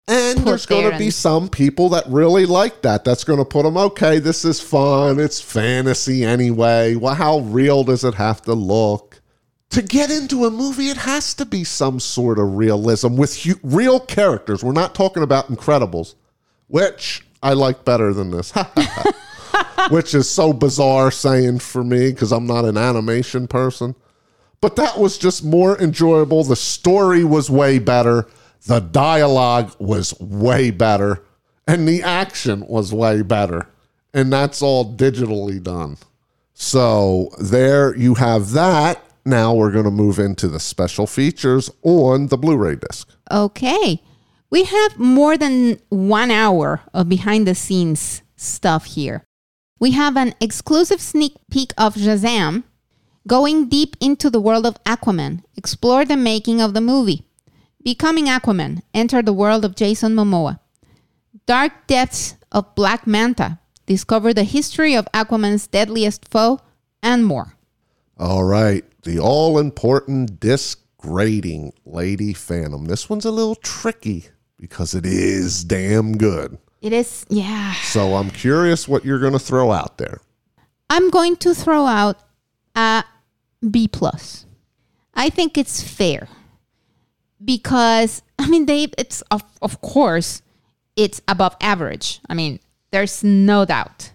And 0.08 0.38
there's 0.38 0.64
going 0.64 0.90
to 0.90 0.96
be 0.96 1.10
some 1.10 1.50
people 1.50 1.90
that 1.90 2.06
really 2.06 2.46
like 2.46 2.80
that. 2.80 3.04
That's 3.04 3.24
going 3.24 3.40
to 3.40 3.44
put 3.44 3.64
them, 3.64 3.76
okay, 3.76 4.18
this 4.18 4.42
is 4.42 4.58
fun. 4.58 5.20
It's 5.20 5.38
fantasy 5.38 6.24
anyway. 6.24 6.94
Well, 6.94 7.14
how 7.14 7.40
real 7.40 7.84
does 7.84 8.04
it 8.04 8.14
have 8.14 8.40
to 8.42 8.54
look? 8.54 9.20
To 9.70 9.82
get 9.82 10.10
into 10.10 10.46
a 10.46 10.50
movie, 10.50 10.88
it 10.88 10.96
has 10.96 11.34
to 11.34 11.44
be 11.44 11.62
some 11.62 12.00
sort 12.00 12.38
of 12.38 12.56
realism 12.56 13.16
with 13.16 13.42
hu- 13.42 13.60
real 13.62 14.00
characters. 14.00 14.64
We're 14.64 14.72
not 14.72 14.94
talking 14.94 15.22
about 15.22 15.48
Incredibles, 15.48 16.14
which 16.68 17.26
I 17.42 17.52
like 17.52 17.84
better 17.84 18.14
than 18.14 18.30
this. 18.30 18.54
which 19.90 20.14
is 20.14 20.28
so 20.28 20.54
bizarre 20.54 21.10
saying 21.10 21.58
for 21.58 21.84
me 21.84 22.10
because 22.12 22.32
I'm 22.32 22.46
not 22.46 22.64
an 22.64 22.78
animation 22.78 23.46
person. 23.46 23.94
But 24.60 24.76
that 24.76 24.98
was 24.98 25.18
just 25.18 25.44
more 25.44 25.78
enjoyable. 25.78 26.44
The 26.44 26.56
story 26.56 27.24
was 27.24 27.50
way 27.50 27.78
better. 27.78 28.26
The 28.66 28.80
dialogue 28.80 29.74
was 29.78 30.18
way 30.20 30.70
better. 30.70 31.24
And 31.66 31.86
the 31.86 32.02
action 32.02 32.66
was 32.66 32.92
way 32.92 33.22
better. 33.22 33.68
And 34.14 34.32
that's 34.32 34.62
all 34.62 34.94
digitally 34.96 35.62
done. 35.62 35.98
So 36.54 37.30
there 37.38 37.94
you 37.96 38.14
have 38.14 38.52
that. 38.52 39.02
Now 39.24 39.54
we're 39.54 39.70
going 39.70 39.84
to 39.84 39.90
move 39.90 40.18
into 40.18 40.48
the 40.48 40.58
special 40.60 41.06
features 41.06 41.70
on 41.82 42.28
the 42.28 42.38
Blu 42.38 42.56
ray 42.56 42.76
disc. 42.76 43.08
Okay, 43.30 44.02
We 44.50 44.64
have 44.64 44.98
more 44.98 45.36
than 45.36 45.78
one 45.90 46.30
hour 46.30 46.80
of 46.94 47.08
behind 47.08 47.46
the 47.46 47.54
scenes 47.54 48.22
stuff 48.36 48.86
here. 48.86 49.24
We 49.78 49.90
have 49.92 50.16
an 50.16 50.34
exclusive 50.40 51.00
sneak 51.02 51.34
peek 51.50 51.72
of 51.76 51.94
Shazam, 51.96 52.64
going 53.26 53.68
deep 53.68 53.94
into 54.00 54.30
the 54.30 54.40
world 54.40 54.64
of 54.64 54.82
Aquaman, 54.84 55.42
explore 55.54 56.06
the 56.06 56.16
making 56.16 56.62
of 56.62 56.72
the 56.72 56.80
movie. 56.80 57.27
Becoming 57.82 58.26
Aquaman, 58.26 58.82
enter 58.92 59.22
the 59.22 59.32
world 59.32 59.64
of 59.64 59.76
Jason 59.76 60.14
Momoa. 60.14 60.60
Dark 61.46 61.86
Depths 61.86 62.34
of 62.50 62.74
Black 62.74 63.06
Manta, 63.06 63.58
discover 63.86 64.34
the 64.34 64.44
history 64.44 64.94
of 64.94 65.06
Aquaman's 65.14 65.66
deadliest 65.66 66.28
foe, 66.28 66.60
and 67.02 67.24
more. 67.24 67.54
All 68.18 68.44
right. 68.44 68.84
The 69.02 69.18
all 69.18 69.58
important 69.58 70.40
disc 70.40 70.80
grading 70.98 71.72
Lady 71.84 72.34
Phantom. 72.34 72.84
This 72.86 73.08
one's 73.08 73.24
a 73.24 73.30
little 73.30 73.54
tricky 73.54 74.26
because 74.58 74.94
it 74.94 75.06
is 75.06 75.62
damn 75.64 76.18
good. 76.18 76.58
It 76.82 76.92
is, 76.92 77.24
yeah. 77.28 77.74
So 77.74 78.16
I'm 78.16 78.30
curious 78.30 78.88
what 78.88 79.04
you're 79.04 79.20
going 79.20 79.32
to 79.32 79.38
throw 79.38 79.70
out 79.70 79.98
there. 79.98 80.20
I'm 80.90 81.10
going 81.10 81.36
to 81.36 81.54
throw 81.54 81.86
out 81.86 82.18
a 82.74 83.04
B 83.70 83.88
plus. 83.88 84.46
I 85.14 85.30
think 85.30 85.56
it's 85.56 85.82
fair 85.82 86.28
because 87.44 88.22
I 88.38 88.48
mean 88.48 88.66
they 88.66 88.88
it's 88.96 89.22
of, 89.30 89.42
of 89.62 89.80
course 89.80 90.42
it's 90.96 91.22
above 91.28 91.56
average. 91.60 92.20
I 92.28 92.34
mean, 92.34 92.58
there's 92.90 93.22
no 93.22 93.64
doubt. 93.64 94.10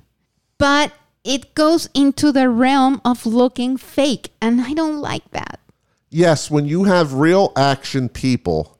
But 0.57 0.91
it 1.23 1.55
goes 1.55 1.89
into 1.93 2.31
the 2.33 2.49
realm 2.49 2.99
of 3.05 3.25
looking 3.25 3.77
fake 3.77 4.31
and 4.41 4.59
I 4.61 4.73
don't 4.73 4.99
like 4.99 5.31
that. 5.31 5.59
Yes, 6.09 6.51
when 6.51 6.65
you 6.65 6.83
have 6.83 7.13
real 7.13 7.53
action 7.55 8.09
people, 8.09 8.77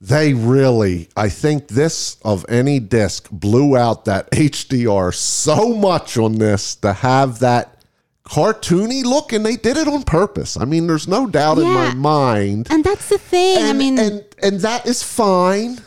they 0.00 0.34
really, 0.34 1.08
I 1.16 1.30
think 1.30 1.68
this 1.68 2.18
of 2.22 2.44
any 2.48 2.78
disc 2.78 3.28
blew 3.30 3.76
out 3.76 4.04
that 4.04 4.30
HDR 4.32 5.14
so 5.14 5.74
much 5.74 6.18
on 6.18 6.34
this 6.34 6.76
to 6.76 6.92
have 6.92 7.38
that 7.38 7.75
cartoony 8.26 9.04
look, 9.04 9.32
and 9.32 9.46
they 9.46 9.56
did 9.56 9.76
it 9.76 9.88
on 9.88 10.02
purpose. 10.02 10.56
I 10.58 10.64
mean, 10.64 10.86
there's 10.86 11.08
no 11.08 11.26
doubt 11.26 11.58
in 11.58 11.64
my 11.64 11.94
mind. 11.94 12.66
And 12.70 12.84
that's 12.84 13.08
the 13.08 13.18
thing. 13.18 13.58
I 13.58 13.68
And, 13.68 13.78
mean, 13.78 13.98
and 13.98 14.24
and 14.42 14.60
that 14.60 14.86
is 14.86 15.02
fine 15.02 15.78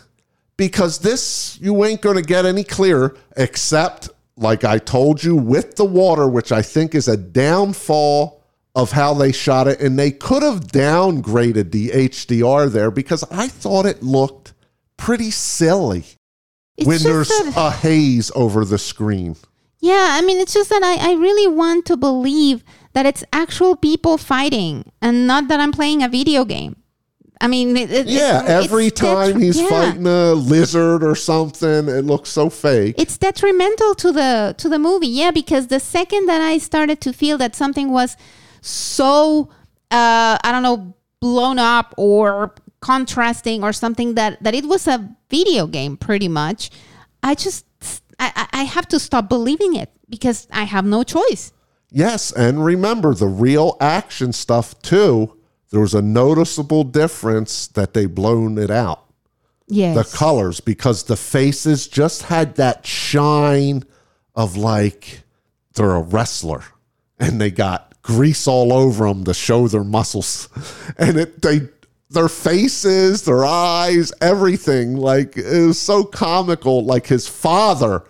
because 0.57 0.99
this 0.99 1.57
you 1.61 1.83
ain't 1.85 2.01
going 2.01 2.15
to 2.15 2.21
get 2.21 2.45
any 2.45 2.63
clearer 2.63 3.15
except 3.37 4.09
like 4.37 4.63
I 4.63 4.77
told 4.77 5.21
you 5.23 5.35
with 5.35 5.75
the 5.75 5.85
water, 5.85 6.27
which 6.27 6.51
I 6.51 6.61
think 6.61 6.95
is 6.95 7.07
a 7.09 7.17
downfall 7.17 8.41
of 8.75 8.91
how 8.91 9.13
they 9.13 9.31
shot 9.33 9.67
it, 9.67 9.81
and 9.81 9.99
they 9.99 10.11
could 10.11 10.41
have 10.43 10.67
downgraded 10.67 11.71
the 11.71 11.89
HDR 11.89 12.71
there 12.71 12.91
because 12.91 13.23
I 13.31 13.47
thought 13.49 13.85
it 13.85 14.01
looked 14.01 14.53
pretty 14.95 15.31
silly 15.31 16.05
it's 16.77 16.87
when 16.87 17.03
there's 17.03 17.27
that- 17.27 17.53
a 17.57 17.71
haze 17.71 18.31
over 18.35 18.63
the 18.63 18.77
screen. 18.77 19.35
Yeah, 19.79 20.09
I 20.11 20.21
mean, 20.21 20.37
it's 20.39 20.53
just 20.53 20.69
that 20.69 20.83
I, 20.83 21.11
I 21.11 21.13
really 21.13 21.47
want 21.47 21.85
to 21.85 21.95
believe 21.97 22.63
that 22.93 23.05
it's 23.05 23.23
actual 23.31 23.75
people 23.75 24.17
fighting 24.17 24.91
and 25.01 25.25
not 25.25 25.47
that 25.47 25.59
I'm 25.59 25.71
playing 25.71 26.03
a 26.03 26.09
video 26.09 26.43
game. 26.45 26.75
I 27.41 27.47
mean, 27.47 27.77
it, 27.77 27.89
it- 27.89 28.07
Yeah, 28.07 28.43
it's- 28.43 28.65
every 28.65 28.91
time 28.91 29.35
detri- 29.35 29.43
he's 29.43 29.61
yeah. 29.61 29.69
fighting 29.69 30.05
a 30.05 30.33
lizard 30.33 31.03
or 31.03 31.15
something, 31.15 31.87
it 31.87 32.03
looks 32.03 32.29
so 32.29 32.49
fake. 32.49 32.95
it's 32.97 33.17
detrimental 33.17 33.95
to 33.95 34.11
the 34.11 34.53
to 34.57 34.67
the 34.67 34.79
movie. 34.79 35.07
Yeah, 35.07 35.31
because 35.31 35.67
the 35.67 35.79
second 35.79 36.25
that 36.25 36.41
I 36.41 36.57
started 36.57 36.99
to 37.01 37.13
feel 37.13 37.37
that 37.37 37.55
something 37.55 37.91
was 37.91 38.17
so 38.61 39.49
uh, 39.91 40.37
I 40.43 40.49
don't 40.51 40.63
know 40.63 40.93
blown 41.21 41.59
up 41.59 41.93
or 41.97 42.53
contrasting 42.81 43.63
or 43.63 43.71
something 43.73 44.15
that 44.15 44.41
that 44.43 44.53
it 44.53 44.65
was 44.65 44.87
a 44.87 45.09
video 45.29 45.67
game 45.67 45.95
pretty 45.95 46.27
much, 46.27 46.69
I 47.23 47.35
just 47.35 47.65
I, 48.19 48.47
I 48.51 48.63
have 48.63 48.87
to 48.89 48.99
stop 48.99 49.29
believing 49.29 49.75
it 49.75 49.91
because 50.09 50.47
I 50.51 50.63
have 50.63 50.85
no 50.85 51.03
choice. 51.03 51.53
Yes, 51.91 52.31
and 52.31 52.63
remember 52.63 53.13
the 53.13 53.27
real 53.27 53.77
action 53.79 54.33
stuff 54.33 54.79
too. 54.81 55.35
There 55.71 55.81
was 55.81 55.93
a 55.93 56.01
noticeable 56.01 56.83
difference 56.83 57.67
that 57.67 57.93
they 57.93 58.05
blown 58.05 58.57
it 58.57 58.71
out. 58.71 59.05
Yes. 59.67 59.95
The 59.95 60.17
colors 60.17 60.59
because 60.59 61.03
the 61.03 61.15
faces 61.15 61.87
just 61.87 62.23
had 62.23 62.55
that 62.55 62.85
shine 62.87 63.83
of 64.35 64.57
like 64.57 65.21
they're 65.75 65.91
a 65.91 66.01
wrestler 66.01 66.63
and 67.19 67.39
they 67.39 67.51
got 67.51 67.93
grease 68.01 68.47
all 68.47 68.73
over 68.73 69.07
them 69.07 69.23
to 69.25 69.33
show 69.33 69.67
their 69.67 69.83
muscles 69.83 70.49
and 70.97 71.17
it 71.17 71.43
they 71.43 71.69
their 72.09 72.29
faces, 72.29 73.23
their 73.23 73.45
eyes, 73.45 74.11
everything 74.21 74.95
like 74.95 75.37
it 75.37 75.67
was 75.67 75.79
so 75.79 76.03
comical 76.03 76.83
like 76.85 77.07
his 77.07 77.27
father 77.27 78.03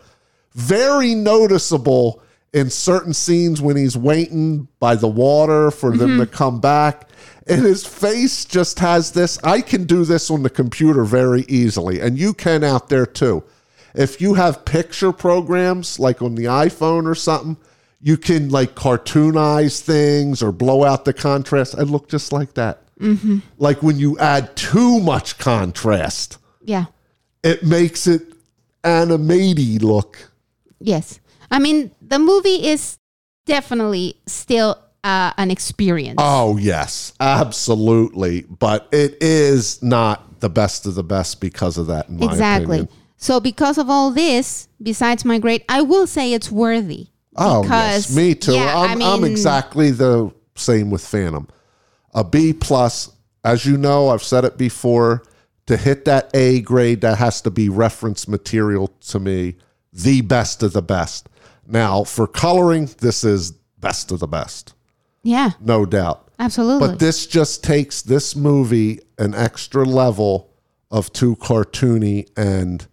very 0.60 1.16
noticeable 1.16 2.22
in 2.54 2.70
certain 2.70 3.14
scenes 3.14 3.62
when 3.62 3.76
he's 3.78 3.96
waiting 3.96 4.68
by 4.80 4.96
the 4.96 5.08
water 5.08 5.72
for 5.72 5.96
them 5.96 6.18
to 6.18 6.26
mm-hmm. 6.26 6.36
come 6.36 6.60
back. 6.60 7.08
And 7.48 7.64
his 7.64 7.86
face 7.86 8.46
just 8.46 8.80
has 8.80 9.12
this. 9.12 9.40
I 9.44 9.62
can 9.62 9.86
do 9.86 10.06
this 10.06 10.30
on 10.30 10.44
the 10.44 10.50
computer 10.50 11.04
very 11.04 11.46
easily, 11.48 12.00
and 12.00 12.18
you 12.18 12.34
can 12.34 12.64
out 12.64 12.90
there 12.90 13.06
too. 13.06 13.44
If 13.96 14.22
you 14.22 14.36
have 14.36 14.66
picture 14.66 15.12
programs 15.12 16.00
like 16.00 16.22
on 16.22 16.36
the 16.36 16.46
iPhone 16.46 17.08
or 17.08 17.16
something, 17.16 17.58
you 18.02 18.18
can 18.18 18.50
like 18.50 18.76
cartoonize 18.76 19.82
things 19.82 20.44
or 20.44 20.52
blow 20.52 20.84
out 20.84 21.06
the 21.06 21.14
contrast 21.14 21.74
and 21.74 21.90
look 21.90 22.08
just 22.08 22.32
like 22.32 22.54
that. 22.54 22.84
Like 23.58 23.82
when 23.82 23.98
you 23.98 24.18
add 24.20 24.56
too 24.56 25.00
much 25.00 25.38
contrast, 25.38 26.38
yeah. 26.64 26.86
it 27.44 27.64
makes 27.64 28.08
it 28.08 28.22
animated 28.84 29.84
look. 29.84 30.30
Yes. 30.80 31.20
I 31.52 31.60
mean, 31.60 31.92
the 32.02 32.20
movie 32.20 32.68
is 32.68 32.98
definitely 33.46 34.16
still 34.28 34.78
uh, 35.04 35.32
an 35.38 35.52
experience. 35.52 36.18
Oh, 36.18 36.58
yes, 36.58 37.14
absolutely. 37.20 38.42
But 38.44 38.88
it 38.92 39.18
is 39.22 39.82
not 39.82 40.40
the 40.40 40.50
best 40.50 40.86
of 40.86 40.96
the 40.96 41.04
best 41.04 41.42
because 41.42 41.78
of 41.78 41.88
that, 41.88 42.08
exactly. 42.10 42.80
opinion. 42.80 42.90
So, 43.18 43.40
because 43.40 43.78
of 43.78 43.90
all 43.90 44.12
this, 44.12 44.70
besides 44.82 45.26
my 45.26 45.40
grade, 45.40 45.66
I 45.68 45.82
will 45.82 46.08
say 46.08 46.34
it's 46.34 46.52
worthy. 46.52 47.08
Oh, 47.36 47.64
Because- 47.64 48.10
yes, 48.10 48.16
me 48.16 48.36
too. 48.36 48.54
yeah, 48.54 48.78
I 48.78 48.92
I'm, 48.92 49.02
I'm 49.02 49.24
exactly 49.24 49.92
the 49.92 50.32
same 50.56 50.90
with 50.90 51.06
Phantom. 51.06 51.48
A 52.14 52.24
B 52.24 52.54
plus, 52.54 53.12
as 53.44 53.66
you 53.66 53.78
know, 53.78 54.10
I've 54.10 54.24
said 54.24 54.44
it 54.46 54.58
before. 54.58 55.24
To 55.68 55.78
hit 55.78 56.06
that 56.06 56.32
A 56.36 56.62
grade, 56.62 57.02
that 57.02 57.20
has 57.20 57.42
to 57.42 57.52
be 57.52 57.70
reference 57.70 58.28
material 58.28 58.88
to 59.10 59.20
me, 59.20 59.54
the 59.94 60.22
best 60.22 60.64
of 60.64 60.74
the 60.74 60.82
best. 60.82 61.30
Now, 61.68 62.04
for 62.04 62.26
coloring, 62.26 62.90
this 63.02 63.24
is 63.24 63.52
best 63.80 64.12
of 64.12 64.18
the 64.20 64.28
best, 64.28 64.74
Yeah, 65.22 65.52
no 65.62 65.86
doubt. 65.86 66.28
absolutely. 66.40 66.88
But 66.88 66.98
this 66.98 67.28
just 67.28 67.64
takes 67.64 68.02
this 68.02 68.36
movie 68.36 69.00
an 69.20 69.36
extra 69.36 69.86
level 69.86 70.50
of 70.90 71.14
too 71.14 71.36
cartoony 71.36 72.28
and 72.36 72.88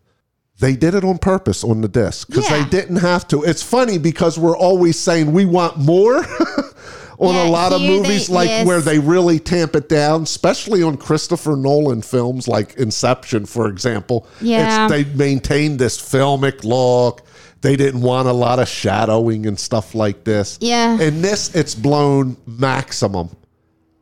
they 0.61 0.77
did 0.77 0.95
it 0.95 1.03
on 1.05 1.17
purpose 1.17 1.65
on 1.65 1.81
the 1.81 1.89
disc 1.89 2.29
because 2.29 2.49
Yeah. 2.51 2.63
they 2.63 2.69
didn't 2.69 2.97
have 2.97 3.27
to. 3.29 3.43
It's 3.43 3.63
funny 3.63 3.97
because 3.97 4.39
we're 4.39 4.57
always 4.57 4.99
saying 4.99 5.33
we 5.33 5.47
want 5.47 5.79
more 5.79 6.23
on 7.19 7.35
Yeah, 7.35 7.47
a 7.47 7.51
lot 7.51 7.73
of 7.73 7.81
movies 7.81 8.27
they- 8.29 8.35
like 8.35 8.49
yes. 8.49 8.67
where 8.67 8.81
they 8.81 8.99
really 8.99 9.39
tamp 9.39 9.75
it 9.77 9.89
down, 9.89 10.23
especially 10.25 10.83
on 10.83 10.97
Christopher 10.97 11.57
Nolan 11.57 12.03
films 12.03 12.47
like 12.49 12.75
Inception, 12.77 13.47
for 13.47 13.69
example. 13.69 14.27
Yeah. 14.41 14.85
It's, 14.87 14.93
they 14.93 15.05
maintained 15.17 15.79
this 15.79 15.99
filmic 16.01 16.65
look. 16.65 17.23
They 17.63 17.75
didn't 17.77 18.03
want 18.03 18.29
a 18.29 18.33
lot 18.33 18.59
of 18.59 18.69
shadowing 18.69 19.47
and 19.47 19.59
stuff 19.59 19.95
like 19.95 20.25
this. 20.25 20.59
Yeah. 20.61 21.01
In 21.01 21.23
this, 21.23 21.55
it's 21.55 21.75
blown 21.75 22.37
maximum, 22.47 23.31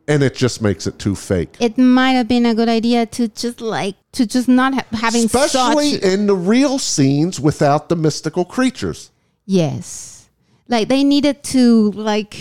and 0.07 0.21
it 0.21 0.35
just 0.35 0.61
makes 0.61 0.85
it 0.85 0.99
too 0.99 1.15
fake. 1.15 1.55
it 1.59 1.77
might 1.77 2.11
have 2.11 2.27
been 2.27 2.45
a 2.45 2.53
good 2.53 2.69
idea 2.69 3.05
to 3.07 3.27
just 3.29 3.61
like 3.61 3.95
to 4.11 4.25
just 4.27 4.47
not 4.47 4.73
ha- 4.73 4.85
having 4.91 5.25
Especially 5.25 5.91
such 5.93 6.01
in 6.03 6.27
the 6.27 6.35
real 6.35 6.77
scenes 6.77 7.39
without 7.39 7.89
the 7.89 7.95
mystical 7.95 8.45
creatures. 8.45 9.09
yes, 9.45 10.29
like 10.67 10.87
they 10.89 11.03
needed 11.03 11.41
to 11.43 11.91
like 11.91 12.35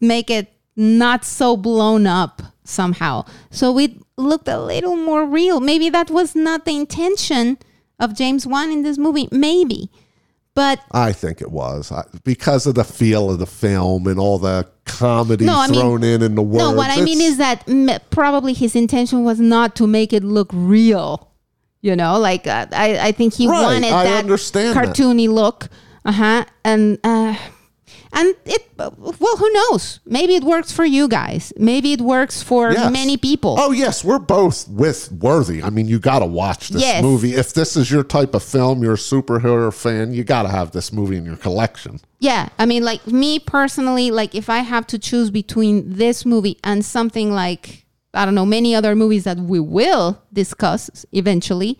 make 0.00 0.30
it 0.30 0.52
not 0.76 1.24
so 1.24 1.56
blown 1.56 2.06
up 2.06 2.42
somehow, 2.64 3.24
so 3.50 3.78
it 3.78 3.92
looked 4.16 4.48
a 4.48 4.60
little 4.60 4.96
more 4.96 5.24
real. 5.24 5.60
Maybe 5.60 5.88
that 5.90 6.10
was 6.10 6.34
not 6.34 6.64
the 6.64 6.76
intention 6.76 7.58
of 7.98 8.14
James 8.14 8.46
Wan 8.46 8.70
in 8.70 8.82
this 8.82 8.98
movie. 8.98 9.28
Maybe, 9.32 9.90
but 10.54 10.80
I 10.92 11.12
think 11.12 11.40
it 11.40 11.50
was 11.50 11.90
I, 11.92 12.04
because 12.24 12.66
of 12.66 12.74
the 12.74 12.84
feel 12.84 13.30
of 13.30 13.38
the 13.38 13.46
film 13.46 14.06
and 14.06 14.18
all 14.18 14.38
the 14.38 14.68
comedy 14.84 15.44
No, 15.44 15.58
I 15.60 15.66
mean- 15.68 15.80
thrown 15.80 16.04
in 16.04 16.22
in 16.22 16.34
the 16.34 16.42
words. 16.42 16.58
No, 16.58 16.72
what 16.72 16.90
I 16.90 17.00
mean 17.02 17.20
is 17.20 17.38
that 17.38 17.66
m- 17.68 17.98
probably 18.10 18.52
his 18.52 18.76
intention 18.76 19.24
was 19.24 19.40
not 19.40 19.76
to 19.76 19.86
make 19.86 20.12
it 20.12 20.22
look 20.24 20.50
real. 20.52 21.30
You 21.82 21.94
know, 21.94 22.18
like 22.18 22.46
uh, 22.48 22.66
I, 22.72 22.98
I 22.98 23.12
think 23.12 23.34
he 23.34 23.46
Right, 23.48 23.62
wanted 23.62 23.92
I 23.92 24.04
that 24.04 24.24
understand 24.24 24.76
that. 24.76 24.88
cartoony 24.88 25.28
look. 25.28 25.68
Uh 26.04 26.12
huh. 26.12 26.44
And 26.64 26.98
uh, 27.04 27.36
And 28.12 28.34
it, 28.44 28.68
well, 28.78 29.36
who 29.38 29.50
knows? 29.52 30.00
Maybe 30.06 30.34
it 30.36 30.44
works 30.44 30.72
for 30.72 30.84
you 30.84 31.08
guys. 31.08 31.52
Maybe 31.58 31.92
it 31.92 32.00
works 32.00 32.42
for 32.42 32.72
Yes. 32.72 32.90
many 32.92 33.16
people. 33.16 33.56
Oh 33.58 33.72
yes, 33.72 34.04
we're 34.04 34.18
both 34.18 34.66
with 34.68 35.10
worthy. 35.12 35.62
I 35.62 35.70
mean, 35.70 35.86
you 35.88 35.98
got 35.98 36.20
to 36.20 36.26
watch 36.26 36.68
this 36.70 36.82
Yes. 36.82 37.02
movie. 37.02 37.34
If 37.34 37.52
this 37.52 37.76
is 37.76 37.90
your 37.90 38.04
type 38.04 38.34
of 38.34 38.42
film, 38.42 38.82
you're 38.82 38.94
a 38.94 38.96
superhero 38.96 39.72
fan, 39.72 40.12
you 40.14 40.24
got 40.24 40.42
to 40.42 40.48
have 40.48 40.70
this 40.70 40.92
movie 40.92 41.16
in 41.16 41.24
your 41.24 41.36
collection. 41.36 42.00
Yeah, 42.20 42.48
I 42.58 42.64
mean, 42.66 42.82
like 42.84 43.06
me 43.06 43.38
personally, 43.38 44.10
like 44.10 44.34
if 44.34 44.48
I 44.48 44.58
have 44.58 44.86
to 44.88 44.98
choose 44.98 45.30
between 45.30 45.94
this 45.96 46.24
movie 46.24 46.58
and 46.64 46.84
something 46.84 47.32
like 47.32 47.84
I 48.14 48.24
don't 48.24 48.34
know 48.34 48.46
many 48.46 48.74
other 48.74 48.94
movies 48.94 49.24
that 49.24 49.36
we 49.36 49.60
will 49.60 50.22
discuss 50.32 51.04
eventually, 51.12 51.78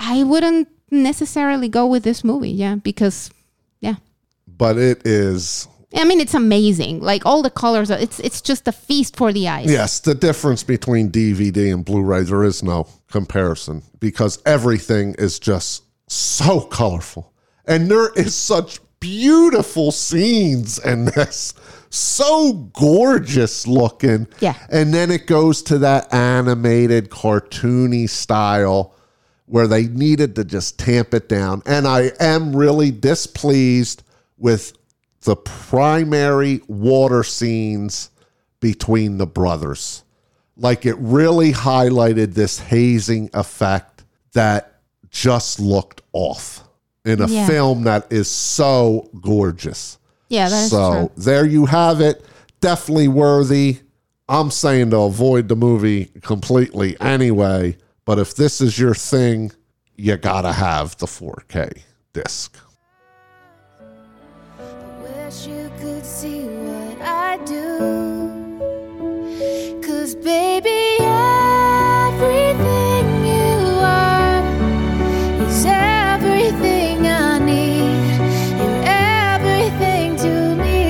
I 0.00 0.24
wouldn't 0.24 0.66
necessarily 0.90 1.68
go 1.68 1.86
with 1.86 2.02
this 2.02 2.24
movie. 2.24 2.50
Yeah, 2.50 2.74
because 2.74 3.30
But 4.60 4.76
it 4.76 5.06
is 5.06 5.66
I 5.96 6.04
mean 6.04 6.20
it's 6.20 6.34
amazing. 6.34 7.00
Like 7.00 7.26
all 7.26 7.42
the 7.42 7.50
colors, 7.50 7.90
are, 7.90 7.98
it's 7.98 8.20
it's 8.20 8.40
just 8.40 8.68
a 8.68 8.72
feast 8.72 9.16
for 9.16 9.32
the 9.32 9.48
eyes. 9.48 9.70
yes, 9.70 10.00
the 10.00 10.14
difference 10.14 10.62
between 10.62 11.10
DVD 11.10 11.72
and 11.72 11.84
Blu-ray 11.84 12.22
there 12.24 12.44
is 12.44 12.62
no 12.62 12.86
comparison 13.10 13.82
because 13.98 14.40
everything 14.46 15.14
is 15.18 15.38
just 15.38 15.84
so 16.06 16.60
colorful. 16.60 17.32
And 17.66 17.90
there 17.90 18.12
is 18.12 18.34
such 18.34 18.80
beautiful 19.00 19.90
scenes 19.92 20.78
in 20.78 21.06
this. 21.06 21.54
So 21.88 22.52
gorgeous 22.78 23.66
looking. 23.66 24.28
Yeah. 24.40 24.54
And 24.68 24.94
then 24.94 25.10
it 25.10 25.26
goes 25.26 25.62
to 25.64 25.78
that 25.78 26.12
animated, 26.12 27.10
cartoony 27.10 28.08
style 28.08 28.94
where 29.46 29.66
they 29.66 29.88
needed 29.88 30.36
to 30.36 30.44
just 30.44 30.78
tamp 30.78 31.14
it 31.14 31.28
down. 31.28 31.62
And 31.66 31.88
I 31.88 32.12
am 32.20 32.54
really 32.54 32.92
displeased 32.92 34.04
with 34.40 34.72
the 35.22 35.36
primary 35.36 36.62
water 36.66 37.22
scenes 37.22 38.10
between 38.60 39.18
the 39.18 39.26
brothers. 39.26 40.02
Like 40.56 40.84
it 40.86 40.96
really 40.98 41.52
highlighted 41.52 42.34
this 42.34 42.58
hazing 42.58 43.30
effect 43.34 44.04
that 44.32 44.80
just 45.10 45.60
looked 45.60 46.02
off 46.12 46.64
in 47.04 47.20
a 47.20 47.26
Yeah. 47.26 47.46
film 47.46 47.84
that 47.84 48.06
is 48.10 48.28
so 48.28 49.08
gorgeous. 49.20 49.98
Yeah, 50.28 50.48
that 50.48 50.64
is 50.64 50.70
so 50.70 50.92
true. 50.92 51.10
there 51.16 51.44
you 51.44 51.66
have 51.66 52.00
it. 52.00 52.24
Definitely 52.60 53.08
worthy. 53.08 53.78
I'm 54.28 54.50
saying 54.50 54.90
to 54.90 54.98
avoid 54.98 55.48
the 55.48 55.56
movie 55.56 56.06
completely 56.22 56.98
anyway. 57.00 57.76
But 58.04 58.18
if 58.18 58.34
this 58.34 58.60
is 58.60 58.78
your 58.78 58.94
thing, 58.94 59.50
you 59.96 60.16
gotta 60.16 60.52
have 60.52 60.96
the 60.98 61.06
4K 61.06 61.82
disc. 62.12 62.56
Cause 69.80 70.14
baby, 70.14 70.98
everything 71.00 72.44
you 73.24 73.80
are 73.80 74.44
is 75.48 75.64
everything 75.66 77.06
I 77.06 77.38
need. 77.38 78.18
You're 78.58 78.82
everything 78.84 80.16
to 80.18 80.54
me. 80.56 80.82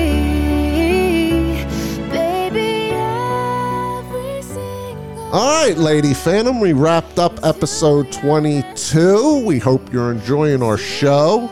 Baby, 2.09 2.91
every 2.91 4.41
single 4.41 5.29
All 5.31 5.65
right, 5.65 5.77
Lady 5.77 6.13
Phantom, 6.13 6.59
we 6.59 6.73
wrapped 6.73 7.19
up 7.19 7.39
episode 7.45 8.11
22. 8.11 9.45
We 9.45 9.59
hope 9.59 9.93
you're 9.93 10.11
enjoying 10.11 10.61
our 10.61 10.77
show. 10.77 11.49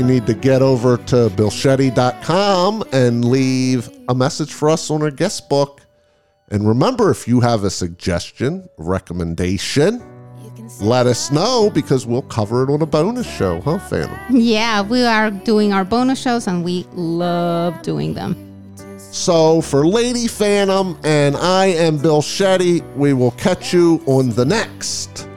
You 0.00 0.06
need 0.06 0.26
to 0.28 0.34
get 0.34 0.62
over 0.62 0.96
to 0.96 1.28
billshetty.com 1.28 2.84
and 2.90 3.22
leave 3.22 3.90
a 4.08 4.14
message 4.14 4.50
for 4.50 4.70
us 4.70 4.90
on 4.90 5.02
our 5.02 5.10
guest 5.10 5.50
book. 5.50 5.82
And 6.48 6.66
remember, 6.66 7.10
if 7.10 7.28
you 7.28 7.40
have 7.40 7.64
a 7.64 7.70
suggestion, 7.70 8.66
recommendation, 8.78 10.02
let 10.80 11.06
us 11.06 11.30
know 11.30 11.68
because 11.68 12.06
we'll 12.06 12.22
cover 12.22 12.62
it 12.62 12.72
on 12.72 12.80
a 12.80 12.86
bonus 12.86 13.30
show, 13.30 13.60
huh, 13.60 13.78
Phantom? 13.78 14.18
Yeah, 14.30 14.80
we 14.80 15.02
are 15.02 15.30
doing 15.30 15.74
our 15.74 15.84
bonus 15.84 16.18
shows 16.18 16.46
and 16.46 16.64
we 16.64 16.86
love 16.94 17.82
doing 17.82 18.14
them. 18.14 18.34
So 18.96 19.60
for 19.60 19.86
Lady 19.86 20.28
Phantom 20.28 20.98
and 21.04 21.36
I 21.36 21.66
am 21.66 21.98
Bill 21.98 22.22
Shetty, 22.22 22.80
we 22.96 23.12
will 23.12 23.32
catch 23.32 23.74
you 23.74 24.02
on 24.06 24.30
the 24.30 24.46
next 24.46 25.28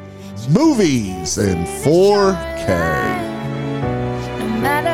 movies 0.47 1.37
in 1.37 1.65
4K 1.83 3.32
matter 4.63 4.92